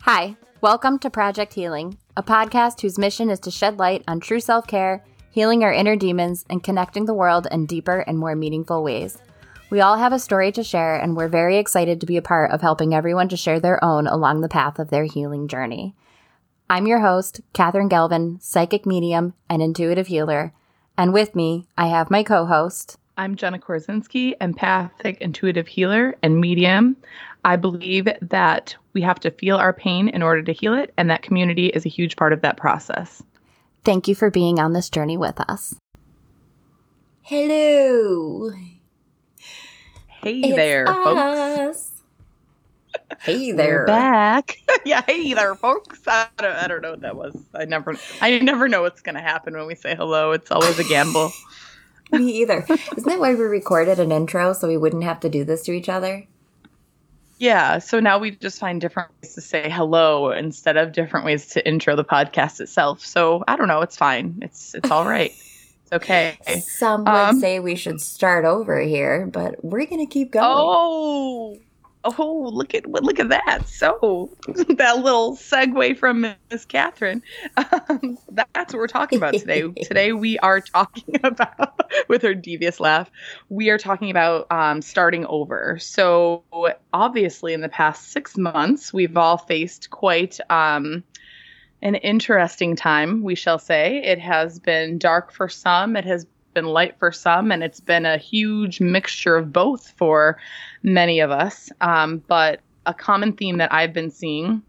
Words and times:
Hi, 0.00 0.36
welcome 0.60 0.98
to 0.98 1.10
Project 1.10 1.54
Healing, 1.54 1.98
a 2.16 2.24
podcast 2.24 2.80
whose 2.80 2.98
mission 2.98 3.30
is 3.30 3.38
to 3.40 3.52
shed 3.52 3.78
light 3.78 4.02
on 4.08 4.18
true 4.18 4.40
self 4.40 4.66
care, 4.66 5.04
healing 5.30 5.62
our 5.62 5.72
inner 5.72 5.94
demons, 5.94 6.44
and 6.50 6.64
connecting 6.64 7.04
the 7.04 7.14
world 7.14 7.46
in 7.52 7.66
deeper 7.66 8.00
and 8.00 8.18
more 8.18 8.34
meaningful 8.34 8.82
ways. 8.82 9.18
We 9.70 9.80
all 9.80 9.98
have 9.98 10.12
a 10.12 10.18
story 10.18 10.50
to 10.50 10.64
share, 10.64 10.96
and 10.96 11.16
we're 11.16 11.28
very 11.28 11.58
excited 11.58 12.00
to 12.00 12.06
be 12.06 12.16
a 12.16 12.22
part 12.22 12.50
of 12.50 12.60
helping 12.60 12.92
everyone 12.92 13.28
to 13.28 13.36
share 13.36 13.60
their 13.60 13.84
own 13.84 14.08
along 14.08 14.40
the 14.40 14.48
path 14.48 14.80
of 14.80 14.90
their 14.90 15.04
healing 15.04 15.46
journey. 15.46 15.94
I'm 16.68 16.88
your 16.88 17.02
host, 17.02 17.40
Katherine 17.52 17.88
Galvin, 17.88 18.40
psychic 18.40 18.84
medium 18.84 19.34
and 19.48 19.62
intuitive 19.62 20.08
healer, 20.08 20.52
and 20.96 21.12
with 21.12 21.34
me, 21.34 21.66
I 21.76 21.88
have 21.88 22.10
my 22.10 22.22
co 22.22 22.46
host. 22.46 22.98
I'm 23.18 23.36
Jenna 23.36 23.58
Korzinski, 23.58 24.34
empathic 24.40 25.20
intuitive 25.20 25.66
healer 25.66 26.14
and 26.22 26.40
medium. 26.40 26.96
I 27.44 27.56
believe 27.56 28.08
that 28.20 28.76
we 28.92 29.00
have 29.02 29.20
to 29.20 29.30
feel 29.30 29.56
our 29.56 29.72
pain 29.72 30.08
in 30.08 30.22
order 30.22 30.42
to 30.42 30.52
heal 30.52 30.74
it, 30.74 30.92
and 30.96 31.08
that 31.10 31.22
community 31.22 31.68
is 31.68 31.86
a 31.86 31.90
huge 31.90 32.16
part 32.16 32.32
of 32.32 32.42
that 32.42 32.56
process. 32.56 33.22
Thank 33.84 34.08
you 34.08 34.14
for 34.14 34.30
being 34.30 34.58
on 34.58 34.72
this 34.72 34.90
journey 34.90 35.16
with 35.16 35.40
us. 35.48 35.76
Hello. 37.22 38.50
Hey 40.08 40.40
It's 40.40 40.56
there, 40.56 40.86
folks. 40.86 41.95
Hey 43.20 43.52
We're 43.52 43.56
there. 43.56 43.86
back. 43.86 44.56
yeah, 44.84 45.02
hey 45.06 45.32
there, 45.34 45.54
folks. 45.54 46.00
I 46.06 46.28
don't, 46.38 46.56
I 46.56 46.68
don't 46.68 46.82
know 46.82 46.90
what 46.92 47.00
that 47.00 47.16
was. 47.16 47.36
I 47.54 47.64
never, 47.64 47.96
I 48.20 48.38
never 48.38 48.68
know 48.68 48.82
what's 48.82 49.00
gonna 49.02 49.22
happen 49.22 49.56
when 49.56 49.66
we 49.66 49.74
say 49.74 49.94
hello. 49.96 50.32
It's 50.32 50.50
always 50.50 50.78
a 50.78 50.84
gamble. 50.84 51.32
Me 52.12 52.40
either. 52.42 52.64
Isn't 52.68 53.06
that 53.06 53.18
why 53.18 53.34
we 53.34 53.44
recorded 53.44 53.98
an 53.98 54.12
intro 54.12 54.52
so 54.52 54.68
we 54.68 54.76
wouldn't 54.76 55.02
have 55.04 55.18
to 55.20 55.28
do 55.28 55.44
this 55.44 55.62
to 55.64 55.72
each 55.72 55.88
other? 55.88 56.26
yeah. 57.38 57.78
So 57.78 58.00
now 58.00 58.18
we 58.18 58.30
just 58.30 58.58
find 58.60 58.80
different 58.80 59.10
ways 59.22 59.34
to 59.34 59.40
say 59.40 59.68
hello 59.68 60.30
instead 60.30 60.76
of 60.76 60.92
different 60.92 61.26
ways 61.26 61.48
to 61.48 61.66
intro 61.68 61.96
the 61.96 62.04
podcast 62.04 62.60
itself. 62.60 63.04
So 63.04 63.42
I 63.48 63.56
don't 63.56 63.68
know. 63.68 63.82
It's 63.82 63.96
fine. 63.96 64.38
It's 64.42 64.74
it's 64.74 64.90
all 64.90 65.04
right. 65.04 65.32
It's 65.82 65.92
okay. 65.92 66.38
Some 66.60 67.04
would 67.04 67.10
Um, 67.10 67.40
say 67.40 67.60
we 67.60 67.74
should 67.76 68.00
start 68.00 68.44
over 68.44 68.80
here, 68.80 69.26
but 69.26 69.62
we're 69.64 69.86
going 69.86 70.04
to 70.04 70.10
keep 70.12 70.32
going. 70.32 70.46
Oh, 70.48 71.58
oh, 72.18 72.50
look 72.52 72.74
at 72.74 72.86
look 72.86 73.18
at 73.18 73.28
that! 73.30 73.68
So 73.68 74.30
that 74.46 74.98
little 74.98 75.36
segue 75.36 75.98
from 75.98 76.34
Miss 76.50 76.64
Catherine. 76.64 77.22
Um, 77.56 78.18
that's 78.52 78.72
what 78.72 78.80
we're 78.80 78.86
talking 78.86 79.18
about 79.18 79.34
today. 79.34 79.62
today 79.82 80.12
we 80.12 80.38
are 80.38 80.60
talking 80.60 81.16
about, 81.24 81.90
with 82.08 82.22
her 82.22 82.34
devious 82.34 82.80
laugh, 82.80 83.10
we 83.48 83.70
are 83.70 83.78
talking 83.78 84.10
about 84.10 84.50
um, 84.50 84.82
starting 84.82 85.26
over. 85.26 85.78
So 85.78 86.44
obviously, 86.92 87.52
in 87.52 87.60
the 87.60 87.68
past 87.68 88.10
six 88.10 88.36
months, 88.36 88.92
we've 88.92 89.16
all 89.16 89.38
faced 89.38 89.90
quite. 89.90 90.38
Um, 90.50 91.04
an 91.82 91.94
interesting 91.94 92.74
time, 92.74 93.22
we 93.22 93.34
shall 93.34 93.58
say. 93.58 93.98
It 94.02 94.18
has 94.18 94.58
been 94.58 94.96
dark 94.96 95.30
for 95.30 95.48
some, 95.48 95.94
it 95.94 96.06
has 96.06 96.26
been 96.56 96.64
light 96.64 96.98
for 96.98 97.12
some, 97.12 97.52
and 97.52 97.62
it's 97.62 97.80
been 97.80 98.06
a 98.06 98.16
huge 98.16 98.80
mixture 98.80 99.36
of 99.36 99.52
both 99.52 99.90
for 99.90 100.38
many 100.82 101.20
of 101.20 101.30
us. 101.30 101.70
Um, 101.82 102.22
but 102.26 102.60
a 102.86 102.94
common 102.94 103.34
theme 103.34 103.58
that 103.58 103.72
I've 103.72 103.92
been 103.92 104.10
seeing 104.10 104.62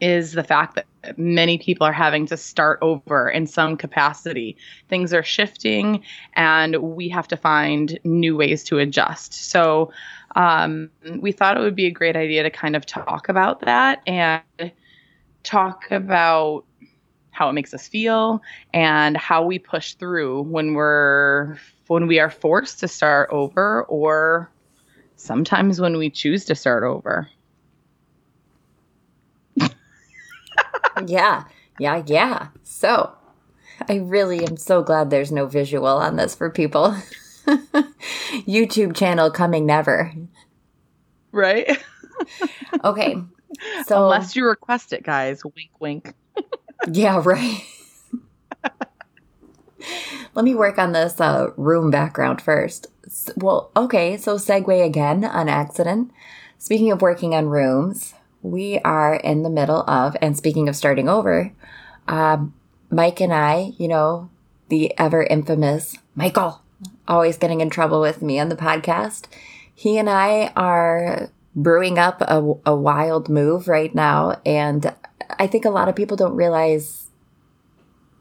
is 0.00 0.32
the 0.32 0.42
fact 0.42 0.74
that 0.74 0.86
many 1.18 1.58
people 1.58 1.86
are 1.86 1.92
having 1.92 2.24
to 2.26 2.36
start 2.38 2.78
over 2.80 3.28
in 3.28 3.46
some 3.46 3.76
capacity. 3.76 4.56
Things 4.88 5.12
are 5.12 5.22
shifting, 5.22 6.02
and 6.32 6.76
we 6.76 7.10
have 7.10 7.28
to 7.28 7.36
find 7.36 7.98
new 8.04 8.34
ways 8.34 8.64
to 8.64 8.78
adjust. 8.78 9.34
So, 9.34 9.92
um, 10.34 10.88
we 11.18 11.30
thought 11.30 11.58
it 11.58 11.60
would 11.60 11.76
be 11.76 11.86
a 11.86 11.90
great 11.90 12.16
idea 12.16 12.42
to 12.42 12.50
kind 12.50 12.74
of 12.74 12.86
talk 12.86 13.28
about 13.28 13.60
that 13.60 14.00
and 14.06 14.72
talk 15.42 15.90
about 15.90 16.64
how 17.32 17.48
it 17.48 17.54
makes 17.54 17.74
us 17.74 17.88
feel 17.88 18.40
and 18.72 19.16
how 19.16 19.44
we 19.44 19.58
push 19.58 19.94
through 19.94 20.42
when 20.42 20.74
we're 20.74 21.56
when 21.88 22.06
we 22.06 22.20
are 22.20 22.30
forced 22.30 22.80
to 22.80 22.88
start 22.88 23.28
over 23.32 23.82
or 23.84 24.50
sometimes 25.16 25.80
when 25.80 25.96
we 25.96 26.10
choose 26.10 26.44
to 26.44 26.54
start 26.54 26.84
over. 26.84 27.28
Yeah. 31.06 31.44
Yeah. 31.78 32.02
Yeah. 32.06 32.48
So 32.62 33.12
I 33.88 33.96
really 33.96 34.46
am 34.46 34.56
so 34.56 34.82
glad 34.82 35.10
there's 35.10 35.32
no 35.32 35.46
visual 35.46 35.86
on 35.86 36.16
this 36.16 36.34
for 36.34 36.50
people. 36.50 36.96
YouTube 38.46 38.94
channel 38.94 39.30
coming 39.30 39.66
never. 39.66 40.12
Right? 41.32 41.82
Okay. 42.84 43.16
So 43.86 44.04
Unless 44.04 44.34
you 44.34 44.46
request 44.46 44.94
it, 44.94 45.04
guys. 45.04 45.44
Wink 45.44 45.70
wink. 45.78 46.14
Yeah, 46.90 47.22
right. 47.24 47.64
Let 50.34 50.44
me 50.44 50.54
work 50.54 50.78
on 50.78 50.92
this 50.92 51.20
uh, 51.20 51.50
room 51.56 51.90
background 51.90 52.40
first. 52.40 52.86
Well, 53.36 53.70
okay, 53.76 54.16
so 54.16 54.36
segue 54.36 54.84
again 54.84 55.24
on 55.24 55.48
accident. 55.48 56.10
Speaking 56.58 56.90
of 56.90 57.02
working 57.02 57.34
on 57.34 57.48
rooms, 57.48 58.14
we 58.40 58.78
are 58.80 59.14
in 59.14 59.42
the 59.42 59.50
middle 59.50 59.82
of, 59.88 60.16
and 60.22 60.36
speaking 60.36 60.68
of 60.68 60.76
starting 60.76 61.08
over, 61.08 61.52
um, 62.08 62.54
Mike 62.90 63.20
and 63.20 63.32
I, 63.32 63.72
you 63.78 63.88
know, 63.88 64.30
the 64.68 64.96
ever 64.98 65.22
infamous 65.22 65.96
Michael, 66.14 66.62
always 67.06 67.36
getting 67.36 67.60
in 67.60 67.68
trouble 67.68 68.00
with 68.00 68.22
me 68.22 68.38
on 68.38 68.48
the 68.48 68.56
podcast. 68.56 69.26
He 69.74 69.98
and 69.98 70.08
I 70.08 70.52
are 70.56 71.30
brewing 71.54 71.98
up 71.98 72.22
a, 72.22 72.54
a 72.64 72.74
wild 72.74 73.28
move 73.28 73.68
right 73.68 73.94
now, 73.94 74.40
and 74.46 74.94
I 75.38 75.46
think 75.46 75.64
a 75.64 75.70
lot 75.70 75.88
of 75.88 75.96
people 75.96 76.16
don't 76.16 76.36
realize 76.36 77.08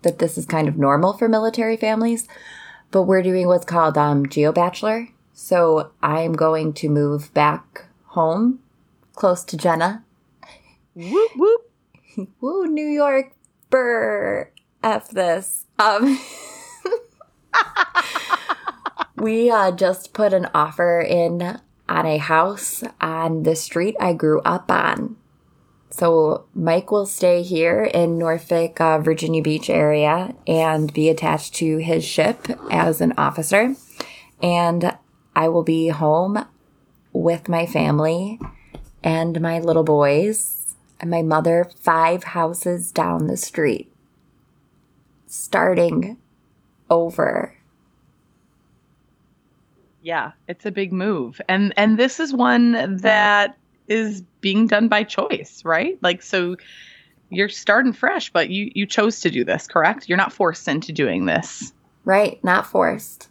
that 0.02 0.20
this 0.20 0.38
is 0.38 0.46
kind 0.46 0.68
of 0.68 0.78
normal 0.78 1.14
for 1.14 1.28
military 1.28 1.78
families, 1.78 2.28
but 2.90 3.04
we're 3.04 3.22
doing 3.22 3.48
what's 3.48 3.66
called 3.66 3.98
um, 3.98 4.28
Geo 4.28 4.52
Bachelor. 4.52 5.10
So 5.34 5.92
I'm 6.02 6.34
going 6.34 6.74
to 6.74 6.90
move 6.90 7.34
back 7.34 7.86
home, 8.08 8.60
close 9.16 9.44
to 9.46 9.58
Jenna. 9.58 10.04
Whoop 10.94 11.32
whoop. 11.36 11.72
Woo, 12.42 12.68
New 12.68 12.88
York, 12.88 13.34
brr, 13.70 14.52
f 14.84 15.10
this. 15.10 15.66
Um, 15.80 16.20
we 19.16 19.50
uh, 19.50 19.72
just 19.72 20.14
put 20.14 20.34
an 20.34 20.50
offer 20.54 21.02
in 21.02 21.60
on 21.88 22.06
a 22.06 22.18
house 22.18 22.84
on 23.00 23.44
the 23.44 23.56
street 23.56 23.96
I 24.00 24.14
grew 24.14 24.42
up 24.42 24.70
on. 24.70 25.16
So 25.92 26.46
Mike 26.56 26.90
will 26.90 27.06
stay 27.06 27.44
here 27.44 27.84
in 27.84 28.18
Norfolk, 28.18 28.80
uh, 28.80 29.00
Virginia 29.00 29.44
Beach 29.44 29.70
area 29.70 30.34
and 30.48 30.92
be 30.94 31.10
attached 31.10 31.54
to 31.56 31.78
his 31.78 32.06
ship 32.06 32.48
as 32.72 33.02
an 33.02 33.14
officer. 33.18 33.76
And 34.42 34.98
I 35.36 35.50
will 35.50 35.64
be 35.64 35.90
home 35.90 36.46
with 37.12 37.50
my 37.50 37.66
family 37.66 38.40
and 39.04 39.42
my 39.42 39.60
little 39.60 39.84
boys 39.84 40.76
and 41.02 41.10
my 41.10 41.22
mother 41.22 41.70
five 41.82 42.24
houses 42.24 42.92
down 42.92 43.28
the 43.28 43.38
street. 43.38 43.92
Starting 45.28 46.18
over. 46.90 47.58
Yeah, 50.02 50.32
it's 50.48 50.66
a 50.66 50.72
big 50.72 50.94
move. 50.94 51.42
And 51.50 51.74
and 51.78 52.00
this 52.00 52.20
is 52.20 52.34
one 52.34 52.98
that 52.98 53.58
is 53.92 54.22
being 54.40 54.68
done 54.68 54.88
by 54.88 55.04
choice, 55.04 55.62
right? 55.66 55.98
Like 56.02 56.22
so 56.24 56.56
you're 57.30 57.50
starting 57.50 57.94
fresh, 57.94 58.32
but 58.32 58.50
you 58.50 58.72
you 58.74 58.86
chose 58.86 59.20
to 59.22 59.30
do 59.30 59.44
this, 59.44 59.68
correct? 59.68 60.08
You're 60.10 60.18
not 60.18 60.34
forced 60.34 60.68
into 60.68 60.92
doing 60.92 61.26
this. 61.26 61.74
Right? 62.06 62.44
Not 62.44 62.66
forced. 62.66 63.30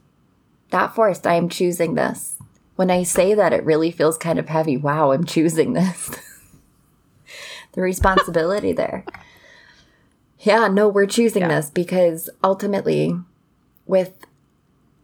Not 0.73 0.95
forced. 0.95 1.27
I 1.27 1.35
am 1.35 1.49
choosing 1.49 1.95
this. 1.95 2.37
When 2.77 2.91
I 2.91 3.03
say 3.03 3.35
that, 3.35 3.53
it 3.53 3.65
really 3.65 3.91
feels 3.91 4.17
kind 4.17 4.39
of 4.39 4.49
heavy. 4.49 4.77
Wow, 4.77 5.13
I'm 5.13 5.25
choosing 5.25 5.73
this. 5.73 6.11
the 7.73 7.81
responsibility 7.83 8.73
there. 8.73 9.05
Yeah, 10.39 10.69
no, 10.69 10.89
we're 10.89 11.07
choosing 11.07 11.43
Yeah. 11.43 11.49
this 11.49 11.69
because 11.71 12.31
ultimately, 12.43 13.15
with 13.87 14.13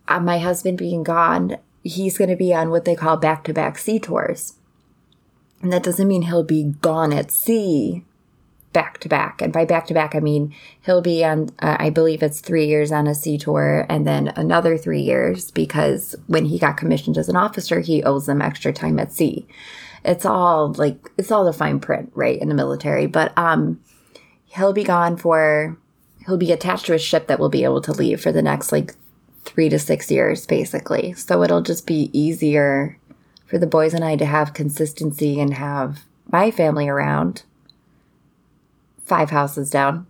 uh, 0.08 0.20
my 0.20 0.38
husband 0.38 0.78
being 0.78 1.02
gone, 1.02 1.58
he's 1.82 2.16
going 2.16 2.30
to 2.30 2.36
be 2.36 2.54
on 2.54 2.70
what 2.70 2.84
they 2.84 2.94
call 2.94 3.16
back 3.16 3.44
to 3.44 3.52
back 3.52 3.76
sea 3.76 3.98
tours. 3.98 4.54
And 5.62 5.72
that 5.72 5.82
doesn't 5.82 6.08
mean 6.08 6.22
he'll 6.22 6.44
be 6.44 6.74
gone 6.80 7.12
at 7.12 7.30
sea 7.30 8.04
back 8.76 8.98
to 8.98 9.08
back. 9.08 9.40
And 9.40 9.54
by 9.54 9.64
back 9.64 9.86
to 9.86 9.94
back, 9.94 10.14
I 10.14 10.20
mean 10.20 10.54
he'll 10.82 11.00
be 11.00 11.24
on, 11.24 11.48
uh, 11.60 11.78
I 11.80 11.88
believe 11.88 12.22
it's 12.22 12.40
three 12.40 12.66
years 12.66 12.92
on 12.92 13.06
a 13.06 13.14
sea 13.14 13.38
tour 13.38 13.86
and 13.88 14.06
then 14.06 14.28
another 14.36 14.76
three 14.76 15.00
years 15.00 15.50
because 15.50 16.14
when 16.26 16.44
he 16.44 16.58
got 16.58 16.76
commissioned 16.76 17.16
as 17.16 17.30
an 17.30 17.36
officer, 17.36 17.80
he 17.80 18.02
owes 18.02 18.26
them 18.26 18.42
extra 18.42 18.74
time 18.74 18.98
at 18.98 19.12
sea. 19.12 19.46
It's 20.04 20.26
all 20.26 20.74
like, 20.74 21.10
it's 21.16 21.30
all 21.30 21.46
the 21.46 21.54
fine 21.54 21.80
print, 21.80 22.12
right, 22.14 22.38
in 22.38 22.50
the 22.50 22.54
military. 22.54 23.06
But 23.06 23.32
um, 23.38 23.80
he'll 24.44 24.74
be 24.74 24.84
gone 24.84 25.16
for, 25.16 25.78
he'll 26.26 26.36
be 26.36 26.52
attached 26.52 26.84
to 26.84 26.94
a 26.94 26.98
ship 26.98 27.28
that 27.28 27.40
will 27.40 27.48
be 27.48 27.64
able 27.64 27.80
to 27.80 27.92
leave 27.92 28.20
for 28.20 28.30
the 28.30 28.42
next 28.42 28.72
like 28.72 28.94
three 29.46 29.70
to 29.70 29.78
six 29.78 30.10
years, 30.10 30.44
basically. 30.44 31.14
So 31.14 31.42
it'll 31.42 31.62
just 31.62 31.86
be 31.86 32.10
easier 32.12 32.98
for 33.46 33.58
the 33.58 33.66
boys 33.66 33.94
and 33.94 34.04
I 34.04 34.16
to 34.16 34.26
have 34.26 34.54
consistency 34.54 35.40
and 35.40 35.54
have 35.54 36.04
my 36.30 36.50
family 36.50 36.88
around 36.88 37.44
five 39.04 39.30
houses 39.30 39.70
down 39.70 40.06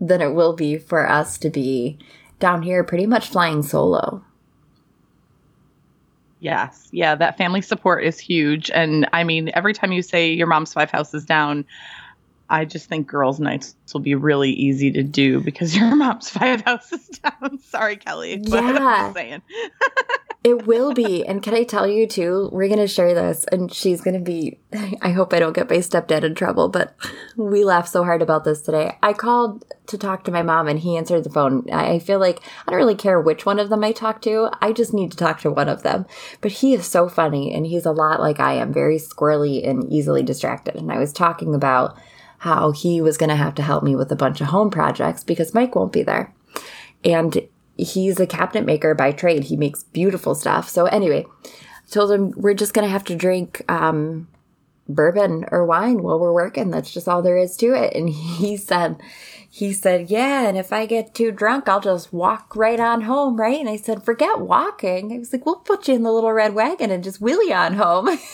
than 0.00 0.20
it 0.20 0.34
will 0.34 0.54
be 0.54 0.78
for 0.78 1.08
us 1.08 1.38
to 1.38 1.50
be 1.50 1.98
down 2.38 2.62
here 2.62 2.82
pretty 2.82 3.06
much 3.06 3.28
flying 3.28 3.62
solo. 3.62 4.24
Yes. 6.40 6.88
Yeah, 6.90 7.14
that 7.14 7.38
family 7.38 7.60
support 7.60 8.02
is 8.02 8.18
huge. 8.18 8.68
And 8.74 9.08
I 9.12 9.22
mean, 9.22 9.52
every 9.54 9.72
time 9.72 9.92
you 9.92 10.02
say 10.02 10.32
your 10.32 10.48
mom's 10.48 10.72
five 10.72 10.90
houses 10.90 11.24
down, 11.24 11.64
I 12.50 12.64
just 12.64 12.88
think 12.88 13.06
girls' 13.06 13.38
nights 13.38 13.76
will 13.94 14.00
be 14.00 14.16
really 14.16 14.50
easy 14.50 14.90
to 14.90 15.04
do 15.04 15.40
because 15.40 15.76
your 15.76 15.94
mom's 15.94 16.28
five 16.28 16.62
houses 16.62 17.06
down. 17.22 17.58
Sorry, 17.62 17.96
Kelly. 17.96 18.40
Yeah. 18.42 18.78
I'm 18.80 19.14
saying. 19.14 19.42
It 20.44 20.66
will 20.66 20.92
be. 20.92 21.24
And 21.24 21.40
can 21.40 21.54
I 21.54 21.62
tell 21.62 21.86
you 21.86 22.06
too, 22.08 22.48
we're 22.50 22.66
going 22.66 22.80
to 22.80 22.88
share 22.88 23.14
this 23.14 23.44
and 23.52 23.72
she's 23.72 24.00
going 24.00 24.14
to 24.14 24.20
be, 24.20 24.58
I 25.02 25.10
hope 25.10 25.32
I 25.32 25.38
don't 25.38 25.52
get 25.52 25.70
my 25.70 25.76
stepdad 25.76 26.24
in 26.24 26.34
trouble, 26.34 26.68
but 26.68 26.96
we 27.36 27.62
laughed 27.62 27.90
so 27.90 28.02
hard 28.02 28.22
about 28.22 28.42
this 28.42 28.62
today. 28.62 28.96
I 29.02 29.12
called 29.12 29.64
to 29.86 29.96
talk 29.96 30.24
to 30.24 30.32
my 30.32 30.42
mom 30.42 30.66
and 30.66 30.80
he 30.80 30.96
answered 30.96 31.22
the 31.22 31.30
phone. 31.30 31.70
I 31.72 32.00
feel 32.00 32.18
like 32.18 32.40
I 32.66 32.72
don't 32.72 32.78
really 32.78 32.96
care 32.96 33.20
which 33.20 33.46
one 33.46 33.60
of 33.60 33.68
them 33.68 33.84
I 33.84 33.92
talk 33.92 34.20
to. 34.22 34.50
I 34.60 34.72
just 34.72 34.92
need 34.92 35.12
to 35.12 35.16
talk 35.16 35.40
to 35.42 35.50
one 35.50 35.68
of 35.68 35.84
them. 35.84 36.06
But 36.40 36.52
he 36.52 36.74
is 36.74 36.86
so 36.86 37.08
funny 37.08 37.54
and 37.54 37.64
he's 37.64 37.86
a 37.86 37.92
lot 37.92 38.20
like 38.20 38.40
I 38.40 38.54
am, 38.54 38.72
very 38.72 38.96
squirrely 38.96 39.68
and 39.68 39.92
easily 39.92 40.24
distracted. 40.24 40.74
And 40.74 40.90
I 40.90 40.98
was 40.98 41.12
talking 41.12 41.54
about 41.54 41.96
how 42.38 42.72
he 42.72 43.00
was 43.00 43.16
going 43.16 43.30
to 43.30 43.36
have 43.36 43.54
to 43.54 43.62
help 43.62 43.84
me 43.84 43.94
with 43.94 44.10
a 44.10 44.16
bunch 44.16 44.40
of 44.40 44.48
home 44.48 44.70
projects 44.70 45.22
because 45.22 45.54
Mike 45.54 45.76
won't 45.76 45.92
be 45.92 46.02
there. 46.02 46.34
And 47.04 47.46
he's 47.82 48.18
a 48.20 48.26
cabinet 48.26 48.64
maker 48.64 48.94
by 48.94 49.12
trade. 49.12 49.44
He 49.44 49.56
makes 49.56 49.82
beautiful 49.84 50.34
stuff. 50.34 50.68
So 50.68 50.86
anyway, 50.86 51.26
told 51.90 52.10
him 52.10 52.32
we're 52.36 52.54
just 52.54 52.74
gonna 52.74 52.88
have 52.88 53.04
to 53.04 53.16
drink 53.16 53.62
um, 53.68 54.28
bourbon 54.88 55.44
or 55.50 55.64
wine 55.64 56.02
while 56.02 56.18
we're 56.18 56.32
working. 56.32 56.70
That's 56.70 56.92
just 56.92 57.08
all 57.08 57.22
there 57.22 57.36
is 57.36 57.56
to 57.58 57.74
it. 57.74 57.94
And 57.94 58.08
he 58.08 58.56
said, 58.56 59.00
he 59.48 59.72
said, 59.72 60.10
yeah. 60.10 60.48
And 60.48 60.56
if 60.56 60.72
I 60.72 60.86
get 60.86 61.14
too 61.14 61.30
drunk, 61.30 61.68
I'll 61.68 61.80
just 61.80 62.12
walk 62.12 62.56
right 62.56 62.80
on 62.80 63.02
home, 63.02 63.36
right? 63.36 63.60
And 63.60 63.68
I 63.68 63.76
said, 63.76 64.02
forget 64.02 64.40
walking. 64.40 65.12
I 65.12 65.18
was 65.18 65.32
like, 65.32 65.44
we'll 65.44 65.56
put 65.56 65.88
you 65.88 65.94
in 65.94 66.02
the 66.02 66.12
little 66.12 66.32
red 66.32 66.54
wagon 66.54 66.90
and 66.90 67.04
just 67.04 67.20
wheelie 67.20 67.54
on 67.54 67.74
home. 67.74 68.08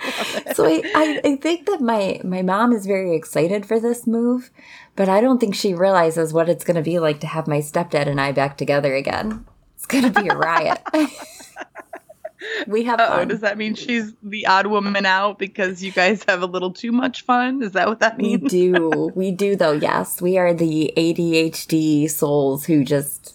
so 0.54 0.66
I, 0.66 0.82
I, 0.94 1.20
I 1.24 1.36
think 1.36 1.66
that 1.66 1.80
my 1.80 2.20
my 2.24 2.42
mom 2.42 2.72
is 2.72 2.86
very 2.86 3.14
excited 3.14 3.66
for 3.66 3.80
this 3.80 4.06
move, 4.06 4.50
but 4.96 5.08
I 5.08 5.20
don't 5.20 5.38
think 5.38 5.54
she 5.54 5.74
realizes 5.74 6.32
what 6.32 6.48
it's 6.48 6.64
going 6.64 6.76
to 6.76 6.82
be 6.82 6.98
like 6.98 7.20
to 7.20 7.26
have 7.26 7.46
my 7.46 7.58
stepdad 7.58 8.06
and 8.06 8.20
I 8.20 8.32
back 8.32 8.56
together 8.56 8.94
again. 8.94 9.44
It's 9.76 9.86
going 9.86 10.12
to 10.12 10.20
be 10.22 10.28
a 10.28 10.36
riot. 10.36 10.80
we 12.66 12.84
have 12.84 13.00
Oh, 13.00 13.24
does 13.24 13.40
that 13.40 13.58
mean 13.58 13.74
she's 13.74 14.12
the 14.22 14.46
odd 14.46 14.66
woman 14.66 15.06
out 15.06 15.38
because 15.38 15.82
you 15.82 15.92
guys 15.92 16.24
have 16.28 16.42
a 16.42 16.46
little 16.46 16.72
too 16.72 16.92
much 16.92 17.22
fun? 17.22 17.62
Is 17.62 17.72
that 17.72 17.88
what 17.88 18.00
that 18.00 18.18
means 18.18 18.42
we 18.42 18.48
do. 18.48 19.12
We 19.14 19.30
do 19.30 19.56
though. 19.56 19.72
Yes, 19.72 20.20
we 20.20 20.38
are 20.38 20.54
the 20.54 20.92
ADHD 20.96 22.10
souls 22.10 22.66
who 22.66 22.84
just 22.84 23.34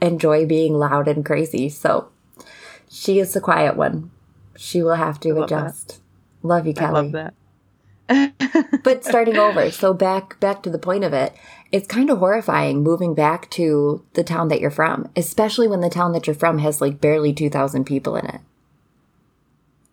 enjoy 0.00 0.46
being 0.46 0.74
loud 0.74 1.08
and 1.08 1.24
crazy. 1.24 1.68
So 1.68 2.08
she 2.88 3.18
is 3.18 3.32
the 3.32 3.40
quiet 3.40 3.76
one. 3.76 4.10
She 4.56 4.82
will 4.82 4.94
have 4.96 5.20
to 5.20 5.34
love 5.34 5.54
that. 5.54 5.66
adjust. 5.66 6.00
Love 6.42 6.66
you, 6.66 6.74
I 6.76 6.86
Kelly. 6.86 6.92
love 6.92 7.12
that. 7.12 7.34
but 8.84 9.04
starting 9.04 9.38
over 9.38 9.70
so 9.70 9.94
back 9.94 10.38
back 10.40 10.62
to 10.62 10.68
the 10.70 10.78
point 10.78 11.04
of 11.04 11.14
it 11.14 11.34
it's 11.72 11.86
kind 11.88 12.10
of 12.10 12.18
horrifying 12.18 12.82
moving 12.82 13.14
back 13.14 13.48
to 13.50 14.04
the 14.12 14.22
town 14.22 14.48
that 14.48 14.60
you're 14.60 14.70
from 14.70 15.08
especially 15.16 15.66
when 15.66 15.80
the 15.80 15.88
town 15.88 16.12
that 16.12 16.26
you're 16.26 16.34
from 16.34 16.58
has 16.58 16.82
like 16.82 17.00
barely 17.00 17.32
2000 17.32 17.84
people 17.84 18.14
in 18.16 18.26
it 18.26 18.42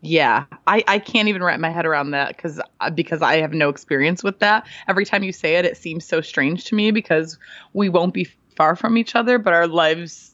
Yeah, 0.01 0.45
I, 0.65 0.83
I 0.87 0.99
can't 0.99 1.27
even 1.27 1.43
wrap 1.43 1.59
my 1.59 1.69
head 1.69 1.85
around 1.85 2.11
that 2.11 2.35
because 2.35 2.59
uh, 2.79 2.89
because 2.89 3.21
I 3.21 3.37
have 3.37 3.53
no 3.53 3.69
experience 3.69 4.23
with 4.23 4.39
that. 4.39 4.65
Every 4.87 5.05
time 5.05 5.23
you 5.23 5.31
say 5.31 5.55
it, 5.57 5.65
it 5.65 5.77
seems 5.77 6.05
so 6.05 6.21
strange 6.21 6.65
to 6.65 6.75
me 6.75 6.89
because 6.89 7.37
we 7.73 7.87
won't 7.87 8.13
be 8.13 8.27
far 8.55 8.75
from 8.75 8.97
each 8.97 9.15
other, 9.15 9.37
but 9.37 9.53
our 9.53 9.67
lives 9.67 10.30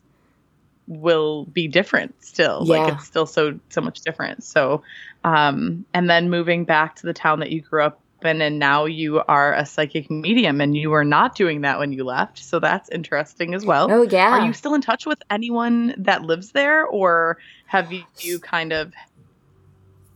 will 0.87 1.45
be 1.45 1.67
different 1.67 2.15
still. 2.23 2.63
Yeah. 2.65 2.77
Like 2.77 2.93
it's 2.93 3.05
still 3.05 3.25
so 3.25 3.59
so 3.69 3.81
much 3.81 4.01
different. 4.01 4.43
So, 4.43 4.83
um, 5.23 5.85
and 5.93 6.09
then 6.09 6.29
moving 6.29 6.65
back 6.65 6.95
to 6.97 7.05
the 7.05 7.13
town 7.13 7.39
that 7.41 7.51
you 7.51 7.61
grew 7.61 7.83
up 7.83 8.01
in, 8.23 8.41
and 8.41 8.57
now 8.57 8.85
you 8.85 9.21
are 9.27 9.53
a 9.53 9.65
psychic 9.65 10.09
medium, 10.09 10.59
and 10.61 10.75
you 10.75 10.89
were 10.89 11.05
not 11.05 11.35
doing 11.35 11.61
that 11.61 11.77
when 11.79 11.91
you 11.91 12.03
left. 12.03 12.39
So 12.39 12.59
that's 12.59 12.89
interesting 12.89 13.53
as 13.53 13.65
well. 13.65 13.91
oh 13.91 14.03
yeah 14.03 14.39
Are 14.39 14.45
you 14.45 14.53
still 14.53 14.73
in 14.73 14.81
touch 14.81 15.05
with 15.05 15.21
anyone 15.29 15.93
that 15.97 16.23
lives 16.23 16.51
there, 16.51 16.85
or 16.85 17.37
have 17.67 17.91
you, 17.91 18.03
you 18.19 18.39
kind 18.39 18.73
of 18.73 18.93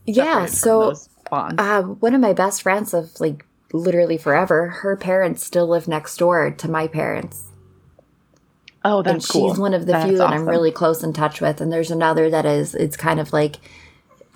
yeah 0.06 0.46
so 0.46 0.94
uh, 1.30 1.82
one 1.82 2.14
of 2.14 2.20
my 2.20 2.32
best 2.32 2.62
friends 2.62 2.92
of 2.92 3.20
like 3.20 3.46
literally 3.72 4.18
forever 4.18 4.68
her 4.68 4.96
parents 4.96 5.44
still 5.44 5.66
live 5.66 5.86
next 5.86 6.16
door 6.16 6.50
to 6.50 6.68
my 6.68 6.86
parents 6.86 7.51
oh, 8.84 9.02
that's 9.02 9.24
and 9.24 9.32
cool. 9.32 9.50
she's 9.50 9.58
one 9.58 9.74
of 9.74 9.86
the 9.86 9.92
That's 9.92 10.08
few 10.08 10.18
that 10.18 10.30
I'm 10.30 10.48
really 10.48 10.70
close 10.70 11.02
in 11.02 11.12
touch 11.12 11.40
with. 11.40 11.60
And 11.60 11.72
there's 11.72 11.90
another 11.90 12.30
that 12.30 12.46
is 12.46 12.74
it's 12.74 12.96
kind 12.96 13.20
of 13.20 13.32
like 13.32 13.56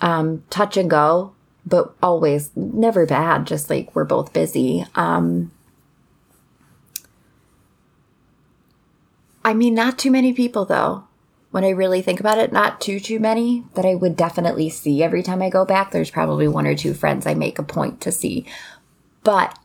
um, 0.01 0.43
touch 0.49 0.77
and 0.77 0.89
go, 0.89 1.33
but 1.65 1.93
always 2.01 2.51
never 2.55 3.05
bad. 3.05 3.45
Just 3.45 3.69
like 3.69 3.95
we're 3.95 4.05
both 4.05 4.33
busy. 4.33 4.85
Um, 4.95 5.51
I 9.43 9.53
mean, 9.53 9.75
not 9.75 9.97
too 9.97 10.11
many 10.11 10.33
people 10.33 10.65
though. 10.65 11.05
When 11.51 11.63
I 11.63 11.69
really 11.69 12.01
think 12.01 12.19
about 12.19 12.37
it, 12.37 12.51
not 12.51 12.81
too 12.81 12.99
too 12.99 13.19
many 13.19 13.63
that 13.73 13.85
I 13.85 13.95
would 13.95 14.17
definitely 14.17 14.69
see 14.69 15.01
every 15.01 15.23
time 15.23 15.41
I 15.41 15.49
go 15.49 15.63
back. 15.63 15.91
There's 15.91 16.11
probably 16.11 16.47
one 16.47 16.67
or 16.67 16.75
two 16.75 16.93
friends 16.93 17.25
I 17.25 17.33
make 17.33 17.57
a 17.57 17.63
point 17.63 18.01
to 18.01 18.11
see, 18.11 18.45
but 19.23 19.57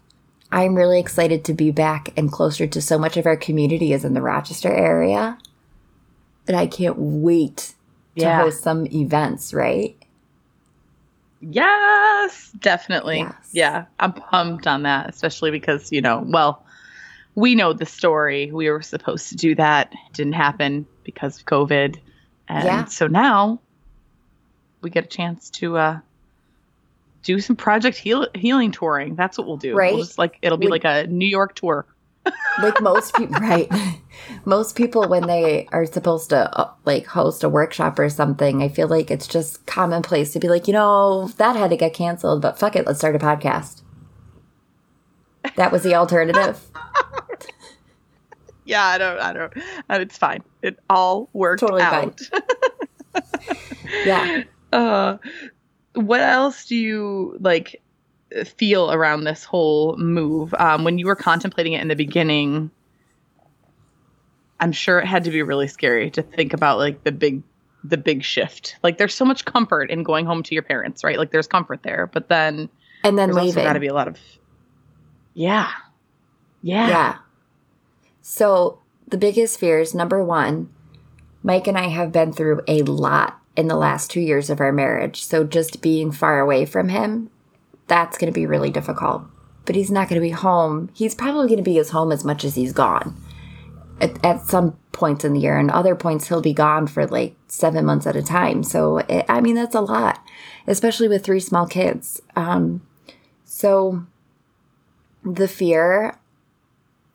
I'm 0.52 0.74
really 0.74 1.00
excited 1.00 1.44
to 1.46 1.54
be 1.54 1.70
back 1.70 2.12
and 2.16 2.30
closer 2.30 2.66
to 2.66 2.80
so 2.82 2.98
much 2.98 3.16
of 3.16 3.26
our 3.26 3.36
community 3.36 3.92
is 3.92 4.04
in 4.04 4.14
the 4.14 4.20
Rochester 4.22 4.72
area. 4.72 5.38
And 6.46 6.56
I 6.56 6.66
can't 6.66 6.96
wait 6.98 7.74
to 8.16 8.22
Yeah. 8.22 8.42
host 8.42 8.62
some 8.62 8.86
events, 8.88 9.54
right? 9.54 9.96
Yes, 11.40 12.52
definitely. 12.60 13.18
Yes. 13.20 13.34
Yeah, 13.52 13.84
I'm 13.98 14.12
pumped 14.12 14.66
on 14.66 14.82
that, 14.84 15.08
especially 15.08 15.50
because, 15.50 15.90
you 15.90 16.00
know, 16.00 16.22
well, 16.26 16.64
we 17.34 17.54
know 17.54 17.72
the 17.72 17.86
story. 17.86 18.50
We 18.52 18.70
were 18.70 18.82
supposed 18.82 19.28
to 19.30 19.36
do 19.36 19.54
that. 19.56 19.92
It 19.92 20.12
didn't 20.12 20.34
happen 20.34 20.86
because 21.04 21.38
of 21.40 21.46
COVID. 21.46 21.96
And 22.48 22.64
Yeah. 22.64 22.84
so 22.84 23.06
now 23.08 23.60
we 24.82 24.90
get 24.90 25.04
a 25.04 25.08
chance 25.08 25.48
to 25.50 25.76
uh 25.78 25.98
do 27.22 27.38
some 27.40 27.56
project 27.56 27.96
heal- 27.96 28.28
healing 28.34 28.70
touring. 28.72 29.14
That's 29.16 29.38
what 29.38 29.46
we'll 29.46 29.56
do. 29.56 29.74
Right. 29.74 29.94
We'll 29.94 30.04
just 30.04 30.18
like 30.18 30.38
it'll 30.42 30.58
be 30.58 30.66
We- 30.66 30.72
like 30.72 30.84
a 30.84 31.06
New 31.06 31.26
York 31.28 31.54
tour. 31.54 31.86
Like 32.62 32.80
most 32.82 33.14
people, 33.16 33.34
right? 33.40 33.66
Most 34.44 34.76
people, 34.76 35.08
when 35.08 35.26
they 35.26 35.66
are 35.72 35.86
supposed 35.86 36.28
to 36.30 36.54
uh, 36.56 36.70
like 36.84 37.06
host 37.06 37.42
a 37.42 37.48
workshop 37.48 37.98
or 37.98 38.10
something, 38.10 38.62
I 38.62 38.68
feel 38.68 38.86
like 38.88 39.10
it's 39.10 39.26
just 39.26 39.64
commonplace 39.66 40.32
to 40.34 40.38
be 40.38 40.48
like, 40.48 40.66
you 40.68 40.74
know, 40.74 41.28
that 41.38 41.56
had 41.56 41.70
to 41.70 41.76
get 41.76 41.94
canceled, 41.94 42.42
but 42.42 42.58
fuck 42.58 42.76
it, 42.76 42.86
let's 42.86 42.98
start 42.98 43.16
a 43.16 43.18
podcast. 43.18 43.80
That 45.56 45.72
was 45.72 45.82
the 45.82 45.94
alternative. 45.94 46.60
Yeah, 48.64 48.84
I 48.84 48.98
don't 48.98 49.18
I 49.18 49.32
don't 49.32 49.56
uh, 49.56 49.98
it's 50.00 50.16
fine. 50.16 50.42
It 50.62 50.78
all 50.88 51.28
worked 51.32 51.60
Totally 51.60 51.82
out. 51.82 52.20
Yeah. 54.04 54.44
uh 54.72 55.16
what 55.94 56.20
else 56.20 56.66
do 56.66 56.76
you 56.76 57.36
like 57.40 57.82
feel 58.56 58.90
around 58.92 59.24
this 59.24 59.44
whole 59.44 59.96
move? 59.96 60.54
Um 60.58 60.84
when 60.84 60.98
you 60.98 61.06
were 61.06 61.16
contemplating 61.16 61.74
it 61.74 61.82
in 61.82 61.88
the 61.88 61.96
beginning 61.96 62.70
i'm 64.60 64.72
sure 64.72 65.00
it 65.00 65.06
had 65.06 65.24
to 65.24 65.30
be 65.30 65.42
really 65.42 65.66
scary 65.66 66.08
to 66.10 66.22
think 66.22 66.52
about 66.54 66.78
like 66.78 67.02
the 67.04 67.10
big 67.12 67.42
the 67.84 67.96
big 67.96 68.22
shift. 68.22 68.76
Like 68.84 68.96
there's 68.96 69.12
so 69.14 69.24
much 69.24 69.44
comfort 69.44 69.90
in 69.90 70.04
going 70.04 70.24
home 70.24 70.44
to 70.44 70.54
your 70.54 70.62
parents 70.62 71.02
right? 71.02 71.18
Like 71.18 71.32
there's 71.32 71.48
comfort 71.48 71.82
there 71.82 72.06
but 72.06 72.28
then 72.28 72.68
And 73.02 73.18
then 73.18 73.32
there's 73.32 73.44
leaving. 73.44 73.64
got 73.64 73.72
to 73.72 73.80
be 73.80 73.88
a 73.88 73.94
lot 73.94 74.06
of 74.06 74.18
yeah. 75.34 75.68
Yeah. 76.62 76.88
Yeah. 76.88 77.16
So 78.20 78.78
the 79.08 79.16
biggest 79.18 79.58
fears 79.58 79.94
number 79.96 80.22
one, 80.24 80.72
Mike 81.42 81.66
and 81.66 81.76
I 81.76 81.88
have 81.88 82.12
been 82.12 82.32
through 82.32 82.60
a 82.68 82.82
lot 82.82 83.41
in 83.56 83.68
the 83.68 83.76
last 83.76 84.10
two 84.10 84.20
years 84.20 84.50
of 84.50 84.60
our 84.60 84.72
marriage. 84.72 85.24
So 85.24 85.44
just 85.44 85.82
being 85.82 86.10
far 86.12 86.40
away 86.40 86.64
from 86.64 86.88
him, 86.88 87.30
that's 87.86 88.16
going 88.18 88.32
to 88.32 88.38
be 88.38 88.46
really 88.46 88.70
difficult. 88.70 89.24
But 89.64 89.76
he's 89.76 89.90
not 89.90 90.08
going 90.08 90.20
to 90.20 90.26
be 90.26 90.30
home. 90.30 90.90
He's 90.94 91.14
probably 91.14 91.46
going 91.46 91.58
to 91.58 91.62
be 91.62 91.78
as 91.78 91.90
home 91.90 92.10
as 92.10 92.24
much 92.24 92.44
as 92.44 92.54
he's 92.54 92.72
gone 92.72 93.16
at, 94.00 94.24
at 94.24 94.46
some 94.46 94.76
points 94.90 95.24
in 95.24 95.34
the 95.34 95.40
year. 95.40 95.56
And 95.56 95.70
other 95.70 95.94
points, 95.94 96.28
he'll 96.28 96.40
be 96.40 96.54
gone 96.54 96.86
for 96.86 97.06
like 97.06 97.36
seven 97.46 97.84
months 97.84 98.06
at 98.06 98.16
a 98.16 98.22
time. 98.22 98.62
So, 98.62 98.98
it, 98.98 99.24
I 99.28 99.40
mean, 99.40 99.54
that's 99.54 99.74
a 99.74 99.80
lot, 99.80 100.24
especially 100.66 101.08
with 101.08 101.24
three 101.24 101.40
small 101.40 101.66
kids. 101.66 102.20
Um, 102.34 102.82
so 103.44 104.04
the 105.24 105.46
fear 105.46 106.18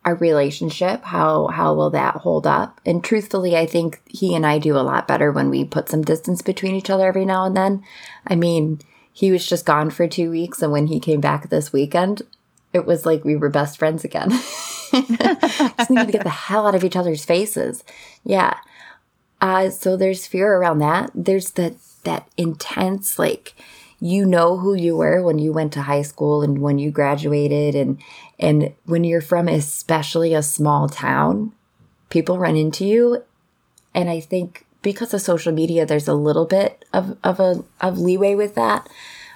our 0.07 0.15
relationship 0.15 1.03
how 1.03 1.47
how 1.47 1.73
will 1.73 1.89
that 1.89 2.15
hold 2.15 2.47
up? 2.47 2.79
And 2.85 3.03
truthfully 3.03 3.57
i 3.57 3.65
think 3.65 4.01
he 4.07 4.33
and 4.35 4.45
i 4.45 4.57
do 4.57 4.77
a 4.77 4.87
lot 4.91 5.07
better 5.07 5.31
when 5.31 5.49
we 5.49 5.65
put 5.65 5.89
some 5.89 6.01
distance 6.01 6.41
between 6.41 6.75
each 6.75 6.89
other 6.89 7.07
every 7.07 7.25
now 7.25 7.43
and 7.45 7.57
then. 7.57 7.83
I 8.25 8.35
mean 8.35 8.79
he 9.11 9.31
was 9.31 9.45
just 9.45 9.65
gone 9.65 9.89
for 9.89 10.07
two 10.07 10.29
weeks 10.31 10.61
and 10.61 10.71
when 10.71 10.87
he 10.87 10.99
came 11.01 11.19
back 11.19 11.49
this 11.49 11.73
weekend 11.73 12.21
it 12.71 12.85
was 12.85 13.05
like 13.05 13.25
we 13.25 13.35
were 13.35 13.49
best 13.49 13.77
friends 13.77 14.03
again. 14.03 14.29
Just 14.91 15.09
to 15.89 16.07
get 16.09 16.23
the 16.23 16.29
hell 16.29 16.67
out 16.67 16.75
of 16.75 16.83
each 16.83 16.95
other's 16.95 17.25
faces. 17.25 17.83
Yeah. 18.23 18.57
Uh, 19.41 19.69
so 19.69 19.97
there's 19.97 20.27
fear 20.27 20.53
around 20.53 20.79
that. 20.79 21.11
There's 21.13 21.51
that 21.51 21.75
that 22.03 22.27
intense 22.37 23.19
like 23.19 23.53
you 23.99 24.25
know 24.25 24.57
who 24.57 24.73
you 24.75 24.95
were 24.95 25.23
when 25.23 25.39
you 25.39 25.51
went 25.51 25.73
to 25.73 25.81
high 25.81 26.03
school 26.03 26.43
and 26.43 26.59
when 26.59 26.77
you 26.77 26.91
graduated 26.91 27.75
and 27.75 27.99
and 28.39 28.73
when 28.85 29.03
you're 29.03 29.21
from 29.21 29.47
especially 29.47 30.33
a 30.33 30.43
small 30.43 30.87
town 30.87 31.51
people 32.09 32.37
run 32.37 32.55
into 32.55 32.85
you 32.85 33.23
and 33.93 34.09
i 34.09 34.19
think 34.19 34.65
because 34.81 35.13
of 35.13 35.21
social 35.21 35.53
media 35.53 35.85
there's 35.85 36.07
a 36.07 36.13
little 36.13 36.45
bit 36.45 36.85
of 36.93 37.17
of 37.23 37.39
a 37.39 37.63
of 37.81 37.97
leeway 37.97 38.35
with 38.35 38.55
that 38.55 38.87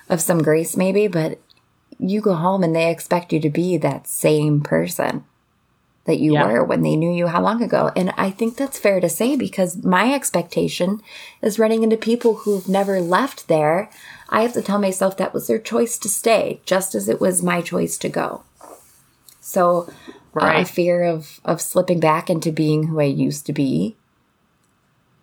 of 0.09 0.21
some 0.21 0.41
grace 0.41 0.77
maybe 0.77 1.07
but 1.07 1.39
you 1.99 2.21
go 2.21 2.33
home 2.33 2.63
and 2.63 2.75
they 2.75 2.89
expect 2.89 3.31
you 3.31 3.39
to 3.39 3.49
be 3.49 3.77
that 3.77 4.07
same 4.07 4.61
person 4.61 5.23
that 6.05 6.19
you 6.19 6.33
yeah. 6.33 6.47
were 6.47 6.63
when 6.63 6.81
they 6.81 6.95
knew 6.95 7.11
you 7.11 7.27
how 7.27 7.39
long 7.39 7.61
ago. 7.61 7.91
And 7.95 8.11
I 8.17 8.31
think 8.31 8.57
that's 8.57 8.79
fair 8.79 8.99
to 8.99 9.07
say 9.07 9.35
because 9.35 9.83
my 9.83 10.11
expectation 10.11 10.99
is 11.43 11.59
running 11.59 11.83
into 11.83 11.95
people 11.95 12.37
who've 12.37 12.67
never 12.67 12.99
left 12.99 13.47
there 13.47 13.91
I 14.31 14.43
have 14.43 14.53
to 14.53 14.61
tell 14.61 14.79
myself 14.79 15.17
that 15.17 15.33
was 15.33 15.47
their 15.47 15.59
choice 15.59 15.97
to 15.99 16.09
stay, 16.09 16.61
just 16.65 16.95
as 16.95 17.09
it 17.09 17.19
was 17.19 17.43
my 17.43 17.61
choice 17.61 17.97
to 17.97 18.09
go. 18.09 18.43
So, 19.41 19.91
right. 20.33 20.61
a 20.61 20.65
fear 20.65 21.03
of 21.03 21.41
of 21.43 21.59
slipping 21.59 21.99
back 21.99 22.29
into 22.29 22.51
being 22.51 22.87
who 22.87 22.99
I 23.01 23.05
used 23.05 23.45
to 23.47 23.53
be, 23.53 23.97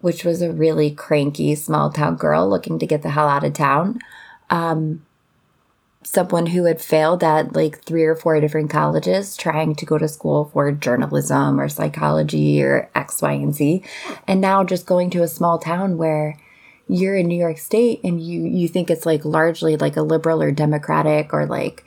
which 0.01 0.25
was 0.25 0.43
a 0.43 0.53
really 0.53 0.91
cranky 0.91 1.55
small 1.55 1.91
town 1.91 2.17
girl 2.17 2.49
looking 2.49 2.79
to 2.81 2.87
get 2.87 3.03
the 3.03 3.11
hell 3.11 3.29
out 3.29 3.45
of 3.45 3.55
town. 3.55 4.01
Um, 4.51 5.07
someone 6.03 6.47
who 6.47 6.65
had 6.65 6.81
failed 6.81 7.23
at 7.23 7.55
like 7.55 7.83
three 7.85 8.05
or 8.05 8.15
four 8.15 8.41
different 8.41 8.71
colleges 8.71 9.37
trying 9.37 9.75
to 9.75 9.87
go 9.87 9.99
to 9.99 10.09
school 10.09 10.47
for 10.53 10.73
journalism 10.73 11.61
or 11.61 11.69
psychology 11.69 12.63
or 12.63 12.91
X, 12.95 13.21
Y, 13.23 13.33
and 13.33 13.55
Z. 13.55 13.83
And 14.27 14.41
now 14.41 14.65
just 14.65 14.87
going 14.87 15.11
to 15.11 15.23
a 15.23 15.29
small 15.29 15.59
town 15.59 15.97
where 15.97 16.39
you're 16.89 17.17
in 17.17 17.29
New 17.29 17.39
York 17.39 17.59
State 17.59 18.01
and 18.03 18.21
you 18.21 18.43
you 18.43 18.67
think 18.67 18.91
it's 18.91 19.07
like 19.07 19.25
largely 19.25 19.77
like 19.77 19.97
a 19.97 20.03
liberal 20.03 20.43
or 20.43 20.51
democratic 20.51 21.33
or 21.33 21.47
like 21.47 21.85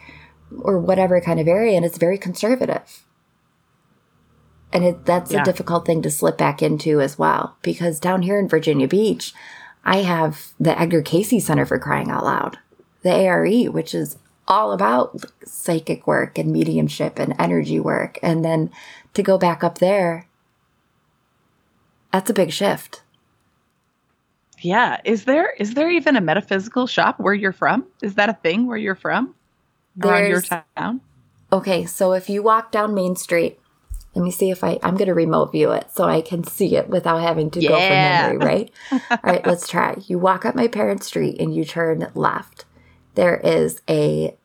or 0.59 0.79
whatever 0.79 1.21
kind 1.21 1.39
of 1.39 1.47
area 1.47 1.75
and 1.75 1.85
it's 1.85 1.97
very 1.97 2.17
conservative. 2.17 3.03
And 4.73 4.85
it, 4.85 5.05
that's 5.05 5.31
yeah. 5.31 5.41
a 5.41 5.45
difficult 5.45 5.85
thing 5.85 6.01
to 6.01 6.11
slip 6.11 6.37
back 6.37 6.61
into 6.61 7.01
as 7.01 7.17
well 7.17 7.57
because 7.61 7.99
down 7.99 8.21
here 8.21 8.39
in 8.39 8.47
Virginia 8.47 8.87
Beach, 8.87 9.33
I 9.83 9.97
have 9.97 10.53
the 10.59 10.79
Edgar 10.79 11.01
Cayce 11.01 11.45
Center 11.45 11.65
for 11.65 11.79
crying 11.79 12.09
out 12.09 12.23
loud. 12.23 12.57
The 13.03 13.11
ARE, 13.11 13.71
which 13.71 13.95
is 13.95 14.17
all 14.47 14.71
about 14.71 15.23
psychic 15.45 16.05
work 16.05 16.37
and 16.37 16.51
mediumship 16.51 17.19
and 17.19 17.33
energy 17.39 17.79
work. 17.79 18.19
And 18.21 18.45
then 18.45 18.71
to 19.13 19.23
go 19.23 19.37
back 19.37 19.63
up 19.63 19.79
there, 19.79 20.27
that's 22.11 22.29
a 22.29 22.33
big 22.33 22.51
shift. 22.51 23.01
Yeah. 24.59 25.01
Is 25.03 25.25
there 25.25 25.53
is 25.57 25.73
there 25.73 25.89
even 25.89 26.15
a 26.15 26.21
metaphysical 26.21 26.85
shop 26.85 27.19
where 27.19 27.33
you're 27.33 27.51
from? 27.51 27.87
Is 28.01 28.15
that 28.15 28.29
a 28.29 28.33
thing 28.33 28.67
where 28.67 28.77
you're 28.77 28.95
from? 28.95 29.33
Around 30.01 30.29
your 30.29 30.41
town? 30.41 31.01
Okay, 31.51 31.85
so 31.85 32.13
if 32.13 32.29
you 32.29 32.41
walk 32.41 32.71
down 32.71 32.93
Main 32.93 33.15
Street, 33.15 33.59
let 34.15 34.23
me 34.23 34.31
see 34.31 34.51
if 34.51 34.63
I 34.63 34.79
I'm 34.83 34.95
gonna 34.95 35.13
remote 35.13 35.51
view 35.51 35.71
it 35.71 35.89
so 35.91 36.03
I 36.03 36.21
can 36.21 36.43
see 36.43 36.75
it 36.75 36.89
without 36.89 37.21
having 37.21 37.49
to 37.51 37.61
yeah. 37.61 37.69
go 37.69 37.75
from 37.75 37.89
memory, 37.89 38.37
right? 38.37 38.71
All 39.11 39.17
right, 39.23 39.45
let's 39.45 39.67
try. 39.67 39.95
You 40.07 40.19
walk 40.19 40.45
up 40.45 40.55
my 40.55 40.67
parents' 40.67 41.07
street 41.07 41.39
and 41.39 41.53
you 41.53 41.65
turn 41.65 42.09
left. 42.13 42.65
There 43.15 43.37
is 43.37 43.81
a 43.89 44.35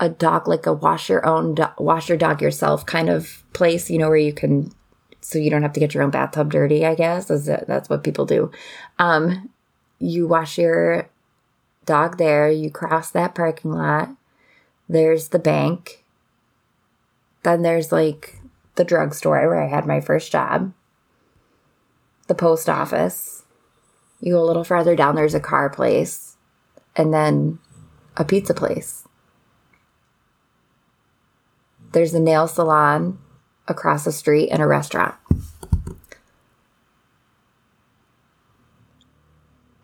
a 0.00 0.08
dog 0.08 0.46
like 0.46 0.66
a 0.66 0.72
wash 0.72 1.08
your 1.08 1.26
own 1.26 1.54
do- 1.56 1.66
wash 1.78 2.08
your 2.08 2.18
dog 2.18 2.40
yourself 2.40 2.86
kind 2.86 3.08
of 3.08 3.42
place, 3.52 3.90
you 3.90 3.98
know, 3.98 4.08
where 4.08 4.16
you 4.16 4.32
can 4.32 4.72
so 5.20 5.38
you 5.38 5.50
don't 5.50 5.62
have 5.62 5.72
to 5.72 5.80
get 5.80 5.94
your 5.94 6.02
own 6.02 6.10
bathtub 6.10 6.50
dirty, 6.50 6.86
I 6.86 6.94
guess. 6.94 7.30
Is 7.30 7.46
that, 7.46 7.66
that's 7.66 7.88
what 7.88 8.04
people 8.04 8.24
do. 8.24 8.50
Um, 8.98 9.50
you 9.98 10.26
wash 10.26 10.58
your 10.58 11.08
dog 11.88 12.18
there, 12.18 12.50
you 12.50 12.70
cross 12.70 13.10
that 13.10 13.34
parking 13.34 13.72
lot. 13.72 14.10
There's 14.88 15.28
the 15.28 15.38
bank. 15.38 16.04
Then 17.42 17.62
there's 17.62 17.90
like 17.90 18.36
the 18.74 18.84
drugstore 18.84 19.48
where 19.48 19.62
I 19.62 19.68
had 19.68 19.86
my 19.86 20.00
first 20.00 20.30
job. 20.30 20.72
The 22.26 22.34
post 22.34 22.68
office. 22.68 23.44
You 24.20 24.34
go 24.34 24.42
a 24.42 24.44
little 24.44 24.64
farther 24.64 24.94
down, 24.94 25.14
there's 25.14 25.34
a 25.34 25.40
car 25.40 25.70
place. 25.70 26.36
And 26.94 27.12
then 27.12 27.58
a 28.16 28.24
pizza 28.24 28.52
place. 28.52 29.04
There's 31.92 32.12
a 32.12 32.20
nail 32.20 32.48
salon 32.48 33.18
across 33.66 34.04
the 34.04 34.12
street 34.12 34.50
and 34.50 34.60
a 34.60 34.66
restaurant. 34.66 35.14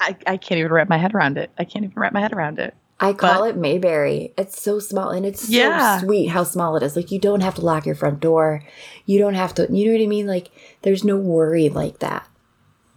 I, 0.01 0.17
I 0.27 0.37
can't 0.37 0.59
even 0.59 0.73
wrap 0.73 0.89
my 0.89 0.99
head 0.99 1.15
around 1.15 1.39
it. 1.39 1.51
I 1.59 1.65
can't 1.65 1.85
even 1.85 1.95
wrap 1.97 2.13
my 2.13 2.21
head 2.21 2.33
around 2.33 2.59
it. 2.59 2.75
I 3.01 3.13
call 3.13 3.41
but, 3.41 3.51
it 3.51 3.57
Mayberry. 3.57 4.33
It's 4.39 4.61
so 4.61 4.79
small 4.79 5.11
and 5.11 5.27
it's 5.27 5.49
so 5.49 5.53
yeah. 5.53 5.99
sweet 5.99 6.29
how 6.29 6.45
small 6.45 6.77
it 6.77 6.83
is. 6.83 6.97
Like 6.97 7.11
you 7.11 7.19
don't 7.19 7.43
have 7.43 7.57
to 7.57 7.65
lock 7.65 7.87
your 7.87 7.95
front 7.95 8.21
door. 8.21 8.63
You 9.05 9.19
don't 9.19 9.35
have 9.35 9.55
to 9.55 9.67
you 9.71 9.87
know 9.87 9.99
what 9.99 10.05
I 10.05 10.07
mean? 10.07 10.27
Like 10.27 10.51
there's 10.83 11.05
no 11.05 11.17
worry 11.17 11.69
like 11.69 11.99
that. 11.99 12.27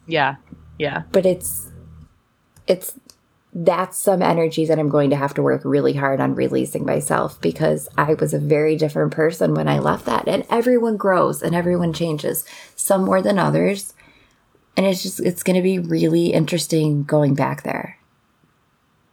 Yeah. 0.06 0.36
Yeah. 0.78 1.04
But 1.12 1.26
it's 1.26 1.72
it's 2.68 3.00
that's 3.54 3.98
some 3.98 4.22
energy 4.22 4.66
that 4.66 4.78
I'm 4.78 4.90
going 4.90 5.10
to 5.10 5.16
have 5.16 5.34
to 5.34 5.42
work 5.42 5.62
really 5.66 5.94
hard 5.94 6.22
on 6.22 6.36
releasing 6.36 6.86
myself 6.86 7.42
because 7.42 7.90
I 7.98 8.14
was 8.14 8.34
a 8.34 8.40
very 8.40 8.76
different 8.76 9.14
person 9.14 9.56
when 9.56 9.68
I 9.68 9.80
left 9.80 10.06
that. 10.06 10.28
And 10.28 10.46
everyone 10.50 10.96
grows 10.96 11.42
and 11.42 11.56
everyone 11.56 11.92
changes, 11.92 12.46
some 12.76 13.04
more 13.04 13.22
than 13.22 13.40
others. 13.40 13.94
And 14.78 14.86
it's 14.86 15.02
just, 15.02 15.20
it's 15.20 15.44
going 15.44 15.56
to 15.56 15.62
be 15.62 15.80
really 15.80 16.28
interesting 16.28 17.04
going 17.04 17.34
back 17.34 17.64
there. 17.64 17.98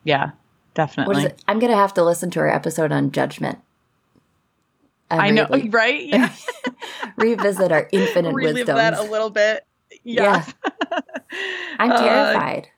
Yeah, 0.05 0.33
definitely. 0.75 1.33
I'm 1.49 1.59
going 1.59 1.73
to 1.73 1.79
have 1.79 1.95
to 1.95 2.05
listen 2.05 2.31
to 2.33 2.41
our 2.41 2.49
episode 2.49 2.93
on 2.93 3.11
judgment. 3.11 3.59
I 5.11 5.31
know, 5.31 5.47
re- 5.51 5.69
right? 5.69 6.05
Yeah. 6.05 6.33
revisit 7.17 7.73
our 7.73 7.89
infinite 7.93 8.35
Relive 8.35 8.55
wisdom. 8.55 8.77
that 8.77 8.95
a 8.95 9.03
little 9.03 9.31
bit. 9.31 9.67
Yeah. 10.03 10.45
yeah. 10.93 11.01
I'm 11.79 11.91
uh, 11.91 11.99
terrified. 11.99 12.69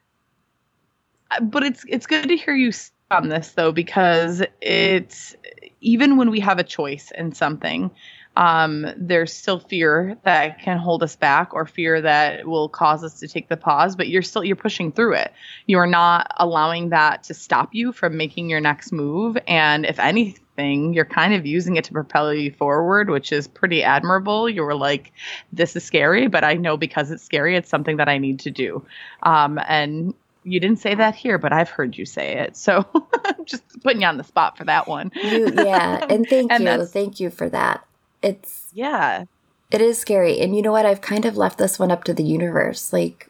Uh, 1.31 1.41
but 1.41 1.65
it's 1.65 1.85
it's 1.89 2.07
good 2.07 2.29
to 2.29 2.37
hear 2.37 2.55
you 2.55 2.73
on 3.11 3.29
this 3.29 3.53
though 3.53 3.73
because 3.73 4.43
it's 4.61 5.35
even 5.81 6.17
when 6.17 6.31
we 6.31 6.41
have 6.41 6.59
a 6.59 6.65
choice 6.65 7.13
in 7.17 7.33
something 7.33 7.91
um, 8.37 8.87
there's 8.97 9.33
still 9.33 9.59
fear 9.59 10.17
that 10.25 10.61
can 10.61 10.79
hold 10.79 11.03
us 11.03 11.17
back 11.17 11.55
or 11.55 11.67
fear 11.67 12.01
that 12.03 12.47
will 12.47 12.69
cause 12.69 13.03
us 13.03 13.19
to 13.21 13.29
take 13.29 13.49
the 13.49 13.57
pause 13.57 13.97
but 13.97 14.09
you're 14.09 14.23
still 14.23 14.45
you're 14.45 14.57
pushing 14.57 14.93
through 14.93 15.15
it 15.15 15.33
you're 15.67 15.87
not 15.87 16.31
allowing 16.37 16.91
that 16.91 17.23
to 17.25 17.35
stop 17.35 17.75
you 17.75 17.93
from 17.93 18.17
making 18.17 18.51
your 18.51 18.61
next 18.61 18.93
move 18.93 19.37
and 19.49 19.87
if 19.87 19.99
anything 19.99 20.93
you're 20.93 21.05
kind 21.05 21.35
of 21.35 21.47
using 21.47 21.77
it 21.77 21.85
to 21.85 21.93
propel 21.93 22.33
you 22.33 22.51
forward 22.53 23.11
which 23.11 23.33
is 23.33 23.49
pretty 23.49 23.83
admirable 23.83 24.49
you 24.49 24.63
were 24.63 24.75
like 24.75 25.13
this 25.53 25.75
is 25.75 25.85
scary 25.85 26.27
but 26.27 26.45
i 26.45 26.55
know 26.55 26.77
because 26.77 27.11
it's 27.11 27.23
scary 27.23 27.57
it's 27.57 27.69
something 27.69 27.97
that 27.97 28.09
i 28.09 28.19
need 28.19 28.39
to 28.39 28.51
do 28.51 28.85
um, 29.23 29.59
and 29.67 30.15
you 30.47 30.61
didn't 30.61 30.79
say 30.79 30.95
that 30.95 31.17
here, 31.17 31.39
but 31.39 31.53
I've 31.53 31.69
heard 31.69 31.99
you 31.99 32.07
say 32.07 32.37
it. 32.37 32.57
So 32.57 32.87
just 33.45 33.65
putting 33.83 34.03
you 34.03 34.07
on 34.07 34.17
the 34.17 34.23
spot 34.23 34.57
for 34.57 34.65
that 34.65 34.87
one. 34.87 35.11
You, 35.25 35.53
yeah. 35.57 36.07
And 36.09 36.27
thank 36.29 36.53
and 36.53 36.63
you. 36.63 36.87
Thank 36.87 37.19
you 37.19 37.31
for 37.31 37.49
that. 37.49 37.85
It's, 38.23 38.71
yeah, 38.73 39.25
it 39.71 39.81
is 39.81 39.99
scary. 39.99 40.41
And 40.41 40.55
you 40.55 40.63
know 40.63 40.73
what? 40.73 40.87
I've 40.87 41.01
kind 41.01 41.25
of 41.25 41.37
left 41.37 41.59
this 41.59 41.79
one 41.79 41.91
up 41.91 42.05
to 42.05 42.15
the 42.15 42.25
universe. 42.25 42.93
Like, 42.93 43.29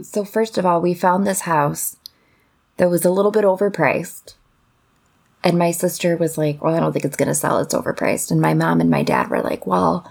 so 0.00 0.24
first 0.24 0.58
of 0.58 0.66
all, 0.66 0.80
we 0.80 0.94
found 0.94 1.26
this 1.26 1.40
house 1.40 1.96
that 2.76 2.90
was 2.90 3.04
a 3.04 3.10
little 3.10 3.30
bit 3.30 3.44
overpriced. 3.44 4.34
And 5.44 5.58
my 5.58 5.72
sister 5.72 6.16
was 6.16 6.38
like, 6.38 6.62
Well, 6.62 6.74
I 6.74 6.80
don't 6.80 6.92
think 6.92 7.04
it's 7.04 7.16
going 7.16 7.28
to 7.28 7.34
sell. 7.34 7.58
It's 7.58 7.74
overpriced. 7.74 8.30
And 8.30 8.40
my 8.40 8.54
mom 8.54 8.80
and 8.80 8.90
my 8.90 9.02
dad 9.02 9.28
were 9.28 9.42
like, 9.42 9.66
Well, 9.66 10.08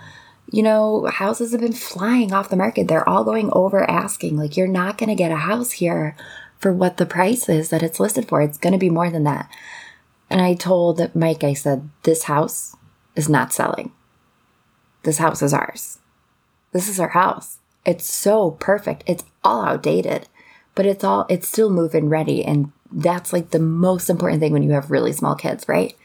you 0.51 0.61
know, 0.61 1.05
houses 1.05 1.53
have 1.53 1.61
been 1.61 1.71
flying 1.71 2.33
off 2.33 2.49
the 2.49 2.57
market. 2.57 2.89
They're 2.89 3.07
all 3.07 3.23
going 3.23 3.49
over 3.53 3.89
asking. 3.89 4.35
Like, 4.35 4.57
you're 4.57 4.67
not 4.67 4.97
going 4.97 5.09
to 5.09 5.15
get 5.15 5.31
a 5.31 5.37
house 5.37 5.71
here 5.71 6.17
for 6.59 6.73
what 6.73 6.97
the 6.97 7.05
price 7.05 7.47
is 7.47 7.69
that 7.69 7.81
it's 7.81 7.99
listed 7.99 8.27
for. 8.27 8.41
It's 8.41 8.57
going 8.57 8.73
to 8.73 8.79
be 8.79 8.89
more 8.89 9.09
than 9.09 9.23
that. 9.23 9.49
And 10.29 10.41
I 10.41 10.53
told 10.53 11.15
Mike, 11.15 11.45
I 11.45 11.53
said, 11.53 11.89
this 12.03 12.23
house 12.23 12.75
is 13.15 13.29
not 13.29 13.53
selling. 13.53 13.93
This 15.03 15.17
house 15.17 15.41
is 15.41 15.53
ours. 15.53 15.99
This 16.71 16.87
is 16.87 16.99
our 16.99 17.09
house. 17.09 17.59
It's 17.85 18.05
so 18.05 18.51
perfect. 18.51 19.03
It's 19.07 19.23
all 19.43 19.63
outdated, 19.63 20.27
but 20.75 20.85
it's 20.85 21.03
all, 21.03 21.25
it's 21.29 21.47
still 21.47 21.69
moving 21.69 22.09
ready. 22.09 22.43
And 22.45 22.71
that's 22.91 23.33
like 23.33 23.49
the 23.49 23.59
most 23.59 24.09
important 24.09 24.39
thing 24.39 24.53
when 24.53 24.63
you 24.63 24.71
have 24.71 24.91
really 24.91 25.13
small 25.13 25.35
kids, 25.35 25.67
right? 25.67 25.95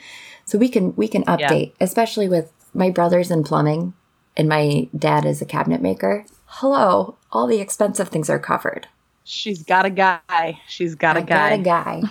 So 0.44 0.58
we 0.58 0.68
can, 0.68 0.94
we 0.96 1.08
can 1.08 1.24
update, 1.24 1.68
yeah. 1.68 1.84
especially 1.84 2.28
with 2.28 2.52
my 2.72 2.90
brother's 2.90 3.30
in 3.30 3.44
plumbing 3.44 3.94
and 4.36 4.48
my 4.48 4.88
dad 4.96 5.24
is 5.24 5.40
a 5.40 5.46
cabinet 5.46 5.80
maker. 5.80 6.24
Hello, 6.46 7.16
all 7.32 7.46
the 7.46 7.60
expensive 7.60 8.08
things 8.08 8.30
are 8.30 8.38
covered. 8.38 8.88
She's 9.24 9.62
got 9.64 9.84
a 9.84 9.90
guy. 9.90 10.60
She's 10.68 10.94
got 10.94 11.16
a 11.16 11.20
I 11.20 11.22
guy. 11.22 11.56
got 11.56 11.58
a 11.58 11.62
guy, 11.62 12.02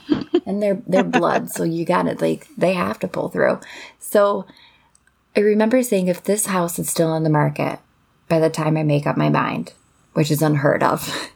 and 0.46 0.62
they're 0.62 0.82
they're 0.86 1.04
blood, 1.22 1.50
so 1.50 1.63
you 1.63 1.86
got 1.86 2.08
it. 2.08 2.20
Like 2.20 2.48
they 2.58 2.74
have 2.74 3.00
to 3.00 3.08
pull 3.08 3.30
through. 3.30 3.62
So 4.00 4.46
I 5.36 5.42
remember 5.42 5.84
saying, 5.84 6.08
if 6.08 6.24
this 6.24 6.48
house 6.48 6.80
is 6.80 6.89
still 6.89 7.10
on 7.10 7.24
the 7.24 7.30
market 7.30 7.80
by 8.27 8.39
the 8.39 8.50
time 8.50 8.77
I 8.77 8.84
make 8.84 9.06
up 9.06 9.18
my 9.18 9.30
mind, 9.30 9.74
which 10.13 10.32
is 10.32 10.42
unheard 10.42 10.82
of, 10.84 11.32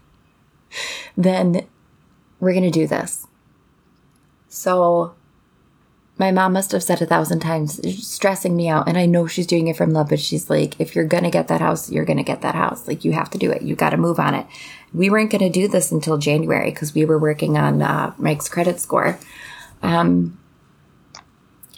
then 1.18 1.68
we're 2.40 2.54
gonna 2.54 2.72
do 2.72 2.88
this. 2.88 3.28
So 4.48 5.16
my 6.20 6.32
mom 6.32 6.52
must 6.52 6.74
have 6.74 6.84
said 6.84 7.02
a 7.02 7.06
thousand 7.06 7.40
times, 7.40 7.80
stressing 8.06 8.54
me 8.54 8.68
out. 8.68 8.90
And 8.90 8.98
I 8.98 9.06
know 9.06 9.26
she's 9.26 9.48
doing 9.48 9.70
it 9.70 9.78
from 9.78 9.92
love, 9.92 10.10
but 10.10 10.20
she's 10.20 10.50
like, 10.50 10.78
if 10.78 10.94
you're 10.94 11.06
going 11.06 11.24
to 11.24 11.30
get 11.30 11.48
that 11.48 11.62
house, 11.62 11.90
you're 11.90 12.04
going 12.04 12.18
to 12.18 12.24
get 12.24 12.42
that 12.42 12.56
house. 12.56 12.90
Like, 12.90 13.06
you 13.06 13.14
have 13.14 13.30
to 13.30 13.38
do 13.38 13.50
it. 13.50 13.62
You 13.62 13.74
got 13.74 13.92
to 13.92 13.98
move 13.98 14.20
on 14.20 14.36
it. 14.36 14.46
We 14.94 15.10
weren't 15.10 15.32
going 15.32 15.46
to 15.46 15.50
do 15.50 15.70
this 15.70 15.94
until 15.94 16.18
January 16.18 16.72
because 16.72 16.94
we 16.94 17.06
were 17.06 17.18
working 17.18 17.58
on 17.58 17.82
uh, 17.82 18.14
Mike's 18.18 18.50
credit 18.50 18.82
score. 18.82 19.18
Um, 19.82 20.38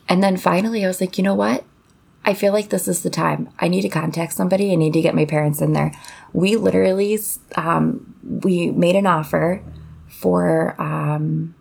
and 0.09 0.23
then 0.23 0.37
finally, 0.37 0.83
I 0.83 0.87
was 0.87 0.99
like, 0.99 1.19
you 1.19 1.23
know 1.23 1.35
what? 1.35 1.63
I 2.23 2.33
feel 2.33 2.53
like 2.53 2.69
this 2.69 2.87
is 2.87 3.01
the 3.01 3.09
time. 3.09 3.49
I 3.59 3.67
need 3.67 3.81
to 3.81 3.89
contact 3.89 4.33
somebody. 4.33 4.71
I 4.71 4.75
need 4.75 4.93
to 4.93 5.01
get 5.01 5.15
my 5.15 5.25
parents 5.25 5.61
in 5.61 5.73
there. 5.73 5.91
We 6.33 6.55
literally, 6.55 7.17
um, 7.55 8.13
we 8.23 8.69
made 8.71 8.95
an 8.95 9.07
offer 9.07 9.63
for, 10.07 10.79
um, 10.79 11.55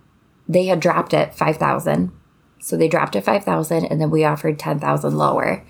they 0.48 0.66
had 0.66 0.80
dropped 0.80 1.14
it 1.14 1.34
5,000 1.34 2.12
so 2.60 2.76
they 2.76 2.88
dropped 2.88 3.16
it 3.16 3.24
5,000 3.24 3.86
and 3.86 4.00
then 4.00 4.10
we 4.10 4.24
offered 4.24 4.58
10,000 4.58 5.16
lower. 5.16 5.64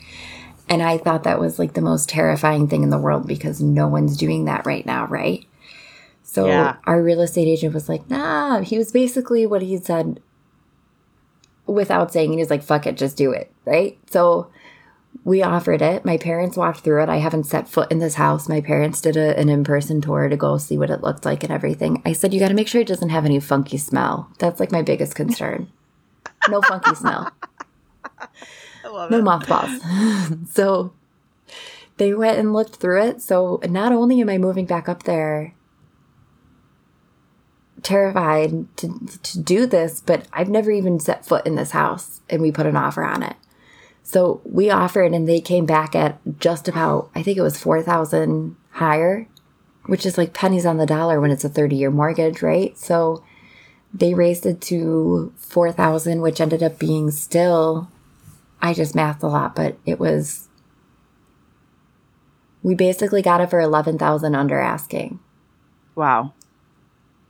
And 0.68 0.82
I 0.82 0.99
thought 0.99 1.25
that 1.25 1.40
was 1.40 1.59
like 1.59 1.75
the 1.75 1.80
most 1.80 2.09
terrifying 2.09 2.68
thing 2.68 2.82
in 2.82 2.90
the 2.90 2.99
world 2.99 3.26
because 3.26 3.61
no 3.61 3.88
one's 3.88 4.16
doing 4.16 4.44
that 4.44 4.66
right 4.66 4.85
now, 4.85 5.06
right? 5.06 5.44
So 6.23 6.47
Yeah. 6.49 6.76
our 6.85 7.02
real 7.02 7.20
estate 7.20 7.49
agent 7.49 7.75
was 7.75 7.88
like, 7.88 8.09
nah, 8.11 8.61
he 8.61 8.76
was 8.76 8.92
basically 8.92 9.47
what 9.47 9.62
he 9.62 9.76
said 9.78 10.20
without 11.66 12.12
saying, 12.12 12.32
he 12.32 12.38
was 12.38 12.50
like, 12.50 12.62
fuck 12.62 12.87
it, 12.87 12.97
just 12.97 13.16
do 13.16 13.30
it, 13.30 13.52
right? 13.64 13.99
So 14.11 14.49
we 15.25 15.43
offered 15.43 15.83
it. 15.83 16.05
My 16.05 16.17
parents 16.17 16.57
walked 16.57 16.81
through 16.81 17.02
it. 17.02 17.09
I 17.09 17.17
haven't 17.17 17.45
set 17.45 17.69
foot 17.69 17.90
in 17.93 17.99
this 17.99 18.14
house. 18.14 18.49
My 18.49 18.61
parents 18.61 19.00
did 19.00 19.17
a, 19.17 19.38
an 19.38 19.49
in 19.49 19.64
person 19.64 20.00
tour 20.00 20.29
to 20.29 20.37
go 20.37 20.57
see 20.59 20.79
what 20.79 20.90
it 20.90 21.02
looked 21.02 21.25
like 21.25 21.43
and 21.43 21.52
everything. 21.52 22.00
I 22.07 22.12
said, 22.12 22.33
you 22.33 22.40
got 22.40 22.49
to 22.49 22.55
make 22.55 22.69
sure 22.69 22.81
it 22.81 22.87
doesn't 22.87 23.11
have 23.11 23.25
any 23.25 23.38
funky 23.40 23.76
smell. 23.76 24.31
That's 24.38 24.61
like 24.61 24.73
my 24.73 24.83
biggest 24.83 25.14
concern. 25.14 25.71
No 26.49 26.62
funky 26.62 26.95
smell. 26.95 27.31
I 28.85 28.88
love 28.88 29.11
No 29.11 29.19
it. 29.19 29.23
mothballs. 29.23 29.71
so 30.50 30.95
they 31.99 32.14
went 32.14 32.38
and 32.38 32.52
looked 32.52 32.76
through 32.76 33.02
it. 33.02 33.21
So 33.21 33.61
not 33.69 33.93
only 33.93 34.21
am 34.21 34.31
I 34.31 34.38
moving 34.38 34.64
back 34.64 34.88
up 34.88 35.02
there 35.02 35.55
terrified 37.83 38.75
to, 38.76 39.07
to 39.23 39.38
do 39.40 39.67
this, 39.67 40.00
but 40.00 40.26
I've 40.33 40.49
never 40.49 40.71
even 40.71 40.99
set 41.00 41.25
foot 41.26 41.47
in 41.47 41.57
this 41.57 41.71
house 41.73 42.21
and 42.31 42.40
we 42.43 42.52
put 42.52 42.67
an 42.67 42.76
offer 42.76 43.02
on 43.05 43.23
it. 43.23 43.37
So 44.02 44.40
we 44.45 44.71
offered 44.71 45.12
and 45.12 45.28
they 45.28 45.40
came 45.40 45.66
back 45.66 45.95
at 45.95 46.19
just 46.38 46.69
about, 46.69 47.11
I 47.14 47.23
think 47.23 47.38
it 47.38 47.42
was 47.42 47.59
4,000 47.59 48.57
higher, 48.71 49.28
which 49.87 50.04
is 50.04 50.19
like 50.19 50.33
pennies 50.33 50.66
on 50.66 50.78
the 50.78 50.87
dollar 50.87 51.21
when 51.21 51.30
it's 51.30 51.45
a 51.45 51.49
30 51.49 51.76
year 51.76 51.90
mortgage, 51.90 52.42
right? 52.42 52.76
So 52.76 53.23
they 53.92 54.14
raised 54.14 54.47
it 54.47 54.61
to 54.62 55.33
4,000, 55.37 56.21
which 56.21 56.40
ended 56.40 56.62
up 56.62 56.78
being 56.78 57.11
still, 57.11 57.90
I 58.61 58.73
just 58.75 58.95
mathed 58.95 59.23
a 59.23 59.28
lot, 59.28 59.54
but 59.54 59.78
it 59.85 59.99
was, 59.99 60.49
we 62.62 62.75
basically 62.75 63.23
got 63.23 63.40
it 63.40 63.50
for 63.50 63.61
11,000 63.61 64.35
under 64.35 64.59
asking. 64.59 65.19
Wow. 65.95 66.35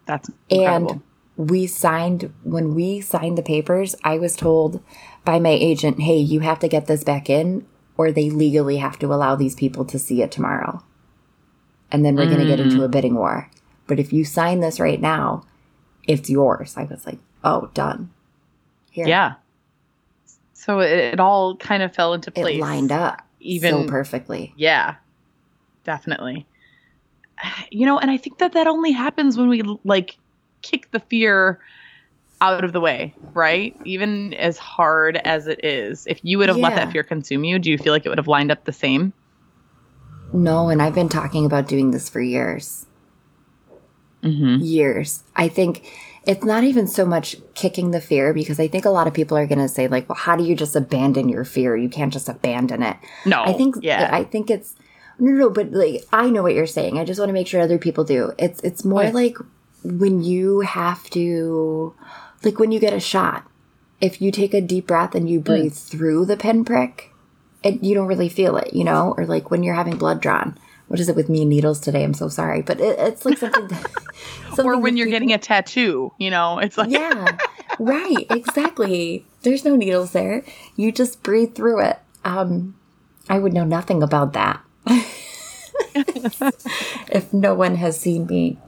That's 0.07 0.31
incredible. 0.49 0.91
And 0.93 1.03
we 1.37 1.67
signed, 1.67 2.33
when 2.43 2.75
we 2.75 3.01
signed 3.01 3.39
the 3.39 3.43
papers, 3.43 3.95
I 4.05 4.19
was 4.19 4.37
told 4.37 4.83
by 5.25 5.39
my 5.39 5.51
agent, 5.51 6.01
hey, 6.01 6.19
you 6.19 6.41
have 6.41 6.59
to 6.61 6.69
get 6.69 6.87
this 6.87 7.05
back 7.05 7.29
in, 7.29 7.67
or 7.97 8.11
they 8.11 8.31
legally 8.31 8.79
have 8.79 8.99
to 9.01 9.13
allow 9.13 9.37
these 9.37 9.55
people 9.55 9.85
to 9.87 9.99
see 9.99 10.23
it 10.23 10.33
tomorrow. 10.33 10.83
And 11.93 12.05
then 12.05 12.15
we're 12.15 12.27
going 12.27 12.39
to 12.39 12.47
get 12.47 12.61
into 12.61 12.85
a 12.85 12.89
mm. 12.89 12.91
bidding 12.91 13.15
war. 13.15 13.51
But 13.87 13.99
if 13.99 14.13
you 14.13 14.25
sign 14.25 14.61
this 14.61 14.79
right 14.79 15.01
now, 15.01 15.45
it's 16.07 16.31
yours. 16.31 16.77
I 16.77 16.85
was 16.85 17.05
like, 17.05 17.19
oh, 17.43 17.71
done. 17.75 18.11
Here. 18.91 19.07
yeah. 19.07 19.35
So 20.55 20.81
it, 20.81 20.93
it 20.93 21.21
all 21.21 21.57
kind 21.57 21.83
of 21.83 21.95
fell 21.95 22.13
into 22.15 22.31
place. 22.31 22.59
It 22.59 22.61
lined 22.61 22.93
up 22.93 23.23
Even 23.41 23.73
so 23.73 23.87
perfectly. 23.87 24.53
Yeah, 24.57 24.97
definitely. 25.85 26.47
You 27.71 27.87
know, 27.87 27.99
and 27.99 28.11
I 28.11 28.19
think 28.19 28.37
that 28.39 28.53
that 28.53 28.67
only 28.67 28.93
happens 28.93 29.39
when 29.39 29.49
we 29.49 29.63
like 29.83 30.19
kick 30.61 30.91
the 30.91 31.01
fear 31.01 31.59
out 32.41 32.65
of 32.65 32.73
the 32.73 32.81
way, 32.81 33.15
right? 33.35 33.77
Even 33.85 34.35
as 34.35 34.59
hard 34.59 35.17
as 35.19 35.47
it 35.47 35.65
is. 35.65 36.07
If 36.07 36.21
you 36.23 36.39
would 36.39 36.49
have 36.49 36.57
let 36.57 36.75
that 36.77 36.93
fear 36.93 37.03
consume 37.03 37.45
you, 37.45 37.59
do 37.59 37.71
you 37.71 37.79
feel 37.79 37.93
like 37.93 38.07
it 38.07 38.09
would 38.09 38.19
have 38.19 38.29
lined 38.29 38.51
up 38.51 38.65
the 38.65 38.73
same? 38.73 39.13
No, 40.33 40.69
and 40.69 40.81
I've 40.81 40.95
been 40.95 41.09
talking 41.09 41.45
about 41.45 41.69
doing 41.69 41.91
this 41.91 42.09
for 42.09 42.21
years. 42.21 42.87
Mm-hmm. 44.23 44.63
years. 44.63 45.23
I 45.35 45.49
think 45.49 45.83
it's 46.27 46.45
not 46.45 46.63
even 46.63 46.87
so 46.87 47.07
much 47.07 47.37
kicking 47.55 47.91
the 47.91 48.03
fear 48.03 48.35
because 48.35 48.61
I 48.61 48.69
think 48.69 48.85
a 48.85 48.91
lot 48.91 49.07
of 49.07 49.15
people 49.15 49.35
are 49.39 49.47
going 49.47 49.61
to 49.61 49.69
say 49.69 49.89
like, 49.89 50.11
well, 50.11 50.17
how 50.17 50.37
do 50.37 50.45
you 50.45 50.55
just 50.55 50.77
abandon 50.77 51.31
your 51.31 51.45
fear? 51.45 51.75
You 51.75 51.89
can't 51.89 52.13
just 52.13 52.29
abandon 52.29 52.83
it. 52.83 52.99
No. 53.25 53.43
I 53.43 53.55
think 53.55 53.77
yeah. 53.81 54.11
I 54.13 54.25
think 54.25 54.51
it's 54.51 54.75
no, 55.19 55.33
no, 55.33 55.49
but 55.49 55.73
like 55.73 56.05
I 56.13 56.29
know 56.29 56.43
what 56.43 56.55
you're 56.55 56.67
saying. 56.67 56.99
I 56.99 57.05
just 57.05 57.19
want 57.19 57.31
to 57.31 57.33
make 57.33 57.47
sure 57.47 57.63
other 57.63 57.79
people 57.79 58.05
do. 58.05 58.33
It's 58.39 58.61
it's 58.61 58.85
more 58.85 59.05
yeah. 59.05 59.11
like 59.11 59.39
when 59.83 60.23
you 60.23 60.61
have 60.61 61.09
to 61.11 61.95
like 62.43 62.59
when 62.59 62.73
you 62.73 62.81
get 62.81 62.93
a 62.93 63.01
shot. 63.01 63.47
If 64.01 64.23
you 64.23 64.33
take 64.33 64.55
a 64.55 64.63
deep 64.63 64.87
breath 64.87 65.15
and 65.15 65.29
you 65.29 65.41
breathe 65.41 65.75
through 65.75 66.25
the 66.25 66.37
pinprick, 66.37 67.13
it, 67.63 67.85
you 67.85 67.95
don't 67.95 68.07
really 68.07 68.31
feel 68.31 68.57
it, 68.57 68.73
you 68.73 68.83
know? 68.83 69.15
Or 69.19 69.27
like 69.27 69.51
when 69.51 69.63
you're 69.63 69.75
having 69.75 69.99
blood 69.99 70.23
drawn. 70.23 70.57
What 70.89 70.99
is 71.01 71.09
it 71.09 71.15
with 71.15 71.29
me 71.29 71.43
and 71.43 71.51
needles 71.51 71.79
today? 71.79 72.03
I'm 72.03 72.15
so 72.15 72.29
sorry, 72.29 72.63
but 72.63 72.81
it, 72.81 72.99
it's 72.99 73.25
like 73.27 73.37
something. 73.39 73.69
that- 73.69 73.91
or 74.59 74.79
when 74.81 74.97
you're 74.97 75.07
people- 75.07 75.17
getting 75.17 75.33
a 75.35 75.39
tattoo, 75.39 76.13
you 76.19 76.31
know, 76.31 76.59
it's 76.59 76.77
like 76.79 76.91
yeah, 76.91 77.37
right, 77.79 78.27
exactly. 78.31 79.25
There's 79.43 79.65
no 79.65 79.77
needles 79.77 80.13
there. 80.13 80.43
You 80.77 80.91
just 80.93 81.23
breathe 81.23 81.55
through 81.55 81.81
it. 81.83 81.99
Um, 82.25 82.75
I 83.29 83.39
would 83.39 83.53
know 83.53 83.65
nothing 83.65 84.03
about 84.03 84.33
that. 84.33 84.61
if 85.95 87.33
no 87.33 87.55
one 87.55 87.77
has 87.77 87.99
seen 88.01 88.27
me, 88.27 88.59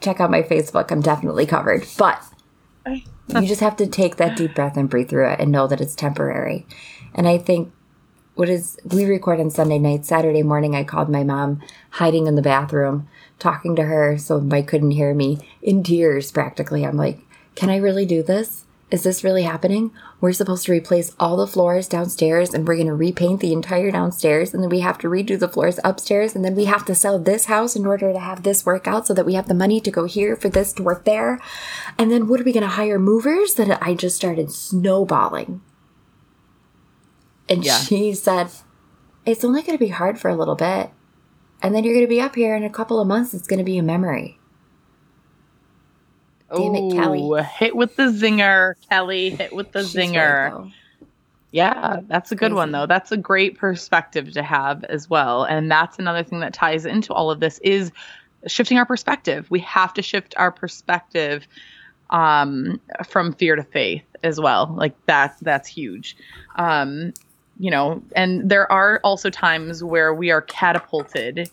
check 0.00 0.18
out 0.20 0.30
my 0.30 0.42
Facebook. 0.42 0.90
I'm 0.90 1.00
definitely 1.00 1.46
covered. 1.46 1.86
But 1.96 2.22
you 3.28 3.46
just 3.46 3.60
have 3.60 3.76
to 3.76 3.86
take 3.86 4.16
that 4.16 4.36
deep 4.36 4.54
breath 4.54 4.76
and 4.76 4.88
breathe 4.88 5.08
through 5.08 5.30
it 5.30 5.40
and 5.40 5.52
know 5.52 5.66
that 5.66 5.80
it's 5.80 5.94
temporary. 5.94 6.66
And 7.14 7.28
I 7.28 7.38
think 7.38 7.72
what 8.34 8.48
is 8.48 8.78
we 8.84 9.04
record 9.04 9.40
on 9.40 9.50
Sunday 9.50 9.78
night, 9.78 10.06
Saturday 10.06 10.42
morning 10.42 10.76
I 10.76 10.84
called 10.84 11.08
my 11.08 11.24
mom 11.24 11.60
hiding 11.90 12.26
in 12.26 12.36
the 12.36 12.42
bathroom, 12.42 13.08
talking 13.38 13.74
to 13.76 13.84
her 13.84 14.16
so 14.16 14.40
Mike 14.40 14.68
couldn't 14.68 14.92
hear 14.92 15.12
me 15.12 15.38
in 15.60 15.82
tears 15.82 16.30
practically. 16.30 16.86
I'm 16.86 16.96
like, 16.96 17.20
"Can 17.54 17.68
I 17.68 17.76
really 17.76 18.06
do 18.06 18.22
this? 18.22 18.64
Is 18.90 19.02
this 19.02 19.22
really 19.22 19.42
happening? 19.42 19.90
We're 20.18 20.32
supposed 20.32 20.64
to 20.64 20.72
replace 20.72 21.14
all 21.20 21.36
the 21.36 21.46
floors 21.46 21.86
downstairs 21.88 22.54
and 22.54 22.66
we're 22.66 22.76
going 22.76 22.86
to 22.86 22.94
repaint 22.94 23.40
the 23.40 23.52
entire 23.52 23.90
downstairs 23.90 24.54
and 24.54 24.62
then 24.62 24.70
we 24.70 24.80
have 24.80 24.96
to 24.98 25.08
redo 25.08 25.38
the 25.38 25.48
floors 25.48 25.78
upstairs 25.84 26.34
and 26.34 26.42
then 26.42 26.54
we 26.54 26.64
have 26.64 26.86
to 26.86 26.94
sell 26.94 27.18
this 27.18 27.44
house 27.46 27.76
in 27.76 27.84
order 27.84 28.14
to 28.14 28.18
have 28.18 28.44
this 28.44 28.64
work 28.64 28.88
out 28.88 29.06
so 29.06 29.12
that 29.12 29.26
we 29.26 29.34
have 29.34 29.46
the 29.46 29.52
money 29.52 29.78
to 29.82 29.90
go 29.90 30.04
here 30.06 30.34
for 30.36 30.48
this 30.48 30.72
to 30.72 30.82
work 30.82 31.04
there. 31.04 31.38
And 31.98 32.10
then 32.10 32.28
what 32.28 32.40
are 32.40 32.44
we 32.44 32.52
going 32.52 32.62
to 32.62 32.68
hire 32.68 32.98
movers? 32.98 33.54
That 33.54 33.78
I 33.82 33.92
just 33.92 34.16
started 34.16 34.50
snowballing. 34.50 35.60
And 37.46 37.64
Yeah. 37.64 37.78
she 37.80 38.14
said, 38.14 38.48
It's 39.26 39.44
only 39.44 39.60
going 39.60 39.76
to 39.76 39.84
be 39.84 39.90
hard 39.90 40.18
for 40.18 40.30
a 40.30 40.34
little 40.36 40.54
bit. 40.56 40.90
And 41.62 41.74
then 41.74 41.84
you're 41.84 41.94
going 41.94 42.06
to 42.06 42.08
be 42.08 42.20
up 42.22 42.36
here 42.36 42.54
in 42.56 42.64
a 42.64 42.70
couple 42.70 43.00
of 43.00 43.06
months. 43.08 43.34
It's 43.34 43.46
going 43.46 43.58
to 43.58 43.64
be 43.64 43.76
a 43.76 43.82
memory. 43.82 44.38
Damn 46.50 46.74
it, 46.74 46.94
Kelly. 46.94 47.42
Hit 47.42 47.76
with 47.76 47.96
the 47.96 48.04
zinger, 48.04 48.74
Kelly. 48.88 49.30
Hit 49.30 49.52
with 49.52 49.72
the 49.72 49.80
right, 49.80 49.88
zinger. 49.88 50.72
Yeah, 51.50 52.00
that's 52.06 52.30
a 52.30 52.36
good 52.36 52.52
one 52.52 52.72
though. 52.72 52.86
That's 52.86 53.10
a 53.10 53.16
great 53.16 53.56
perspective 53.58 54.32
to 54.32 54.42
have 54.42 54.84
as 54.84 55.08
well. 55.08 55.44
And 55.44 55.70
that's 55.70 55.98
another 55.98 56.22
thing 56.22 56.40
that 56.40 56.52
ties 56.52 56.84
into 56.84 57.12
all 57.12 57.30
of 57.30 57.40
this 57.40 57.58
is 57.60 57.90
shifting 58.46 58.78
our 58.78 58.86
perspective. 58.86 59.50
We 59.50 59.60
have 59.60 59.94
to 59.94 60.02
shift 60.02 60.34
our 60.36 60.52
perspective 60.52 61.46
um 62.10 62.80
from 63.06 63.34
fear 63.34 63.56
to 63.56 63.62
faith 63.62 64.04
as 64.22 64.40
well. 64.40 64.74
Like 64.74 64.94
that's 65.06 65.40
that's 65.40 65.68
huge. 65.68 66.16
Um 66.56 67.14
you 67.58 67.70
know, 67.70 68.02
and 68.14 68.48
there 68.48 68.70
are 68.70 69.00
also 69.02 69.30
times 69.30 69.82
where 69.82 70.14
we 70.14 70.30
are 70.30 70.42
catapulted 70.42 71.50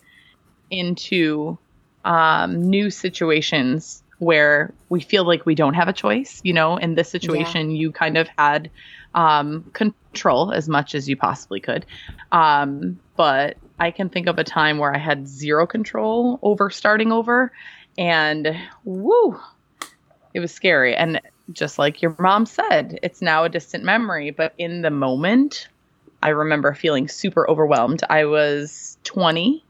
into 0.70 1.56
um 2.04 2.68
new 2.68 2.90
situations 2.90 4.02
where 4.18 4.72
we 4.88 5.00
feel 5.00 5.24
like 5.24 5.44
we 5.44 5.54
don't 5.54 5.74
have 5.74 5.88
a 5.88 5.92
choice, 5.92 6.40
you 6.42 6.52
know, 6.52 6.76
in 6.76 6.94
this 6.94 7.08
situation 7.08 7.70
you 7.70 7.92
kind 7.92 8.16
of 8.16 8.28
had 8.38 8.70
um, 9.14 9.70
control 9.72 10.52
as 10.52 10.68
much 10.68 10.94
as 10.94 11.08
you 11.08 11.16
possibly 11.16 11.60
could. 11.60 11.84
Um, 12.32 12.98
but 13.16 13.56
I 13.78 13.90
can 13.90 14.08
think 14.08 14.26
of 14.26 14.38
a 14.38 14.44
time 14.44 14.78
where 14.78 14.94
I 14.94 14.98
had 14.98 15.28
zero 15.28 15.66
control 15.66 16.38
over 16.42 16.70
starting 16.70 17.12
over, 17.12 17.52
and 17.98 18.56
woo, 18.84 19.38
it 20.32 20.40
was 20.40 20.52
scary. 20.52 20.94
And 20.94 21.20
just 21.52 21.78
like 21.78 22.02
your 22.02 22.14
mom 22.18 22.46
said, 22.46 22.98
it's 23.02 23.22
now 23.22 23.44
a 23.44 23.48
distant 23.48 23.84
memory, 23.84 24.30
but 24.30 24.54
in 24.58 24.82
the 24.82 24.90
moment, 24.90 25.68
I 26.22 26.30
remember 26.30 26.74
feeling 26.74 27.08
super 27.08 27.48
overwhelmed. 27.48 28.02
I 28.08 28.24
was 28.24 28.98
20. 29.04 29.64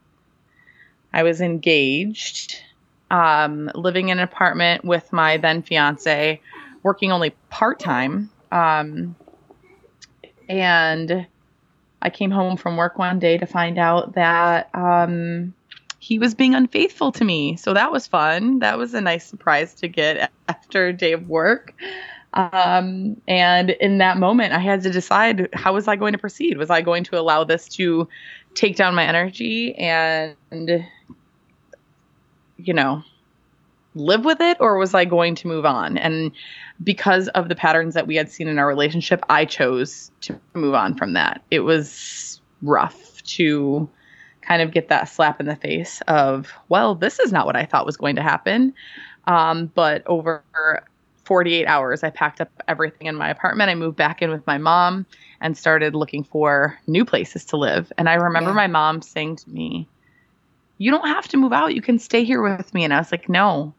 I 1.12 1.22
was 1.22 1.40
engaged, 1.40 2.62
um, 3.10 3.70
living 3.74 4.08
in 4.08 4.18
an 4.18 4.24
apartment 4.24 4.84
with 4.84 5.12
my 5.12 5.36
then 5.36 5.62
fiance, 5.62 6.40
working 6.82 7.12
only 7.12 7.30
part 7.50 7.78
time. 7.78 8.30
Um, 8.52 9.16
and 10.48 11.26
I 12.02 12.10
came 12.10 12.30
home 12.30 12.56
from 12.56 12.76
work 12.76 12.98
one 12.98 13.18
day 13.18 13.38
to 13.38 13.46
find 13.46 13.78
out 13.78 14.14
that 14.14 14.70
um, 14.74 15.54
he 15.98 16.18
was 16.18 16.34
being 16.34 16.54
unfaithful 16.54 17.12
to 17.12 17.24
me. 17.24 17.56
So 17.56 17.74
that 17.74 17.90
was 17.90 18.06
fun. 18.06 18.60
That 18.60 18.78
was 18.78 18.94
a 18.94 19.00
nice 19.00 19.26
surprise 19.26 19.74
to 19.74 19.88
get 19.88 20.30
after 20.48 20.88
a 20.88 20.92
day 20.92 21.12
of 21.12 21.28
work. 21.28 21.74
Um, 22.34 23.20
and 23.26 23.70
in 23.70 23.98
that 23.98 24.18
moment, 24.18 24.52
I 24.52 24.58
had 24.58 24.82
to 24.82 24.90
decide 24.90 25.48
how 25.54 25.72
was 25.72 25.88
I 25.88 25.96
going 25.96 26.12
to 26.12 26.18
proceed? 26.18 26.58
Was 26.58 26.70
I 26.70 26.82
going 26.82 27.02
to 27.04 27.18
allow 27.18 27.44
this 27.44 27.66
to 27.70 28.08
take 28.54 28.76
down 28.76 28.94
my 28.94 29.04
energy 29.04 29.74
and, 29.74 30.36
you 32.58 32.74
know, 32.74 33.02
live 33.94 34.24
with 34.24 34.40
it, 34.40 34.56
or 34.60 34.76
was 34.76 34.94
I 34.94 35.04
going 35.04 35.34
to 35.36 35.48
move 35.48 35.64
on? 35.64 35.96
And 35.98 36.32
because 36.82 37.28
of 37.28 37.48
the 37.48 37.54
patterns 37.54 37.94
that 37.94 38.06
we 38.06 38.16
had 38.16 38.30
seen 38.30 38.48
in 38.48 38.58
our 38.58 38.68
relationship, 38.68 39.24
I 39.28 39.44
chose 39.44 40.10
to 40.22 40.38
move 40.54 40.74
on 40.74 40.94
from 40.94 41.14
that. 41.14 41.42
It 41.50 41.60
was 41.60 42.40
rough 42.62 43.22
to 43.22 43.88
kind 44.42 44.62
of 44.62 44.70
get 44.70 44.88
that 44.88 45.08
slap 45.08 45.40
in 45.40 45.46
the 45.46 45.56
face 45.56 46.00
of, 46.08 46.52
well, 46.68 46.94
this 46.94 47.18
is 47.18 47.32
not 47.32 47.46
what 47.46 47.56
I 47.56 47.64
thought 47.64 47.86
was 47.86 47.96
going 47.96 48.16
to 48.16 48.22
happen. 48.22 48.72
Um, 49.26 49.72
but 49.74 50.06
over 50.06 50.44
48 51.24 51.66
hours, 51.66 52.04
I 52.04 52.10
packed 52.10 52.40
up 52.40 52.50
everything 52.68 53.08
in 53.08 53.16
my 53.16 53.28
apartment. 53.28 53.70
I 53.70 53.74
moved 53.74 53.96
back 53.96 54.22
in 54.22 54.30
with 54.30 54.46
my 54.46 54.58
mom 54.58 55.04
and 55.40 55.58
started 55.58 55.94
looking 55.94 56.22
for 56.22 56.78
new 56.86 57.04
places 57.04 57.44
to 57.46 57.56
live. 57.56 57.92
And 57.98 58.08
I 58.08 58.14
remember 58.14 58.50
yeah. 58.50 58.56
my 58.56 58.66
mom 58.68 59.02
saying 59.02 59.36
to 59.36 59.50
me, 59.50 59.88
You 60.78 60.90
don't 60.90 61.08
have 61.08 61.28
to 61.28 61.36
move 61.36 61.52
out. 61.52 61.74
You 61.74 61.82
can 61.82 61.98
stay 61.98 62.24
here 62.24 62.42
with 62.42 62.72
me. 62.74 62.84
And 62.84 62.92
I 62.92 62.98
was 62.98 63.10
like, 63.10 63.28
No, 63.28 63.74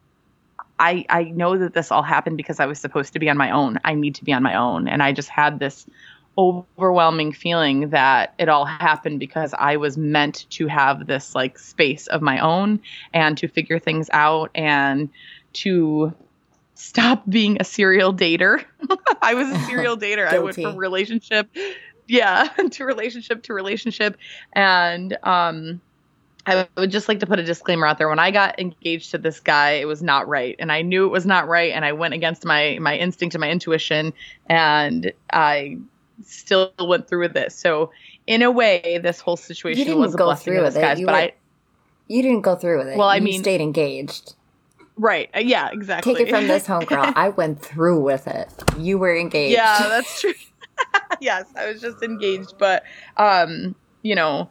I, 0.80 1.06
I 1.10 1.24
know 1.24 1.58
that 1.58 1.74
this 1.74 1.92
all 1.92 2.04
happened 2.04 2.38
because 2.38 2.60
I 2.60 2.66
was 2.66 2.80
supposed 2.80 3.14
to 3.14 3.20
be 3.20 3.30
on 3.30 3.38
my 3.38 3.52
own. 3.52 3.80
I 3.84 3.94
need 3.94 4.16
to 4.16 4.24
be 4.24 4.34
on 4.34 4.44
my 4.44 4.56
own. 4.56 4.88
And 4.88 5.02
I 5.02 5.12
just 5.12 5.30
had 5.30 5.60
this 5.60 5.86
overwhelming 6.38 7.34
feeling 7.34 7.90
that 7.90 8.36
it 8.38 8.48
all 8.48 8.66
happened 8.66 9.20
because 9.20 9.56
I 9.58 9.78
was 9.78 9.98
meant 9.98 10.46
to 10.52 10.68
have 10.68 11.08
this 11.08 11.34
like 11.34 11.58
space 11.58 12.06
of 12.08 12.22
my 12.22 12.40
own 12.40 12.80
and 13.12 13.38
to 13.40 13.48
figure 13.48 13.80
things 13.80 14.08
out 14.14 14.52
and 14.54 15.10
to 15.54 16.14
stop 16.76 17.28
being 17.28 17.58
a 17.60 17.64
serial 17.64 18.14
dater. 18.14 18.64
I 19.24 19.34
was 19.34 19.50
a 19.50 19.60
serial 19.66 19.98
dater. 19.98 20.28
I 20.28 20.38
went 20.38 20.56
from 20.56 20.76
relationship 20.76 21.50
yeah, 22.08 22.48
to 22.72 22.86
relationship 22.86 23.44
to 23.44 23.54
relationship 23.54 24.18
and 24.54 25.18
um 25.24 25.82
I 26.48 26.68
would 26.78 26.92
just 26.92 27.10
like 27.10 27.20
to 27.20 27.28
put 27.28 27.40
a 27.40 27.44
disclaimer 27.44 27.86
out 27.86 27.98
there. 27.98 28.08
When 28.08 28.20
I 28.20 28.32
got 28.32 28.60
engaged 28.60 29.12
to 29.12 29.18
this 29.18 29.40
guy, 29.40 29.72
it 29.72 29.86
was 29.86 30.02
not 30.02 30.28
right, 30.28 30.56
and 30.60 30.72
I 30.72 30.82
knew 30.82 31.06
it 31.06 31.10
was 31.10 31.26
not 31.26 31.48
right, 31.48 31.74
and 31.74 31.84
I 31.84 31.92
went 31.92 32.14
against 32.14 32.46
my 32.46 32.78
my 32.80 32.98
instinct 32.98 33.36
and 33.36 33.42
my 33.42 33.50
intuition, 33.50 34.14
and 34.48 35.12
I 35.32 35.78
still 36.26 36.72
went 36.80 37.10
through 37.10 37.20
with 37.20 37.34
this. 37.34 37.54
So, 37.54 37.92
in 38.28 38.42
a 38.42 38.50
way, 38.50 39.00
this 39.04 39.20
whole 39.20 39.36
situation 39.36 40.00
was 40.00 40.14
a 40.14 40.18
blessing 40.18 40.56
in 40.56 40.64
disguise. 40.64 41.00
But 41.00 41.06
were, 41.06 41.12
I, 41.12 41.34
you 42.08 42.22
didn't 42.22 42.42
go 42.42 42.56
through 42.56 42.80
with 42.80 42.88
it. 42.88 42.98
Well, 42.98 43.10
I 43.10 43.18
you 43.18 43.24
mean, 43.24 43.42
stayed 43.42 43.62
engaged. 43.62 44.36
Right. 44.96 45.30
Uh, 45.36 45.40
yeah. 45.40 45.70
Exactly. 45.72 46.16
Take 46.16 46.28
it 46.28 46.30
from 46.30 46.48
this 46.48 46.66
homegirl. 46.66 47.14
I 47.16 47.30
went 47.30 47.62
through 47.62 48.00
with 48.00 48.26
it. 48.26 48.50
You 48.80 48.98
were 48.98 49.16
engaged. 49.16 49.54
Yeah, 49.54 49.88
that's 49.90 50.22
true. 50.22 50.34
yes, 51.20 51.46
I 51.56 51.70
was 51.70 51.82
just 51.82 52.02
engaged, 52.02 52.54
but 52.58 52.84
um, 53.18 53.76
you 54.02 54.16
know 54.16 54.50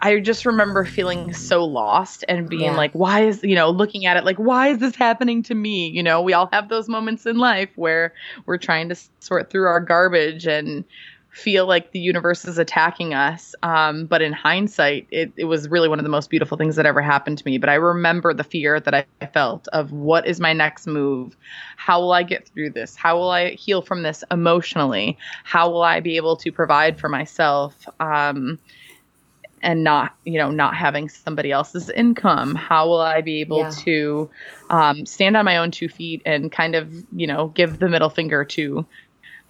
I 0.00 0.20
just 0.20 0.46
remember 0.46 0.84
feeling 0.84 1.32
so 1.32 1.64
lost 1.64 2.24
and 2.28 2.48
being 2.48 2.62
yeah. 2.62 2.76
like, 2.76 2.92
why 2.92 3.22
is, 3.22 3.42
you 3.42 3.54
know, 3.54 3.70
looking 3.70 4.06
at 4.06 4.16
it 4.16 4.24
like, 4.24 4.36
why 4.36 4.68
is 4.68 4.78
this 4.78 4.94
happening 4.94 5.42
to 5.44 5.54
me? 5.54 5.88
You 5.88 6.02
know, 6.02 6.22
we 6.22 6.32
all 6.32 6.48
have 6.52 6.68
those 6.68 6.88
moments 6.88 7.26
in 7.26 7.38
life 7.38 7.70
where 7.76 8.14
we're 8.46 8.58
trying 8.58 8.88
to 8.90 8.96
sort 9.20 9.50
through 9.50 9.66
our 9.66 9.80
garbage 9.80 10.46
and 10.46 10.84
feel 11.30 11.66
like 11.66 11.92
the 11.92 11.98
universe 12.00 12.44
is 12.44 12.58
attacking 12.58 13.14
us. 13.14 13.54
Um, 13.62 14.06
but 14.06 14.22
in 14.22 14.32
hindsight, 14.32 15.06
it, 15.10 15.32
it 15.36 15.44
was 15.44 15.68
really 15.68 15.88
one 15.88 15.98
of 15.98 16.04
the 16.04 16.10
most 16.10 16.30
beautiful 16.30 16.56
things 16.56 16.76
that 16.76 16.86
ever 16.86 17.00
happened 17.00 17.38
to 17.38 17.44
me. 17.44 17.58
But 17.58 17.68
I 17.68 17.74
remember 17.74 18.34
the 18.34 18.44
fear 18.44 18.80
that 18.80 18.94
I 18.94 19.26
felt 19.26 19.68
of 19.68 19.92
what 19.92 20.26
is 20.26 20.40
my 20.40 20.52
next 20.52 20.86
move? 20.86 21.36
How 21.76 22.00
will 22.00 22.12
I 22.12 22.22
get 22.22 22.48
through 22.48 22.70
this? 22.70 22.96
How 22.96 23.16
will 23.16 23.30
I 23.30 23.50
heal 23.50 23.82
from 23.82 24.02
this 24.02 24.24
emotionally? 24.30 25.18
How 25.44 25.70
will 25.70 25.82
I 25.82 26.00
be 26.00 26.16
able 26.16 26.36
to 26.38 26.50
provide 26.50 26.98
for 26.98 27.08
myself? 27.08 27.88
Um, 28.00 28.58
and 29.62 29.84
not 29.84 30.14
you 30.24 30.38
know 30.38 30.50
not 30.50 30.74
having 30.74 31.08
somebody 31.08 31.50
else's 31.50 31.90
income 31.90 32.54
how 32.54 32.86
will 32.86 33.00
i 33.00 33.20
be 33.20 33.40
able 33.40 33.60
yeah. 33.60 33.70
to 33.70 34.30
um, 34.70 35.06
stand 35.06 35.36
on 35.36 35.44
my 35.44 35.56
own 35.56 35.70
two 35.70 35.88
feet 35.88 36.22
and 36.24 36.52
kind 36.52 36.74
of 36.74 36.92
you 37.12 37.26
know 37.26 37.48
give 37.48 37.78
the 37.78 37.88
middle 37.88 38.10
finger 38.10 38.44
to 38.44 38.86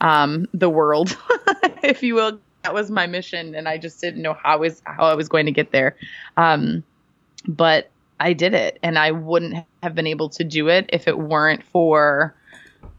um, 0.00 0.46
the 0.54 0.70
world 0.70 1.16
if 1.82 2.04
you 2.04 2.14
will? 2.14 2.38
That 2.62 2.74
was 2.74 2.90
my 2.90 3.06
mission 3.06 3.54
and 3.54 3.68
i 3.68 3.78
just 3.78 4.00
didn't 4.00 4.20
know 4.20 4.34
how 4.34 4.58
was 4.58 4.82
how 4.84 5.06
i 5.06 5.14
was 5.14 5.28
going 5.28 5.46
to 5.46 5.52
get 5.52 5.70
there. 5.70 5.96
Um, 6.36 6.82
but 7.46 7.90
i 8.20 8.32
did 8.32 8.52
it 8.52 8.78
and 8.82 8.98
i 8.98 9.12
wouldn't 9.12 9.64
have 9.82 9.94
been 9.94 10.06
able 10.06 10.28
to 10.30 10.44
do 10.44 10.68
it 10.68 10.90
if 10.92 11.06
it 11.06 11.18
weren't 11.18 11.62
for 11.62 12.34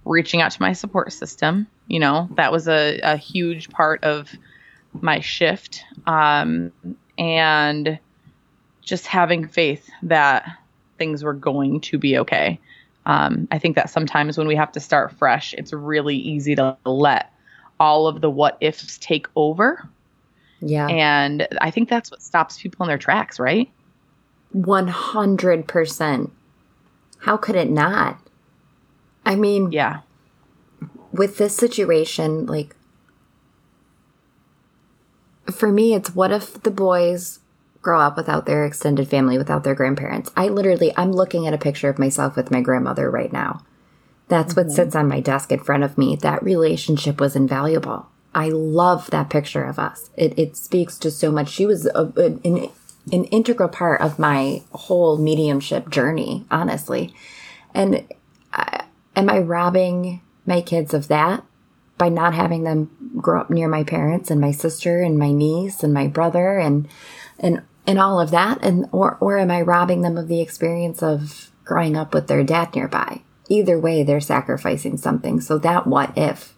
reaching 0.06 0.42
out 0.42 0.52
to 0.52 0.62
my 0.62 0.74
support 0.74 1.14
system. 1.14 1.68
You 1.88 2.00
know 2.00 2.30
that 2.36 2.52
was 2.52 2.68
a, 2.68 3.00
a 3.02 3.18
huge 3.18 3.70
part 3.70 4.04
of 4.04 4.32
my 4.94 5.20
shift 5.20 5.84
um, 6.06 6.72
and 7.18 8.00
just 8.82 9.06
having 9.08 9.48
faith 9.48 9.90
that 10.04 10.50
things 10.98 11.24
were 11.24 11.34
going 11.34 11.82
to 11.82 11.98
be 11.98 12.18
okay. 12.18 12.60
Um, 13.06 13.48
I 13.52 13.60
think 13.60 13.76
that 13.76 13.90
sometimes 13.90 14.38
when 14.38 14.48
we 14.48 14.56
have 14.56 14.72
to 14.74 14.80
start 14.80 15.12
fresh, 15.14 15.54
it's 15.54 15.74
really 15.74 16.16
easy 16.16 16.56
to 16.56 16.78
let 16.86 17.32
all 17.80 18.08
of 18.08 18.22
the 18.22 18.30
what 18.30 18.58
ifs 18.62 18.98
take 18.98 19.28
over. 19.36 19.88
Yeah. 20.62 20.88
And 20.88 21.48
I 21.62 21.72
think 21.72 21.90
that's 21.90 22.12
what 22.12 22.22
stops 22.22 22.62
people 22.62 22.84
in 22.84 22.88
their 22.88 22.98
tracks, 22.98 23.40
right? 23.40 23.70
100%. 24.56 26.32
How 27.20 27.38
could 27.38 27.56
it 27.56 27.70
not? 27.70 28.20
I 29.26 29.36
mean, 29.36 29.72
yeah. 29.72 30.02
With 31.12 31.38
this 31.38 31.56
situation, 31.56 32.46
like 32.46 32.76
for 35.52 35.72
me, 35.72 35.94
it's 35.94 36.16
what 36.16 36.32
if 36.32 36.62
the 36.64 36.72
boys 36.72 37.40
grow 37.82 38.00
up 38.00 38.18
without 38.18 38.46
their 38.46 38.66
extended 38.66 39.08
family, 39.08 39.38
without 39.38 39.64
their 39.64 39.76
grandparents? 39.76 40.32
I 40.36 40.48
literally, 40.48 40.94
I'm 40.98 41.12
looking 41.12 41.48
at 41.48 41.54
a 41.54 41.58
picture 41.58 41.90
of 41.90 42.00
myself 42.00 42.36
with 42.36 42.52
my 42.52 42.62
grandmother 42.62 43.10
right 43.10 43.32
now. 43.32 43.64
That's 44.28 44.54
mm-hmm. 44.54 44.68
what 44.68 44.76
sits 44.76 44.96
on 44.96 45.08
my 45.08 45.20
desk 45.20 45.52
in 45.52 45.60
front 45.60 45.84
of 45.84 45.98
me. 45.98 46.16
That 46.16 46.44
relationship 46.44 47.20
was 47.20 47.36
invaluable. 47.36 48.08
I 48.34 48.50
love 48.50 49.10
that 49.10 49.30
picture 49.30 49.64
of 49.64 49.80
us. 49.80 50.10
It, 50.16 50.38
it 50.38 50.56
speaks 50.56 50.98
to 51.00 51.10
so 51.12 51.32
much. 51.32 51.50
She 51.50 51.66
was 51.66 51.88
a, 51.88 52.12
an, 52.16 52.70
an 53.12 53.24
integral 53.26 53.70
part 53.70 54.02
of 54.02 54.20
my 54.20 54.62
whole 54.72 55.18
mediumship 55.18 55.90
journey, 55.90 56.46
honestly. 56.52 57.14
And 57.74 58.06
I, 58.54 58.84
am 59.16 59.30
I 59.30 59.40
robbing 59.40 60.22
my 60.46 60.62
kids 60.62 60.94
of 60.94 61.08
that? 61.08 61.44
By 62.00 62.10
not 62.10 62.34
having 62.34 62.64
them 62.64 62.90
grow 63.18 63.42
up 63.42 63.52
near 63.52 63.68
my 63.68 63.84
parents 63.84 64.32
and 64.32 64.42
my 64.42 64.52
sister 64.52 65.02
and 65.02 65.20
my 65.20 65.32
niece 65.32 65.84
and 65.84 65.94
my 65.94 66.08
brother 66.08 66.58
and 66.58 66.88
and 67.38 67.62
and 67.86 68.00
all 68.00 68.20
of 68.20 68.32
that 68.32 68.58
and 68.64 68.88
or 68.92 69.18
or 69.20 69.38
am 69.38 69.52
I 69.52 69.62
robbing 69.62 70.02
them 70.02 70.18
of 70.18 70.28
the 70.28 70.42
experience 70.42 71.04
of 71.04 71.52
growing 71.66 71.96
up 71.96 72.14
with 72.14 72.28
their 72.28 72.44
dad 72.44 72.74
nearby? 72.74 73.22
Either 73.50 73.78
way, 73.80 74.02
they're 74.02 74.22
sacrificing 74.22 74.96
something. 74.96 75.42
So 75.42 75.58
that 75.60 75.86
what 75.86 76.18
if 76.18 76.56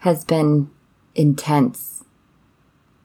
has 0.00 0.24
been 0.24 0.70
intense. 1.14 2.04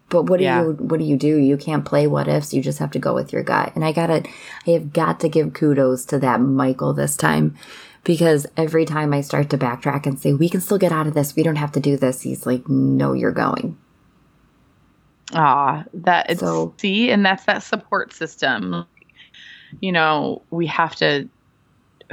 But 0.10 0.24
what 0.24 0.38
do 0.38 0.44
yeah. 0.44 0.64
you 0.64 0.72
what 0.72 1.00
do 1.00 1.06
you 1.06 1.18
do? 1.18 1.38
You 1.38 1.58
can't 1.58 1.86
play 1.86 2.08
what 2.08 2.28
ifs. 2.28 2.54
You 2.54 2.62
just 2.62 2.80
have 2.80 2.92
to 2.92 3.00
go 3.00 3.14
with 3.14 3.32
your 3.32 3.44
gut. 3.44 3.74
And 3.76 3.86
I 3.86 3.92
gotta 3.92 4.24
I 4.66 4.72
have 4.72 4.92
got 4.92 5.20
to 5.20 5.30
give 5.30 5.54
kudos 5.54 6.06
to 6.06 6.20
that 6.20 6.42
Michael 6.42 6.94
this 6.94 7.16
time 7.16 7.56
because 8.06 8.48
every 8.56 8.86
time 8.86 9.14
I 9.14 9.22
start 9.22 9.50
to 9.50 9.58
backtrack 9.58 10.06
and 10.06 10.18
say, 10.18 10.32
we 10.34 10.48
can 10.48 10.62
still 10.62 10.78
get 10.78 10.94
out 10.94 11.08
of 11.08 11.14
this, 11.14 11.36
we 11.36 11.44
don't 11.44 11.58
have 11.58 11.74
to 11.74 11.80
do 11.82 11.98
this, 11.98 12.22
he's 12.22 12.46
like, 12.46 12.70
no, 12.70 13.12
you're 13.12 13.32
going. 13.32 13.78
Ah, 15.34 15.84
that 15.94 16.30
is 16.30 16.40
so, 16.40 16.74
see, 16.78 17.10
and 17.10 17.26
that's 17.26 17.46
that 17.46 17.64
support 17.64 18.14
system. 18.14 18.86
You 19.82 19.92
know, 19.92 20.44
we 20.52 20.68
have 20.68 20.96
to 20.98 21.28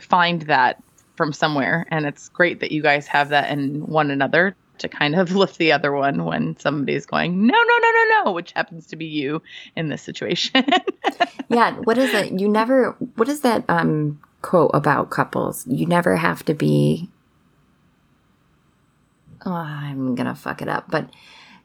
find 0.01 0.43
that 0.43 0.83
from 1.17 1.33
somewhere. 1.33 1.87
And 1.91 2.07
it's 2.07 2.31
great 2.31 2.61
that 2.61 2.73
you 2.73 2.83
guys 2.83 3.07
have 3.09 3.29
that 3.29 3.51
in 3.51 3.87
one 3.87 4.11
another 4.11 4.57
to 4.79 4.89
kind 4.89 5.15
of 5.15 5.33
lift 5.37 5.59
the 5.59 5.73
other 5.73 5.93
one 5.93 6.25
when 6.25 6.59
somebody's 6.59 7.05
going, 7.05 7.47
no, 7.47 7.55
no, 7.55 7.79
no, 7.79 7.91
no, 7.91 8.25
no, 8.25 8.33
which 8.33 8.53
happens 8.53 8.87
to 8.89 8.97
be 8.97 9.07
you 9.07 9.43
in 9.77 9.89
this 9.89 10.03
situation. 10.03 10.65
yeah. 11.51 11.75
What 11.75 11.99
is 11.99 12.15
it? 12.15 12.41
You 12.41 12.49
never, 12.49 12.97
what 13.17 13.29
is 13.29 13.43
that 13.43 13.65
um, 13.69 14.21
quote 14.43 14.71
about 14.75 15.11
couples? 15.11 15.67
You 15.67 15.87
never 15.87 16.17
have 16.17 16.45
to 16.45 16.55
be, 16.55 17.09
oh, 19.47 19.53
I'm 19.53 20.15
going 20.15 20.27
to 20.27 20.35
fuck 20.35 20.61
it 20.61 20.69
up. 20.69 20.91
But 20.91 21.09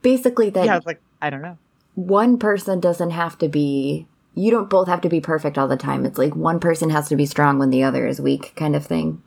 basically, 0.01 0.49
that. 0.51 0.65
Yeah, 0.65 0.73
I 0.73 0.77
was 0.77 0.85
like, 0.85 1.01
I 1.21 1.29
don't 1.29 1.41
know. 1.41 1.57
One 1.95 2.37
person 2.37 2.79
doesn't 2.79 3.09
have 3.09 3.37
to 3.39 3.49
be 3.49 4.07
you 4.37 4.51
don't 4.51 4.69
both 4.69 4.87
have 4.87 5.01
to 5.01 5.09
be 5.09 5.19
perfect 5.19 5.57
all 5.57 5.67
the 5.67 5.75
time. 5.75 6.05
It's 6.05 6.19
like 6.19 6.35
one 6.35 6.59
person 6.59 6.91
has 6.91 7.09
to 7.09 7.15
be 7.15 7.25
strong 7.25 7.57
when 7.57 7.71
the 7.71 7.83
other 7.83 8.05
is 8.05 8.21
weak, 8.21 8.53
kind 8.55 8.75
of 8.75 8.85
thing. 8.85 9.23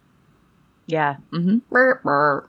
Yeah. 0.86 1.16
Mm-hmm. 1.32 1.58
Burr, 1.68 2.00
burr. 2.04 2.48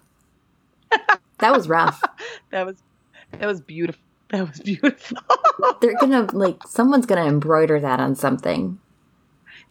that 1.39 1.51
was 1.51 1.67
rough. 1.67 2.03
that 2.51 2.67
was 2.67 2.83
that 3.31 3.47
was 3.47 3.61
beautiful. 3.61 4.01
That 4.29 4.47
was 4.47 4.59
beautiful. 4.59 5.17
They're 5.81 5.97
gonna 5.99 6.27
like 6.33 6.61
someone's 6.67 7.07
gonna 7.07 7.25
embroider 7.25 7.79
that 7.79 7.99
on 7.99 8.15
something. 8.15 8.79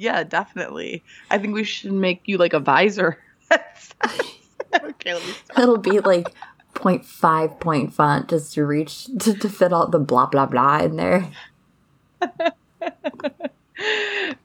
Yeah, 0.00 0.24
definitely. 0.24 1.04
I 1.30 1.36
think 1.36 1.52
we 1.52 1.62
should 1.62 1.92
make 1.92 2.22
you 2.24 2.38
like 2.38 2.54
a 2.54 2.58
visor. 2.58 3.18
okay. 4.82 5.20
It'll 5.58 5.76
be 5.76 6.00
like 6.00 6.34
0.5 6.74 7.60
point 7.60 7.92
font 7.92 8.30
just 8.30 8.54
to 8.54 8.64
reach 8.64 9.04
to, 9.18 9.34
to 9.34 9.48
fit 9.50 9.74
all 9.74 9.88
the 9.88 9.98
blah 9.98 10.24
blah 10.24 10.46
blah 10.46 10.78
in 10.78 10.96
there. 10.96 11.30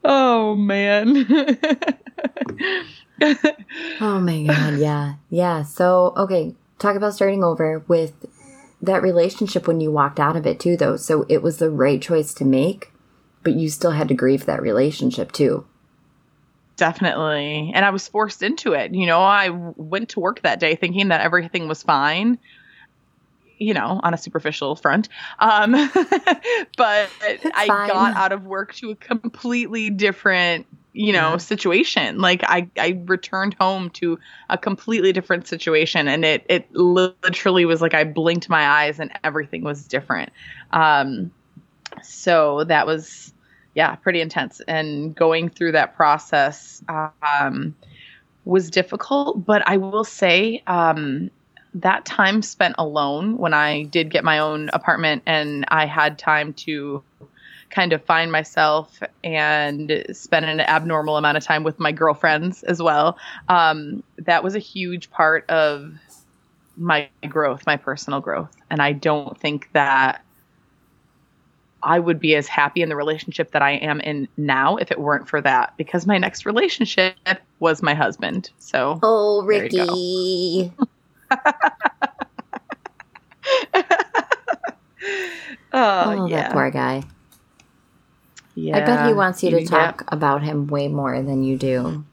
oh 0.03 0.55
man. 0.55 1.25
oh 4.01 4.19
my 4.19 4.43
god, 4.43 4.77
yeah. 4.77 5.13
Yeah. 5.29 5.63
So, 5.63 6.13
okay, 6.17 6.53
talk 6.79 6.97
about 6.97 7.13
starting 7.13 7.45
over 7.45 7.79
with 7.87 8.25
that 8.81 9.01
relationship 9.01 9.69
when 9.69 9.79
you 9.79 9.89
walked 9.89 10.19
out 10.19 10.35
of 10.35 10.45
it 10.45 10.59
too 10.59 10.75
though. 10.75 10.97
So 10.97 11.25
it 11.29 11.41
was 11.41 11.59
the 11.59 11.71
right 11.71 12.01
choice 12.01 12.33
to 12.33 12.43
make, 12.43 12.91
but 13.45 13.53
you 13.53 13.69
still 13.69 13.91
had 13.91 14.09
to 14.09 14.13
grieve 14.13 14.45
that 14.45 14.61
relationship 14.61 15.31
too. 15.31 15.65
Definitely. 16.75 17.71
And 17.73 17.85
I 17.85 17.91
was 17.91 18.05
forced 18.05 18.43
into 18.43 18.73
it. 18.73 18.93
You 18.93 19.05
know, 19.05 19.21
I 19.21 19.47
went 19.49 20.09
to 20.09 20.19
work 20.19 20.41
that 20.41 20.59
day 20.59 20.75
thinking 20.75 21.07
that 21.07 21.21
everything 21.21 21.69
was 21.69 21.81
fine 21.81 22.37
you 23.57 23.73
know, 23.73 24.01
on 24.03 24.13
a 24.13 24.17
superficial 24.17 24.75
front. 24.75 25.09
Um, 25.39 25.71
but 26.77 27.09
I 27.21 27.67
got 27.67 28.15
out 28.15 28.31
of 28.31 28.45
work 28.45 28.73
to 28.75 28.91
a 28.91 28.95
completely 28.95 29.89
different, 29.89 30.67
you 30.91 31.13
know, 31.13 31.31
yeah. 31.31 31.37
situation. 31.37 32.19
Like 32.19 32.43
I, 32.43 32.69
I 32.77 33.01
returned 33.05 33.53
home 33.53 33.89
to 33.91 34.19
a 34.49 34.57
completely 34.57 35.13
different 35.13 35.47
situation 35.47 36.09
and 36.09 36.25
it, 36.25 36.45
it 36.49 36.73
literally 36.75 37.63
was 37.63 37.81
like 37.81 37.93
I 37.93 38.03
blinked 38.03 38.49
my 38.49 38.67
eyes 38.67 38.99
and 38.99 39.11
everything 39.23 39.63
was 39.63 39.87
different. 39.87 40.31
Um, 40.71 41.31
so 42.03 42.65
that 42.65 42.85
was, 42.85 43.33
yeah, 43.75 43.95
pretty 43.95 44.21
intense. 44.21 44.61
And 44.67 45.15
going 45.15 45.49
through 45.49 45.73
that 45.73 45.95
process, 45.95 46.81
um, 46.89 47.75
was 48.45 48.69
difficult, 48.69 49.45
but 49.45 49.67
I 49.67 49.77
will 49.77 50.03
say, 50.03 50.63
um, 50.67 51.29
that 51.73 52.05
time 52.05 52.41
spent 52.41 52.75
alone 52.77 53.37
when 53.37 53.53
I 53.53 53.83
did 53.83 54.09
get 54.09 54.23
my 54.23 54.39
own 54.39 54.69
apartment 54.71 55.23
and 55.25 55.65
I 55.67 55.85
had 55.85 56.17
time 56.17 56.53
to 56.53 57.03
kind 57.69 57.91
of 57.91 58.01
find 58.05 58.31
myself 58.31 59.01
and 59.23 60.05
spend 60.13 60.45
an 60.45 60.61
abnormal 60.61 61.17
amount 61.17 61.35
of 61.35 61.43
time 61.43 61.63
with 61.63 61.77
my 61.77 61.91
girlfriends 61.91 62.63
as 62.63 62.81
well. 62.81 63.17
Um, 63.49 64.03
that 64.19 64.43
was 64.43 64.55
a 64.55 64.59
huge 64.59 65.11
part 65.11 65.49
of 65.49 65.93
my 66.77 67.09
growth, 67.27 67.65
my 67.65 67.75
personal 67.75 68.21
growth. 68.21 68.55
And 68.69 68.81
I 68.81 68.93
don't 68.93 69.37
think 69.37 69.69
that 69.73 70.23
I 71.85 71.99
would 71.99 72.19
be 72.19 72.35
as 72.35 72.47
happy 72.47 72.81
in 72.81 72.89
the 72.89 72.95
relationship 72.95 73.51
that 73.51 73.61
I 73.61 73.73
am 73.73 74.01
in 74.01 74.27
now 74.37 74.77
if 74.77 74.91
it 74.91 74.99
weren't 74.99 75.29
for 75.29 75.39
that 75.41 75.77
because 75.77 76.07
my 76.07 76.17
next 76.17 76.45
relationship 76.45 77.15
was 77.59 77.83
my 77.83 77.93
husband. 77.93 78.49
So, 78.57 78.99
oh, 79.03 79.43
Ricky. 79.43 79.77
oh, 81.31 81.43
oh 85.73 86.27
yeah. 86.27 86.41
that 86.41 86.51
poor 86.51 86.71
guy. 86.71 87.03
Yeah. 88.55 88.77
I 88.77 88.79
bet 88.81 89.07
he 89.07 89.13
wants 89.13 89.43
you 89.43 89.51
to 89.51 89.65
talk 89.65 90.01
yeah. 90.01 90.15
about 90.15 90.41
him 90.41 90.67
way 90.67 90.87
more 90.87 91.21
than 91.21 91.43
you 91.43 91.57
do 91.57 92.03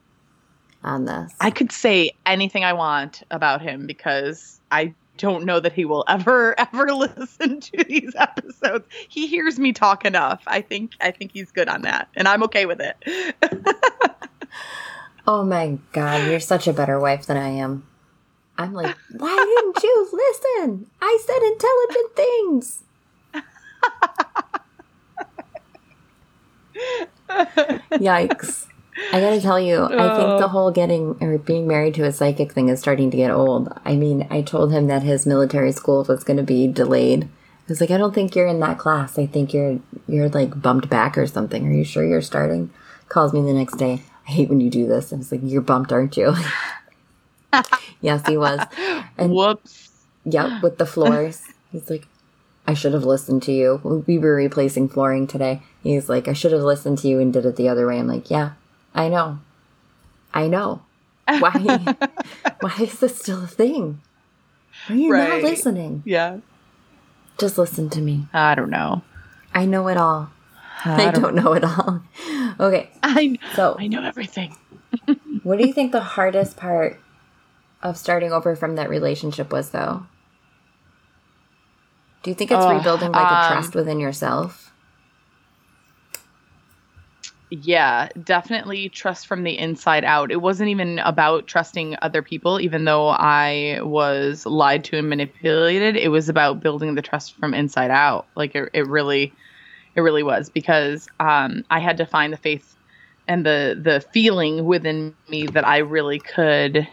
on 0.85 1.07
this. 1.07 1.33
I 1.41 1.51
could 1.51 1.73
say 1.73 2.13
anything 2.27 2.65
I 2.65 2.75
want 2.75 3.23
about 3.31 3.63
him 3.63 3.87
because 3.87 4.61
I 4.71 4.95
don't 5.19 5.45
know 5.45 5.61
that 5.61 5.73
he 5.73 5.85
will 5.85 6.05
ever 6.09 6.55
ever 6.59 6.93
listen 6.93 7.61
to 7.61 7.85
these 7.85 8.15
episodes. 8.19 8.87
He 9.09 9.27
hears 9.27 9.59
me 9.59 9.73
talk 9.73 10.05
enough. 10.05 10.43
I 10.47 10.61
think 10.61 10.93
I 11.01 11.11
think 11.11 11.33
he's 11.33 11.51
good 11.51 11.69
on 11.69 11.83
that 11.83 12.09
and 12.15 12.29
I'm 12.29 12.43
okay 12.45 12.67
with 12.67 12.81
it. 12.81 12.97
oh 15.27 15.45
my 15.45 15.79
god, 15.93 16.29
you're 16.29 16.41
such 16.41 16.67
a 16.67 16.73
better 16.73 16.99
wife 16.99 17.27
than 17.27 17.37
I 17.37 17.49
am. 17.49 17.87
I'm 18.59 18.73
like, 18.75 18.97
why 19.17 19.37
didn't 19.37 19.83
you 19.83 20.09
listen? 20.13 20.87
I 21.01 21.19
said 21.25 21.43
intelligent 21.43 22.17
things. 22.17 22.83
Yikes. 27.93 28.67
I 29.13 29.21
gotta 29.21 29.41
tell 29.41 29.61
you, 29.61 29.85
I 29.85 29.89
think 29.89 30.39
the 30.39 30.47
oh. 30.47 30.49
whole 30.49 30.71
getting 30.71 31.17
or 31.21 31.37
being 31.37 31.69
married 31.69 31.95
to 31.95 32.05
a 32.05 32.13
psychic 32.13 32.53
thing 32.53 32.71
is 32.71 32.81
starting 32.81 33.11
to 33.11 33.17
get 33.17 33.31
old. 33.31 33.69
I 33.85 33.95
mean, 33.95 34.27
I 34.31 34.41
told 34.41 34.73
him 34.73 34.87
that 34.87 35.03
his 35.03 35.27
military 35.27 35.73
school 35.73 36.05
was 36.09 36.25
gonna 36.25 36.43
be 36.43 36.67
delayed. 36.67 37.25
I 37.25 37.29
was 37.69 37.81
like, 37.81 37.91
I 37.91 37.99
don't 37.99 38.15
think 38.15 38.35
you're 38.35 38.47
in 38.47 38.61
that 38.61 38.79
class. 38.79 39.19
I 39.19 39.27
think 39.27 39.53
you're 39.53 39.81
you're 40.09 40.31
like 40.31 40.61
bumped 40.61 40.89
back 40.89 41.19
or 41.19 41.27
something. 41.27 41.67
Are 41.67 41.73
you 41.73 41.85
sure 41.85 42.05
you're 42.05 42.23
starting? 42.23 42.71
Calls 43.09 43.35
me 43.35 43.43
the 43.43 43.53
next 43.53 43.77
day. 43.77 44.03
I 44.27 44.31
hate 44.31 44.49
when 44.49 44.61
you 44.61 44.71
do 44.71 44.87
this. 44.87 45.13
I 45.13 45.17
was 45.17 45.31
like, 45.31 45.43
You're 45.45 45.61
bumped, 45.61 45.93
aren't 45.93 46.17
you? 46.17 46.35
yes, 48.01 48.27
he 48.27 48.37
was. 48.37 48.61
And 49.19 49.33
Whoops. 49.33 49.91
Yep, 50.25 50.63
with 50.63 50.79
the 50.79 50.87
floors. 50.87 51.43
He's 51.71 51.91
like, 51.91 52.07
I 52.67 52.75
should 52.75 52.95
have 52.95 53.05
listened 53.05 53.43
to 53.45 53.53
you. 53.53 54.05
We 54.07 54.19
were 54.19 54.37
replacing 54.37 54.89
flooring 54.89 55.27
today. 55.27 55.63
He's 55.83 56.09
like, 56.09 56.29
I 56.29 56.33
should 56.33 56.53
have 56.53 56.63
listened 56.63 56.99
to 56.99 57.09
you 57.09 57.19
and 57.19 57.33
did 57.33 57.45
it 57.45 57.57
the 57.57 57.69
other 57.69 57.87
way. 57.87 57.99
I'm 57.99 58.07
like, 58.07 58.31
yeah, 58.31 58.53
I 58.95 59.09
know. 59.09 59.39
I 60.35 60.49
know. 60.49 60.83
Why? 61.27 61.97
why 62.61 62.77
is 62.81 62.99
this 62.99 63.19
still 63.19 63.45
a 63.45 63.47
thing? 63.47 64.01
Are 64.89 64.95
you 64.95 65.13
right. 65.13 65.29
not 65.29 65.43
listening? 65.43 66.03
Yeah. 66.05 66.39
Just 67.39 67.59
listen 67.59 67.91
to 67.91 68.01
me. 68.01 68.27
I 68.33 68.55
don't 68.55 68.71
know. 68.71 69.03
I 69.55 69.67
know 69.67 69.89
it 69.89 69.97
all. 69.97 70.31
I, 70.85 71.09
I 71.09 71.11
don't, 71.11 71.23
don't 71.23 71.35
know 71.37 71.53
it 71.53 71.65
all. 71.65 72.03
okay. 72.61 72.91
I 73.03 73.39
so 73.55 73.77
I 73.79 73.87
know 73.87 74.03
everything. 74.03 74.57
what 75.43 75.59
do 75.59 75.67
you 75.67 75.73
think 75.73 75.93
the 75.93 76.01
hardest 76.01 76.57
part 76.57 77.01
of 77.83 77.97
starting 77.97 78.33
over 78.33 78.57
from 78.57 78.77
that 78.77 78.89
relationship 78.89 79.53
was 79.53 79.71
though? 79.71 80.07
Do 82.23 82.31
you 82.31 82.35
think 82.35 82.51
it's 82.53 82.67
rebuilding 82.67 83.13
like 83.13 83.33
um, 83.33 83.45
a 83.45 83.49
trust 83.49 83.75
within 83.75 83.99
yourself? 83.99 84.72
Yeah, 87.55 88.09
definitely 88.25 88.89
trust 88.89 89.27
from 89.27 89.43
the 89.43 89.59
inside 89.59 90.05
out. 90.05 90.33
It 90.33 90.41
wasn't 90.41 90.71
even 90.71 90.99
about 91.01 91.47
trusting 91.47 91.97
other 92.01 92.23
people, 92.23 92.59
even 92.59 92.87
though 92.87 93.09
I 93.09 93.81
was 93.83 94.47
lied 94.47 94.85
to 94.85 94.97
and 94.99 95.11
manipulated. 95.11 95.95
It 95.95 96.09
was 96.09 96.31
about 96.31 96.61
building 96.63 96.95
the 96.95 97.03
trust 97.03 97.37
from 97.37 97.53
inside 97.53 97.91
out. 97.91 98.27
Like 98.37 98.55
it, 98.55 98.71
it 98.73 98.87
really, 98.87 99.35
it 99.95 100.01
really 100.01 100.23
was 100.23 100.49
because 100.49 101.09
um, 101.21 101.63
I 101.69 101.79
had 101.79 101.99
to 101.99 102.07
find 102.07 102.33
the 102.33 102.39
faith 102.39 102.75
and 103.29 103.45
the 103.45 103.79
the 103.81 104.01
feeling 104.01 104.65
within 104.65 105.15
me 105.29 105.47
that 105.49 105.67
I 105.69 105.79
really 105.79 106.21
could 106.21 106.89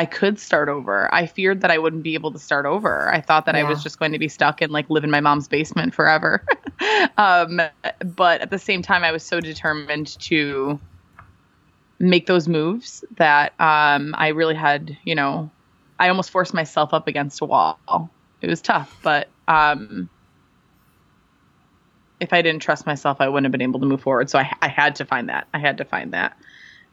I 0.00 0.06
could 0.06 0.38
start 0.38 0.70
over. 0.70 1.12
I 1.12 1.26
feared 1.26 1.60
that 1.60 1.70
I 1.70 1.76
wouldn't 1.76 2.02
be 2.02 2.14
able 2.14 2.32
to 2.32 2.38
start 2.38 2.64
over. 2.64 3.12
I 3.12 3.20
thought 3.20 3.44
that 3.44 3.54
yeah. 3.54 3.60
I 3.60 3.64
was 3.64 3.82
just 3.82 3.98
going 3.98 4.12
to 4.12 4.18
be 4.18 4.28
stuck 4.28 4.62
and 4.62 4.72
like 4.72 4.88
live 4.88 5.04
in 5.04 5.10
my 5.10 5.20
mom's 5.20 5.46
basement 5.46 5.92
forever. 5.92 6.42
um, 7.18 7.60
but 8.02 8.40
at 8.40 8.48
the 8.48 8.58
same 8.58 8.80
time, 8.80 9.04
I 9.04 9.12
was 9.12 9.22
so 9.22 9.40
determined 9.40 10.18
to 10.20 10.80
make 11.98 12.24
those 12.24 12.48
moves 12.48 13.04
that 13.18 13.52
um, 13.60 14.14
I 14.16 14.28
really 14.28 14.54
had, 14.54 14.96
you 15.04 15.14
know, 15.14 15.50
I 15.98 16.08
almost 16.08 16.30
forced 16.30 16.54
myself 16.54 16.94
up 16.94 17.06
against 17.06 17.42
a 17.42 17.44
wall. 17.44 18.08
It 18.40 18.48
was 18.48 18.62
tough, 18.62 18.98
but 19.02 19.28
um, 19.48 20.08
if 22.20 22.32
I 22.32 22.40
didn't 22.40 22.62
trust 22.62 22.86
myself, 22.86 23.18
I 23.20 23.28
wouldn't 23.28 23.44
have 23.44 23.52
been 23.52 23.60
able 23.60 23.80
to 23.80 23.86
move 23.86 24.00
forward. 24.00 24.30
So 24.30 24.38
I, 24.38 24.50
I 24.62 24.68
had 24.68 24.94
to 24.94 25.04
find 25.04 25.28
that. 25.28 25.46
I 25.52 25.58
had 25.58 25.76
to 25.76 25.84
find 25.84 26.14
that. 26.14 26.38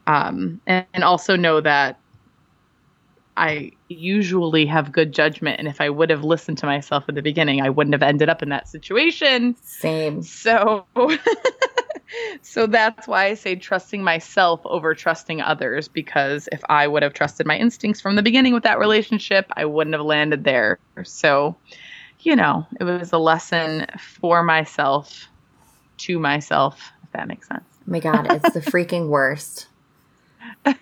Um, 0.07 0.59
and, 0.67 0.85
and 0.93 1.05
also 1.05 1.37
know 1.37 1.61
that 1.61 2.01
I 3.37 3.71
usually 3.87 4.65
have 4.65 4.91
good 4.91 5.13
judgment. 5.13 5.59
And 5.59 5.67
if 5.67 5.79
I 5.79 5.89
would 5.89 6.09
have 6.09 6.23
listened 6.23 6.57
to 6.59 6.65
myself 6.65 7.05
at 7.07 7.15
the 7.15 7.21
beginning, 7.21 7.61
I 7.61 7.69
wouldn't 7.69 7.93
have 7.93 8.03
ended 8.03 8.29
up 8.29 8.41
in 8.41 8.49
that 8.49 8.67
situation. 8.67 9.55
Same. 9.61 10.23
So 10.23 10.85
so 12.41 12.67
that's 12.67 13.07
why 13.07 13.25
I 13.25 13.33
say 13.35 13.55
trusting 13.55 14.03
myself 14.03 14.61
over 14.65 14.95
trusting 14.95 15.41
others 15.41 15.87
because 15.87 16.49
if 16.51 16.61
I 16.69 16.87
would 16.87 17.03
have 17.03 17.13
trusted 17.13 17.45
my 17.45 17.57
instincts 17.57 18.01
from 18.01 18.15
the 18.15 18.23
beginning 18.23 18.53
with 18.53 18.63
that 18.63 18.79
relationship, 18.79 19.51
I 19.55 19.65
wouldn't 19.65 19.95
have 19.95 20.05
landed 20.05 20.43
there. 20.43 20.79
So, 21.03 21.55
you 22.19 22.35
know, 22.35 22.65
it 22.79 22.83
was 22.83 23.13
a 23.13 23.17
lesson 23.17 23.85
for 23.99 24.43
myself 24.43 25.27
to 25.97 26.19
myself, 26.19 26.91
if 27.03 27.11
that 27.11 27.27
makes 27.27 27.47
sense. 27.47 27.65
Oh 27.71 27.83
my 27.85 27.99
god, 27.99 28.31
it's 28.31 28.53
the 28.53 28.61
freaking 28.71 29.09
worst. 29.09 29.67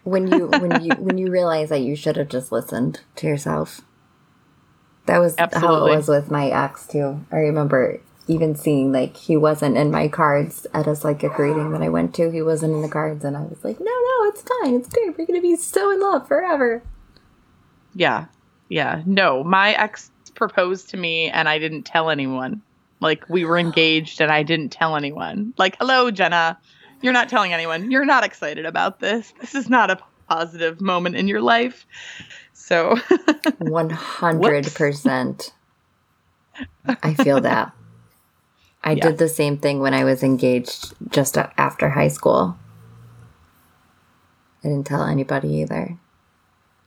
When 0.04 0.28
you 0.28 0.48
when 0.48 0.84
you 0.84 0.96
when 0.96 1.18
you 1.18 1.30
realize 1.30 1.70
that 1.70 1.82
you 1.82 1.96
should 1.96 2.18
have 2.18 2.30
just 2.30 2.52
listened 2.52 3.02
to 3.18 3.28
yourself. 3.28 3.82
That 5.06 5.20
was 5.20 5.36
Absolutely. 5.38 5.68
how 5.68 5.86
it 5.86 5.96
was 5.96 6.08
with 6.08 6.32
my 6.32 6.48
ex 6.48 6.88
too. 6.88 7.24
I 7.32 7.38
remember 7.38 8.00
even 8.28 8.56
seeing 8.56 8.92
like 8.92 9.16
he 9.16 9.38
wasn't 9.38 9.78
in 9.78 9.92
my 9.92 10.08
cards 10.08 10.66
at 10.74 10.88
us 10.88 11.04
like 11.04 11.18
a 11.18 11.28
psychic 11.28 11.38
reading 11.38 11.72
that 11.72 11.84
I 11.84 11.90
went 11.90 12.16
to. 12.16 12.32
He 12.32 12.42
wasn't 12.42 12.74
in 12.74 12.82
the 12.82 12.90
cards, 12.90 13.24
and 13.24 13.38
I 13.38 13.42
was 13.42 13.64
like, 13.64 13.80
no, 13.80 13.86
no, 13.86 14.30
it's 14.30 14.42
fine, 14.42 14.74
it's 14.74 14.90
great. 14.90 15.18
We're 15.18 15.28
gonna 15.28 15.42
be 15.42 15.56
so 15.56 15.92
in 15.92 16.00
love 16.00 16.28
forever. 16.28 16.82
Yeah. 17.94 18.26
Yeah. 18.70 19.04
No, 19.06 19.44
my 19.44 19.74
ex 19.74 20.12
proposed 20.34 20.90
to 20.90 20.98
me 20.98 21.30
and 21.30 21.48
I 21.48 21.60
didn't 21.60 21.84
tell 21.84 22.10
anyone. 22.10 22.62
Like 23.00 23.28
we 23.30 23.46
were 23.46 23.58
engaged 23.58 24.22
and 24.22 24.32
I 24.32 24.44
didn't 24.44 24.70
tell 24.70 24.96
anyone. 24.96 25.54
Like, 25.58 25.78
hello, 25.78 26.12
Jenna. 26.12 26.60
You're 27.02 27.14
not 27.14 27.30
telling 27.30 27.54
anyone. 27.54 27.92
You're 27.92 28.06
not 28.06 28.24
excited 28.24 28.66
about 28.66 29.00
this. 29.00 29.34
This 29.42 29.56
is 29.56 29.70
not 29.70 29.92
a 29.92 30.00
positive 30.28 30.82
moment 30.82 31.16
in 31.16 31.28
your 31.28 31.42
life. 31.42 31.86
So, 32.54 32.98
One 33.60 33.90
hundred 33.90 34.74
percent. 34.74 35.54
I 37.04 37.14
feel 37.14 37.42
that. 37.42 37.74
I 38.84 38.92
Yeah. 38.94 39.08
did 39.10 39.18
the 39.18 39.30
same 39.30 39.58
thing 39.58 39.80
when 39.80 39.94
I 39.94 40.04
was 40.04 40.24
engaged 40.24 40.94
just 41.12 41.38
after 41.38 41.90
high 41.90 42.08
school. 42.08 42.58
I 44.64 44.70
didn't 44.70 44.88
tell 44.88 45.04
anybody 45.04 45.50
either. 45.62 45.98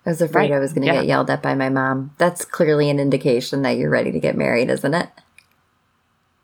I 0.06 0.10
was 0.10 0.20
afraid 0.22 0.50
Right, 0.50 0.56
I 0.56 0.60
was 0.60 0.72
going 0.72 0.82
to 0.82 0.92
yeah. 0.92 1.00
get 1.00 1.06
yelled 1.06 1.30
at 1.30 1.42
by 1.42 1.54
my 1.54 1.68
mom. 1.68 2.12
That's 2.18 2.44
clearly 2.44 2.88
an 2.88 2.98
indication 2.98 3.62
that 3.62 3.76
you're 3.76 3.90
ready 3.90 4.10
to 4.10 4.18
get 4.20 4.36
married, 4.36 4.70
isn't 4.70 4.94
it? 4.94 5.08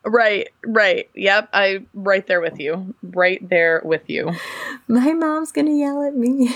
Right, 0.05 0.49
right. 0.67 1.11
Yep. 1.15 1.49
I 1.53 1.87
right 1.95 2.27
there 2.27 2.41
with 2.41 2.59
you. 2.59 2.95
Right 3.03 3.47
there 3.49 3.83
with 3.85 4.09
you. 4.09 4.33
My 4.89 5.13
mom's 5.13 5.53
going 5.53 5.67
to 5.67 5.73
yell 5.73 6.03
at 6.03 6.15
me. 6.17 6.55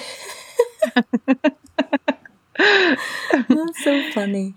That's 3.48 3.84
so 3.84 4.10
funny. 4.12 4.54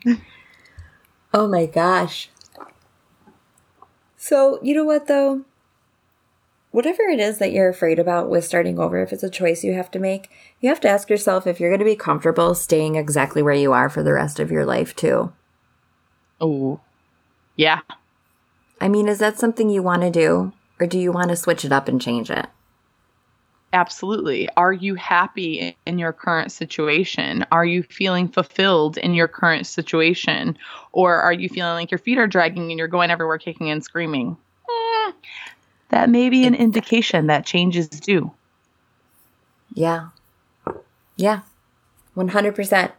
Oh 1.34 1.48
my 1.48 1.66
gosh. 1.66 2.30
So, 4.18 4.60
you 4.62 4.76
know 4.76 4.84
what 4.84 5.08
though? 5.08 5.46
Whatever 6.72 7.04
it 7.04 7.20
is 7.20 7.38
that 7.40 7.52
you're 7.52 7.70
afraid 7.70 8.00
about 8.00 8.30
with 8.30 8.46
starting 8.46 8.80
over, 8.80 9.02
if 9.02 9.12
it's 9.12 9.24
a 9.24 9.30
choice 9.30 9.64
you 9.64 9.74
have 9.74 9.92
to 9.92 10.00
make, 10.00 10.30
you 10.62 10.70
have 10.70 10.80
to 10.82 10.90
ask 10.90 11.10
yourself 11.10 11.46
if 11.46 11.60
you're 11.60 11.70
going 11.70 11.80
to 11.80 11.86
be 11.86 11.96
comfortable 11.96 12.56
staying 12.56 12.96
exactly 12.96 13.42
where 13.42 13.54
you 13.54 13.74
are 13.74 13.90
for 13.90 14.04
the 14.04 14.14
rest 14.14 14.40
of 14.40 14.52
your 14.52 14.66
life, 14.66 14.96
too. 14.96 15.34
Oh. 16.40 16.80
Yeah. 17.58 17.82
I 18.82 18.90
mean, 18.90 19.08
is 19.08 19.20
that 19.20 19.38
something 19.38 19.70
you 19.70 19.84
want 19.84 20.02
to 20.02 20.10
do? 20.10 20.52
Or 20.80 20.88
do 20.88 20.98
you 20.98 21.12
want 21.12 21.30
to 21.30 21.36
switch 21.36 21.64
it 21.64 21.72
up 21.72 21.88
and 21.88 22.02
change 22.02 22.32
it? 22.32 22.48
Absolutely. 23.74 24.50
Are 24.58 24.74
you 24.74 24.96
happy 24.96 25.78
in 25.86 26.00
your 26.00 26.12
current 26.12 26.52
situation? 26.52 27.46
Are 27.52 27.64
you 27.64 27.84
feeling 27.84 28.28
fulfilled 28.28 28.98
in 28.98 29.14
your 29.14 29.28
current 29.28 29.68
situation? 29.68 30.58
Or 30.92 31.16
are 31.16 31.32
you 31.32 31.48
feeling 31.48 31.74
like 31.76 31.92
your 31.92 32.00
feet 32.00 32.18
are 32.18 32.28
dragging 32.28 32.70
and 32.70 32.80
you're 32.80 32.88
going 32.88 33.12
everywhere 33.12 33.38
kicking 33.38 33.70
and 33.70 33.84
screaming? 33.84 34.36
Eh, 34.68 35.12
that 35.90 36.10
may 36.10 36.30
be 36.30 36.46
an 36.46 36.56
indication 36.56 37.28
that 37.28 37.46
change 37.46 37.78
is 37.78 37.88
due. 37.88 38.32
Yeah. 39.74 40.10
Yeah. 41.16 41.42
100%. 42.18 42.92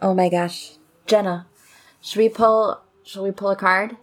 Oh 0.00 0.14
my 0.14 0.28
gosh. 0.28 0.72
Jenna, 1.06 1.46
should 2.00 2.20
we 2.20 2.28
pull 2.28 2.80
should 3.02 3.22
we 3.22 3.32
pull 3.32 3.50
a 3.50 3.56
card 3.56 3.96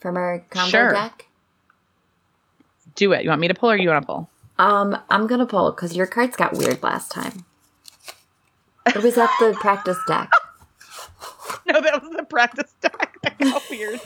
from 0.00 0.16
our 0.16 0.40
combo 0.50 0.70
Sure. 0.70 0.92
deck? 0.92 1.26
Do 2.94 3.12
it. 3.12 3.22
You 3.24 3.30
want 3.30 3.40
me 3.40 3.48
to 3.48 3.54
pull 3.54 3.70
or 3.70 3.76
you 3.76 3.88
want 3.88 4.02
to 4.02 4.06
pull? 4.06 4.28
Um, 4.58 4.96
I'm 5.08 5.26
going 5.26 5.38
to 5.40 5.46
pull 5.46 5.70
cuz 5.72 5.96
your 5.96 6.06
cards 6.06 6.36
got 6.36 6.52
weird 6.54 6.82
last 6.82 7.10
time. 7.12 7.44
Or 8.94 9.00
was 9.00 9.14
that 9.14 9.30
the 9.40 9.52
practice 9.60 9.98
deck? 10.06 10.30
No, 11.66 11.80
that 11.80 12.02
was 12.02 12.16
the 12.16 12.22
practice 12.24 12.72
deck. 12.80 13.16
That 13.22 13.38
got 13.38 13.62
weird. 13.70 14.00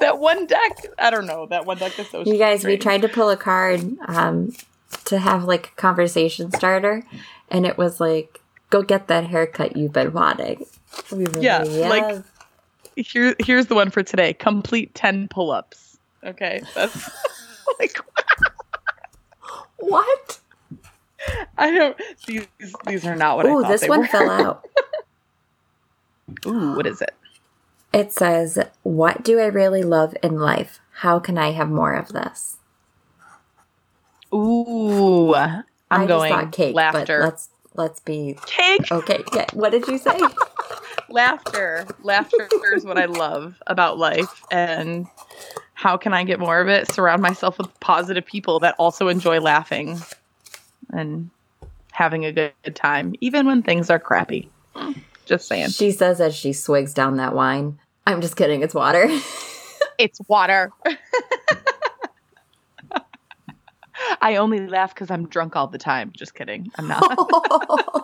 That 0.00 0.18
one 0.18 0.46
deck, 0.46 0.86
I 0.98 1.10
don't 1.10 1.26
know. 1.26 1.44
That 1.46 1.66
one 1.66 1.76
deck 1.78 1.98
is 1.98 2.08
so 2.08 2.22
You 2.24 2.38
guys, 2.38 2.64
we 2.64 2.76
tried 2.78 3.02
to 3.02 3.08
pull 3.08 3.28
a 3.30 3.36
card 3.36 3.80
um 4.06 4.52
to 5.06 5.18
have 5.18 5.44
like 5.44 5.68
a 5.68 5.80
conversation 5.80 6.50
starter 6.52 7.02
and 7.50 7.66
it 7.66 7.76
was 7.76 8.00
like 8.00 8.40
go 8.70 8.82
get 8.82 9.08
that 9.08 9.26
haircut 9.26 9.76
you've 9.76 9.92
been 9.92 10.12
wanting. 10.12 10.64
We 11.12 11.24
were 11.26 11.40
Yeah, 11.40 11.58
like- 11.62 12.02
"Yes." 12.02 12.22
Here, 12.96 13.36
here's 13.40 13.66
the 13.66 13.74
one 13.76 13.90
for 13.90 14.02
today. 14.02 14.34
Complete 14.34 14.94
10 14.94 15.28
pull-ups. 15.28 15.98
Okay. 16.26 16.62
That's 16.74 17.10
like 17.80 17.98
what? 19.78 20.40
I 21.58 21.70
don't. 21.72 21.96
These 22.26 22.48
these 22.84 23.06
are 23.06 23.16
not 23.16 23.36
what 23.36 23.46
I 23.46 23.54
Oh, 23.54 23.56
thought 23.56 23.68
this 23.68 23.80
they 23.80 23.88
one 23.88 23.92
were. 23.92 24.06
fell 24.06 24.28
out. 24.30 24.64
Ooh, 26.46 26.74
what 26.74 26.86
is 26.86 27.02
it? 27.02 27.12
It 27.92 28.12
says, 28.12 28.58
What 28.82 29.24
do 29.24 29.40
I 29.40 29.46
really 29.46 29.82
love 29.82 30.14
in 30.22 30.38
life? 30.38 30.80
How 31.00 31.18
can 31.20 31.38
I 31.38 31.52
have 31.52 31.70
more 31.70 31.94
of 31.94 32.08
this? 32.10 32.58
Ooh, 34.34 35.34
I'm 35.90 36.02
I 36.02 36.06
going 36.06 36.18
just 36.18 36.28
thought 36.28 36.52
cake, 36.52 36.74
laughter. 36.74 37.18
but 37.18 37.24
let's 37.24 37.50
let's 37.74 38.00
be 38.00 38.38
Cake, 38.46 38.88
okay. 38.90 39.24
yeah, 39.34 39.46
What 39.52 39.70
did 39.70 39.88
you 39.88 39.98
say? 39.98 40.34
laughter, 41.10 41.86
laughter 42.02 42.48
is 42.74 42.84
what 42.84 42.98
I 42.98 43.06
love 43.06 43.60
about 43.66 43.98
life, 43.98 44.42
and 44.50 45.06
how 45.74 45.96
can 45.96 46.12
I 46.12 46.24
get 46.24 46.38
more 46.38 46.60
of 46.60 46.68
it? 46.68 46.90
Surround 46.92 47.22
myself 47.22 47.58
with 47.58 47.80
positive 47.80 48.24
people 48.24 48.60
that 48.60 48.74
also 48.78 49.08
enjoy 49.08 49.40
laughing 49.40 49.98
and 50.90 51.30
having 51.92 52.24
a 52.24 52.32
good, 52.32 52.52
good 52.64 52.76
time, 52.76 53.14
even 53.20 53.46
when 53.46 53.62
things 53.62 53.90
are 53.90 53.98
crappy. 53.98 54.48
Just 55.26 55.46
saying, 55.46 55.70
she 55.70 55.92
says 55.92 56.20
as 56.20 56.34
she 56.34 56.52
swigs 56.52 56.92
down 56.92 57.16
that 57.18 57.34
wine. 57.34 57.78
I'm 58.06 58.20
just 58.20 58.36
kidding. 58.36 58.62
It's 58.62 58.74
water. 58.74 59.08
it's 59.98 60.20
water. 60.28 60.72
I 64.20 64.36
only 64.36 64.66
laugh 64.66 64.94
because 64.94 65.10
I'm 65.10 65.28
drunk 65.28 65.56
all 65.56 65.66
the 65.66 65.78
time. 65.78 66.12
Just 66.16 66.34
kidding. 66.34 66.70
I'm 66.76 66.88
not. 66.88 67.02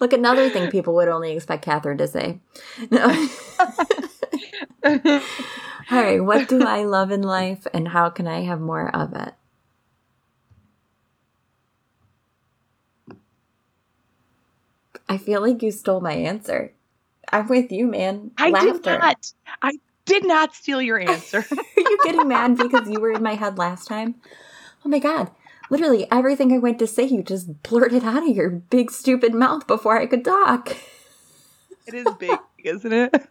Look, 0.00 0.12
another 0.12 0.50
thing 0.50 0.68
people 0.68 0.94
would 0.96 1.08
only 1.08 1.32
expect 1.32 1.64
Catherine 1.64 1.98
to 1.98 2.06
say. 2.08 2.40
No. 2.90 3.28
All 5.90 6.02
right. 6.02 6.22
What 6.22 6.48
do 6.48 6.64
I 6.64 6.84
love 6.84 7.10
in 7.10 7.22
life, 7.22 7.66
and 7.72 7.88
how 7.88 8.10
can 8.10 8.26
I 8.26 8.42
have 8.42 8.60
more 8.60 8.94
of 8.94 9.14
it? 9.14 9.34
I 15.08 15.18
feel 15.18 15.40
like 15.40 15.62
you 15.62 15.70
stole 15.70 16.00
my 16.00 16.12
answer. 16.12 16.72
I'm 17.32 17.48
with 17.48 17.72
you, 17.72 17.86
man. 17.86 18.32
I 18.38 18.50
Laughter. 18.50 18.72
did 18.72 18.84
not. 18.84 19.32
I 19.62 19.72
did 20.04 20.26
not 20.26 20.54
steal 20.54 20.82
your 20.82 20.98
answer. 21.00 21.46
Are 21.50 21.82
you 21.82 22.00
getting 22.02 22.28
mad 22.28 22.56
because 22.56 22.88
you 22.88 23.00
were 23.00 23.12
in 23.12 23.22
my 23.22 23.34
head 23.34 23.58
last 23.58 23.86
time? 23.86 24.16
Oh 24.84 24.88
my 24.88 24.98
god. 24.98 25.30
Literally 25.70 26.06
everything 26.10 26.52
I 26.52 26.58
went 26.58 26.78
to 26.78 26.86
say, 26.86 27.04
you 27.04 27.22
just 27.22 27.62
blurted 27.62 28.04
out 28.04 28.28
of 28.28 28.36
your 28.36 28.50
big 28.50 28.90
stupid 28.90 29.34
mouth 29.34 29.66
before 29.66 29.98
I 29.98 30.06
could 30.06 30.24
talk. 30.24 30.76
it 31.86 31.94
is 31.94 32.06
big, 32.18 32.38
isn't 32.64 32.92
it? 32.92 33.28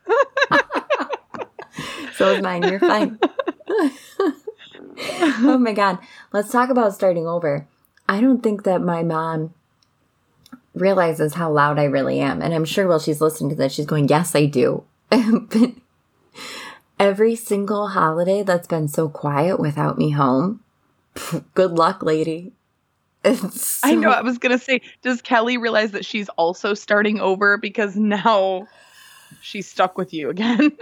So 2.16 2.34
is 2.34 2.42
mine. 2.42 2.64
You're 2.64 2.80
fine. 2.80 3.20
oh 5.44 5.58
my 5.60 5.74
god. 5.74 6.00
Let's 6.32 6.52
talk 6.52 6.70
about 6.70 6.94
starting 6.94 7.28
over. 7.28 7.68
I 8.08 8.22
don't 8.22 8.42
think 8.42 8.64
that 8.64 8.82
my 8.82 9.04
mom 9.04 9.54
realizes 10.74 11.34
how 11.34 11.52
loud 11.52 11.78
I 11.78 11.84
really 11.86 12.20
am. 12.22 12.42
And 12.42 12.54
I'm 12.54 12.66
sure 12.66 12.88
while 12.88 13.00
she's 13.00 13.20
listening 13.22 13.50
to 13.50 13.56
this, 13.56 13.74
she's 13.74 13.86
going, 13.86 14.08
Yes, 14.08 14.34
I 14.36 14.46
do. 14.46 14.86
but 15.10 15.72
every 17.00 17.36
single 17.36 17.90
holiday 17.90 18.44
that's 18.44 18.68
been 18.68 18.88
so 18.88 19.10
quiet 19.10 19.60
without 19.60 19.98
me 19.98 20.12
home, 20.12 20.62
good 21.54 21.72
luck, 21.72 22.04
lady. 22.04 22.54
It's 23.24 23.84
I 23.84 23.96
know. 23.96 24.10
I 24.10 24.22
was 24.22 24.38
gonna 24.38 24.60
say, 24.60 24.82
does 25.02 25.22
Kelly 25.22 25.58
realize 25.58 25.92
that 25.92 26.06
she's 26.06 26.30
also 26.30 26.74
starting 26.74 27.20
over 27.20 27.58
because 27.58 27.96
now 27.96 28.68
she's 29.42 29.68
stuck 29.68 29.98
with 29.98 30.14
you 30.14 30.30
again? 30.30 30.72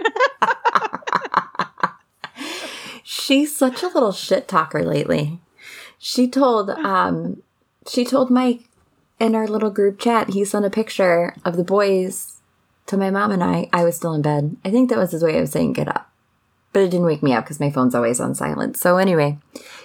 She's 3.06 3.54
such 3.56 3.82
a 3.82 3.88
little 3.88 4.12
shit 4.12 4.48
talker 4.48 4.82
lately. 4.82 5.38
She 5.98 6.28
told 6.28 6.70
um 6.70 7.42
she 7.86 8.04
told 8.04 8.30
Mike 8.30 8.64
in 9.20 9.34
our 9.34 9.46
little 9.46 9.70
group 9.70 9.98
chat, 9.98 10.30
he 10.30 10.44
sent 10.44 10.64
a 10.64 10.70
picture 10.70 11.34
of 11.44 11.56
the 11.56 11.64
boys 11.64 12.40
to 12.86 12.96
my 12.96 13.10
mom 13.10 13.30
and 13.30 13.44
I. 13.44 13.68
I 13.72 13.84
was 13.84 13.96
still 13.96 14.14
in 14.14 14.22
bed. 14.22 14.56
I 14.64 14.70
think 14.70 14.90
that 14.90 14.98
was 14.98 15.12
his 15.12 15.22
way 15.22 15.38
of 15.38 15.48
saying 15.48 15.74
get 15.74 15.88
up. 15.88 16.10
But 16.74 16.82
it 16.82 16.90
didn't 16.90 17.06
wake 17.06 17.22
me 17.22 17.32
up 17.32 17.44
because 17.44 17.60
my 17.60 17.70
phone's 17.70 17.94
always 17.94 18.20
on 18.20 18.34
silent. 18.34 18.76
So 18.76 18.98
anyway, 18.98 19.38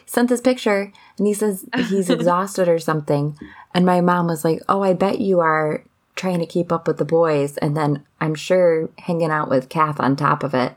sent 0.05 0.27
this 0.27 0.41
picture 0.41 0.91
and 1.17 1.27
he 1.27 1.33
says 1.33 1.65
he's 1.87 2.09
exhausted 2.09 2.67
or 2.67 2.79
something. 2.79 3.37
And 3.73 3.85
my 3.85 4.01
mom 4.01 4.27
was 4.27 4.43
like, 4.43 4.61
"Oh, 4.67 4.81
I 4.81 4.93
bet 4.93 5.21
you 5.21 5.39
are 5.39 5.83
trying 6.15 6.39
to 6.39 6.45
keep 6.47 6.71
up 6.71 6.87
with 6.87 6.97
the 6.97 7.05
boys." 7.05 7.55
And 7.57 7.77
then 7.77 8.03
I'm 8.19 8.33
sure 8.35 8.89
hanging 8.97 9.29
out 9.31 9.49
with 9.49 9.69
Kath 9.69 9.99
on 9.99 10.15
top 10.15 10.43
of 10.43 10.53
it. 10.55 10.73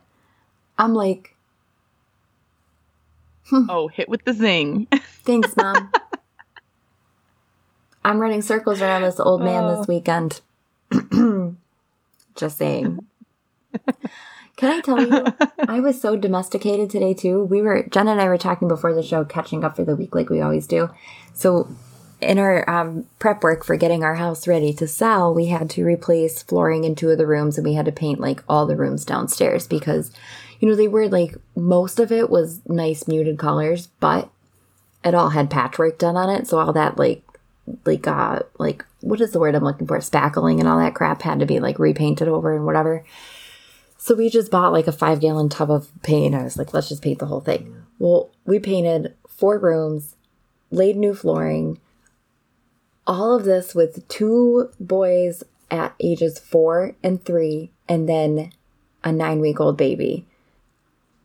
I'm 0.78 0.92
like, 0.94 1.34
hmm. 3.46 3.66
oh, 3.70 3.88
hit 3.88 4.08
with 4.08 4.24
the 4.24 4.34
zing. 4.34 4.86
Thanks, 5.24 5.56
mom. 5.56 5.90
I'm 8.04 8.18
running 8.18 8.42
circles 8.42 8.82
around 8.82 9.02
this 9.02 9.20
old 9.20 9.40
man 9.42 9.64
Oh. 9.64 9.76
this 9.76 9.88
weekend. 9.88 10.40
Just 12.36 12.58
saying. 12.58 13.06
Can 14.62 14.70
I 14.70 14.80
tell 14.80 15.00
you, 15.00 15.24
I 15.66 15.80
was 15.80 16.00
so 16.00 16.14
domesticated 16.14 16.88
today 16.88 17.14
too. 17.14 17.42
We 17.42 17.62
were 17.62 17.82
Jen 17.90 18.06
and 18.06 18.20
I 18.20 18.28
were 18.28 18.38
talking 18.38 18.68
before 18.68 18.94
the 18.94 19.02
show, 19.02 19.24
catching 19.24 19.64
up 19.64 19.74
for 19.74 19.84
the 19.84 19.96
week 19.96 20.14
like 20.14 20.30
we 20.30 20.40
always 20.40 20.68
do. 20.68 20.88
So, 21.34 21.68
in 22.20 22.38
our 22.38 22.70
um, 22.70 23.06
prep 23.18 23.42
work 23.42 23.64
for 23.64 23.74
getting 23.74 24.04
our 24.04 24.14
house 24.14 24.46
ready 24.46 24.72
to 24.74 24.86
sell, 24.86 25.34
we 25.34 25.46
had 25.46 25.68
to 25.70 25.84
replace 25.84 26.44
flooring 26.44 26.84
in 26.84 26.94
two 26.94 27.10
of 27.10 27.18
the 27.18 27.26
rooms, 27.26 27.58
and 27.58 27.66
we 27.66 27.74
had 27.74 27.86
to 27.86 27.90
paint 27.90 28.20
like 28.20 28.44
all 28.48 28.64
the 28.64 28.76
rooms 28.76 29.04
downstairs 29.04 29.66
because, 29.66 30.12
you 30.60 30.68
know, 30.68 30.76
they 30.76 30.86
were 30.86 31.08
like 31.08 31.34
most 31.56 31.98
of 31.98 32.12
it 32.12 32.30
was 32.30 32.60
nice 32.68 33.08
muted 33.08 33.40
colors, 33.40 33.88
but 33.98 34.30
it 35.04 35.12
all 35.12 35.30
had 35.30 35.50
patchwork 35.50 35.98
done 35.98 36.16
on 36.16 36.30
it. 36.30 36.46
So 36.46 36.60
all 36.60 36.72
that 36.72 36.96
like 36.96 37.24
like 37.84 38.06
uh 38.06 38.42
like 38.60 38.84
what 39.00 39.20
is 39.20 39.32
the 39.32 39.40
word 39.40 39.56
I'm 39.56 39.64
looking 39.64 39.88
for? 39.88 39.98
Spackling 39.98 40.60
and 40.60 40.68
all 40.68 40.78
that 40.78 40.94
crap 40.94 41.22
had 41.22 41.40
to 41.40 41.46
be 41.46 41.58
like 41.58 41.80
repainted 41.80 42.28
over 42.28 42.54
and 42.54 42.64
whatever. 42.64 43.04
So 44.03 44.16
we 44.16 44.28
just 44.30 44.50
bought 44.50 44.72
like 44.72 44.88
a 44.88 44.92
five 44.92 45.20
gallon 45.20 45.48
tub 45.48 45.70
of 45.70 45.88
paint. 46.03 46.34
I 46.34 46.42
was 46.42 46.57
like, 46.57 46.74
let's 46.74 46.88
just 46.88 47.03
paint 47.03 47.20
the 47.20 47.26
whole 47.26 47.40
thing. 47.40 47.84
Well, 48.00 48.32
we 48.44 48.59
painted 48.59 49.14
four 49.28 49.59
rooms, 49.59 50.16
laid 50.72 50.96
new 50.96 51.14
flooring, 51.14 51.78
all 53.07 53.36
of 53.36 53.44
this 53.44 53.76
with 53.76 54.09
two 54.09 54.70
boys 54.80 55.44
at 55.70 55.94
ages 56.00 56.40
four 56.40 56.96
and 57.05 57.24
three, 57.24 57.70
and 57.88 58.09
then 58.09 58.50
a 59.05 59.12
nine 59.12 59.38
week 59.38 59.61
old 59.61 59.76
baby. 59.76 60.26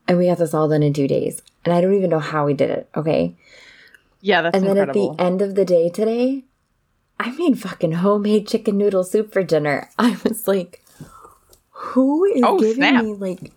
And 0.08 0.20
we 0.20 0.28
got 0.28 0.38
this 0.38 0.54
all 0.54 0.70
done 0.70 0.84
in 0.84 0.94
two 0.94 1.08
days. 1.08 1.42
And 1.66 1.74
I 1.74 1.82
don't 1.82 1.96
even 1.96 2.12
know 2.12 2.20
how 2.20 2.46
we 2.46 2.54
did 2.54 2.70
it. 2.70 2.88
Okay. 2.96 3.34
Yeah, 4.22 4.44
that's 4.44 4.56
And 4.56 4.68
then 4.68 4.78
incredible. 4.78 5.14
at 5.14 5.18
the 5.18 5.24
end 5.24 5.42
of 5.42 5.56
the 5.56 5.66
day 5.66 5.90
today, 5.90 6.44
I 7.20 7.32
made 7.32 7.60
fucking 7.60 7.94
homemade 7.94 8.48
chicken 8.48 8.78
noodle 8.78 9.04
soup 9.04 9.34
for 9.34 9.42
dinner. 9.42 9.90
I 9.98 10.16
was 10.24 10.48
like, 10.48 10.84
who 11.78 12.26
is 12.26 12.42
Oh, 12.44 12.58
giving 12.60 12.76
snap. 12.76 13.04
me 13.04 13.14
like 13.14 13.52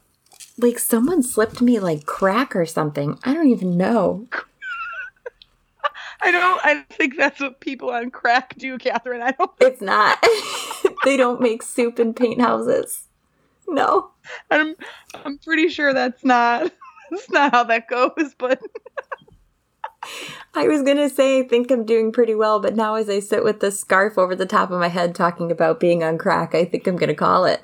like 0.58 0.78
someone 0.78 1.22
slipped 1.22 1.60
me 1.62 1.78
like 1.80 2.04
crack 2.06 2.54
or 2.54 2.66
something. 2.66 3.18
I 3.24 3.32
don't 3.34 3.48
even 3.48 3.76
know. 3.76 4.26
I 6.22 6.30
don't. 6.30 6.60
I 6.62 6.84
think 6.90 7.16
that's 7.16 7.40
what 7.40 7.60
people 7.60 7.90
on 7.90 8.10
crack 8.10 8.54
do, 8.58 8.76
Catherine. 8.78 9.22
I 9.22 9.30
don't. 9.30 9.50
It's 9.60 9.80
not. 9.80 10.22
they 11.04 11.16
don't 11.16 11.40
make 11.40 11.62
soup 11.62 11.98
in 11.98 12.12
paint 12.12 12.40
houses. 12.42 13.08
No. 13.66 14.10
I'm. 14.50 14.74
I'm 15.24 15.38
pretty 15.38 15.68
sure 15.70 15.94
that's 15.94 16.24
not. 16.24 16.70
That's 17.10 17.28
not 17.28 17.50
how 17.50 17.64
that 17.64 17.88
goes. 17.88 18.34
But 18.38 18.60
I 20.54 20.68
was 20.68 20.82
gonna 20.82 21.10
say 21.10 21.40
I 21.40 21.42
think 21.48 21.70
I'm 21.72 21.84
doing 21.84 22.12
pretty 22.12 22.36
well, 22.36 22.60
but 22.60 22.76
now 22.76 22.94
as 22.94 23.10
I 23.10 23.18
sit 23.18 23.42
with 23.42 23.58
this 23.58 23.80
scarf 23.80 24.16
over 24.16 24.36
the 24.36 24.46
top 24.46 24.70
of 24.70 24.78
my 24.78 24.86
head 24.86 25.14
talking 25.16 25.50
about 25.50 25.80
being 25.80 26.04
on 26.04 26.18
crack, 26.18 26.54
I 26.54 26.64
think 26.64 26.86
I'm 26.86 26.94
gonna 26.94 27.14
call 27.16 27.46
it. 27.46 27.62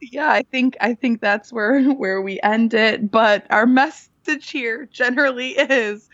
Yeah, 0.00 0.30
I 0.30 0.42
think. 0.42 0.76
I 0.80 0.94
think 0.94 1.20
that's 1.20 1.52
where 1.52 1.82
where 1.94 2.20
we 2.20 2.40
end 2.42 2.74
it. 2.74 3.10
But 3.10 3.46
our 3.50 3.66
message 3.66 4.50
here 4.50 4.88
generally 4.92 5.50
is. 5.50 6.08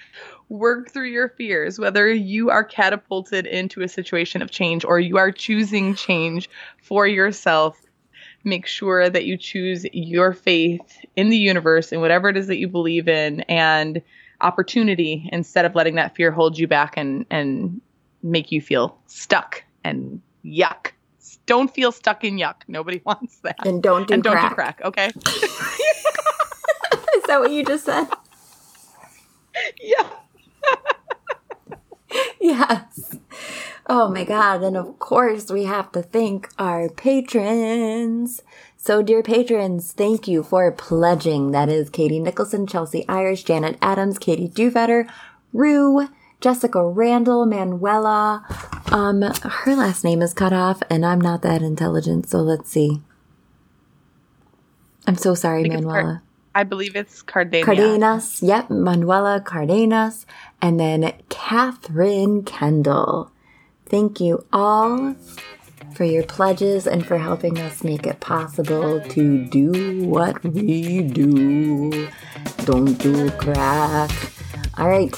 Work 0.50 0.90
through 0.90 1.08
your 1.08 1.28
fears, 1.28 1.78
whether 1.78 2.10
you 2.10 2.48
are 2.48 2.64
catapulted 2.64 3.46
into 3.46 3.82
a 3.82 3.88
situation 3.88 4.40
of 4.40 4.50
change 4.50 4.82
or 4.82 4.98
you 4.98 5.18
are 5.18 5.30
choosing 5.30 5.94
change 5.94 6.48
for 6.82 7.06
yourself. 7.06 7.78
Make 8.44 8.66
sure 8.66 9.10
that 9.10 9.26
you 9.26 9.36
choose 9.36 9.84
your 9.92 10.32
faith 10.32 11.04
in 11.16 11.28
the 11.28 11.36
universe 11.36 11.92
and 11.92 12.00
whatever 12.00 12.30
it 12.30 12.38
is 12.38 12.46
that 12.46 12.56
you 12.56 12.66
believe 12.66 13.08
in 13.08 13.42
and 13.42 14.00
opportunity 14.40 15.28
instead 15.32 15.66
of 15.66 15.74
letting 15.74 15.96
that 15.96 16.14
fear 16.14 16.30
hold 16.30 16.58
you 16.58 16.66
back 16.66 16.96
and, 16.96 17.26
and 17.30 17.82
make 18.22 18.50
you 18.50 18.60
feel 18.60 18.98
stuck 19.06 19.64
and 19.84 20.20
yuck. 20.44 20.92
Don't 21.48 21.74
feel 21.74 21.90
stuck 21.90 22.22
in 22.22 22.36
yuck. 22.36 22.56
Nobody 22.68 23.00
wants 23.06 23.38
that. 23.38 23.66
And 23.66 23.82
don't 23.82 24.06
do 24.06 24.14
and 24.14 24.22
don't 24.22 24.34
crack. 24.34 24.50
do 24.50 24.54
crack, 24.54 24.80
okay? 24.84 25.06
Is 27.16 27.24
that 27.26 27.40
what 27.40 27.50
you 27.50 27.64
just 27.64 27.84
said? 27.84 28.06
yeah. 29.80 30.08
Yes. 32.40 33.16
Oh 33.86 34.08
my 34.08 34.24
God. 34.24 34.62
And 34.62 34.76
of 34.76 34.98
course, 34.98 35.50
we 35.50 35.64
have 35.64 35.90
to 35.92 36.02
thank 36.02 36.48
our 36.58 36.88
patrons. 36.88 38.42
So, 38.76 39.02
dear 39.02 39.22
patrons, 39.22 39.92
thank 39.92 40.28
you 40.28 40.42
for 40.42 40.70
pledging. 40.70 41.50
That 41.50 41.68
is 41.68 41.90
Katie 41.90 42.20
Nicholson, 42.20 42.66
Chelsea 42.66 43.04
Irish, 43.08 43.42
Janet 43.44 43.76
Adams, 43.82 44.18
Katie 44.18 44.48
Duvetter, 44.48 45.10
Rue, 45.52 46.08
Jessica 46.40 46.84
Randall, 46.84 47.46
Manuela. 47.46 48.44
Um, 48.92 49.22
her 49.22 49.74
last 49.74 50.04
name 50.04 50.22
is 50.22 50.32
cut 50.32 50.52
off, 50.52 50.82
and 50.88 51.04
I'm 51.04 51.20
not 51.20 51.42
that 51.42 51.62
intelligent, 51.62 52.28
so 52.28 52.38
let's 52.38 52.70
see. 52.70 53.02
I'm 55.06 55.16
so 55.16 55.34
sorry, 55.34 55.64
Car- 55.68 55.74
Manuela. 55.78 56.22
I 56.54 56.64
believe 56.64 56.96
it's 56.96 57.22
Cardania. 57.22 57.64
Cardenas, 57.64 58.42
yep, 58.42 58.68
Manuela 58.70 59.40
Cardenas, 59.40 60.26
and 60.60 60.78
then 60.78 61.12
Catherine 61.28 62.42
Kendall. 62.42 63.30
Thank 63.86 64.20
you 64.20 64.44
all 64.52 65.14
for 65.94 66.04
your 66.04 66.24
pledges 66.24 66.86
and 66.86 67.06
for 67.06 67.18
helping 67.18 67.58
us 67.58 67.82
make 67.82 68.06
it 68.06 68.20
possible 68.20 69.00
to 69.00 69.44
do 69.46 70.04
what 70.04 70.42
we 70.44 71.02
do. 71.02 72.08
Don't 72.64 72.94
do 72.98 73.30
crack. 73.32 74.10
All 74.76 74.88
right. 74.88 75.14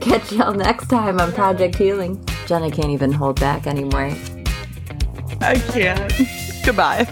Catch 0.00 0.32
y'all 0.32 0.54
next 0.54 0.88
time 0.88 1.20
on 1.20 1.30
Project 1.32 1.76
Healing. 1.76 2.24
Jenna 2.46 2.70
can't 2.70 2.90
even 2.90 3.12
hold 3.12 3.38
back 3.38 3.66
anymore. 3.66 4.14
I 5.40 5.54
can't. 5.72 6.12
Goodbye. 6.64 7.06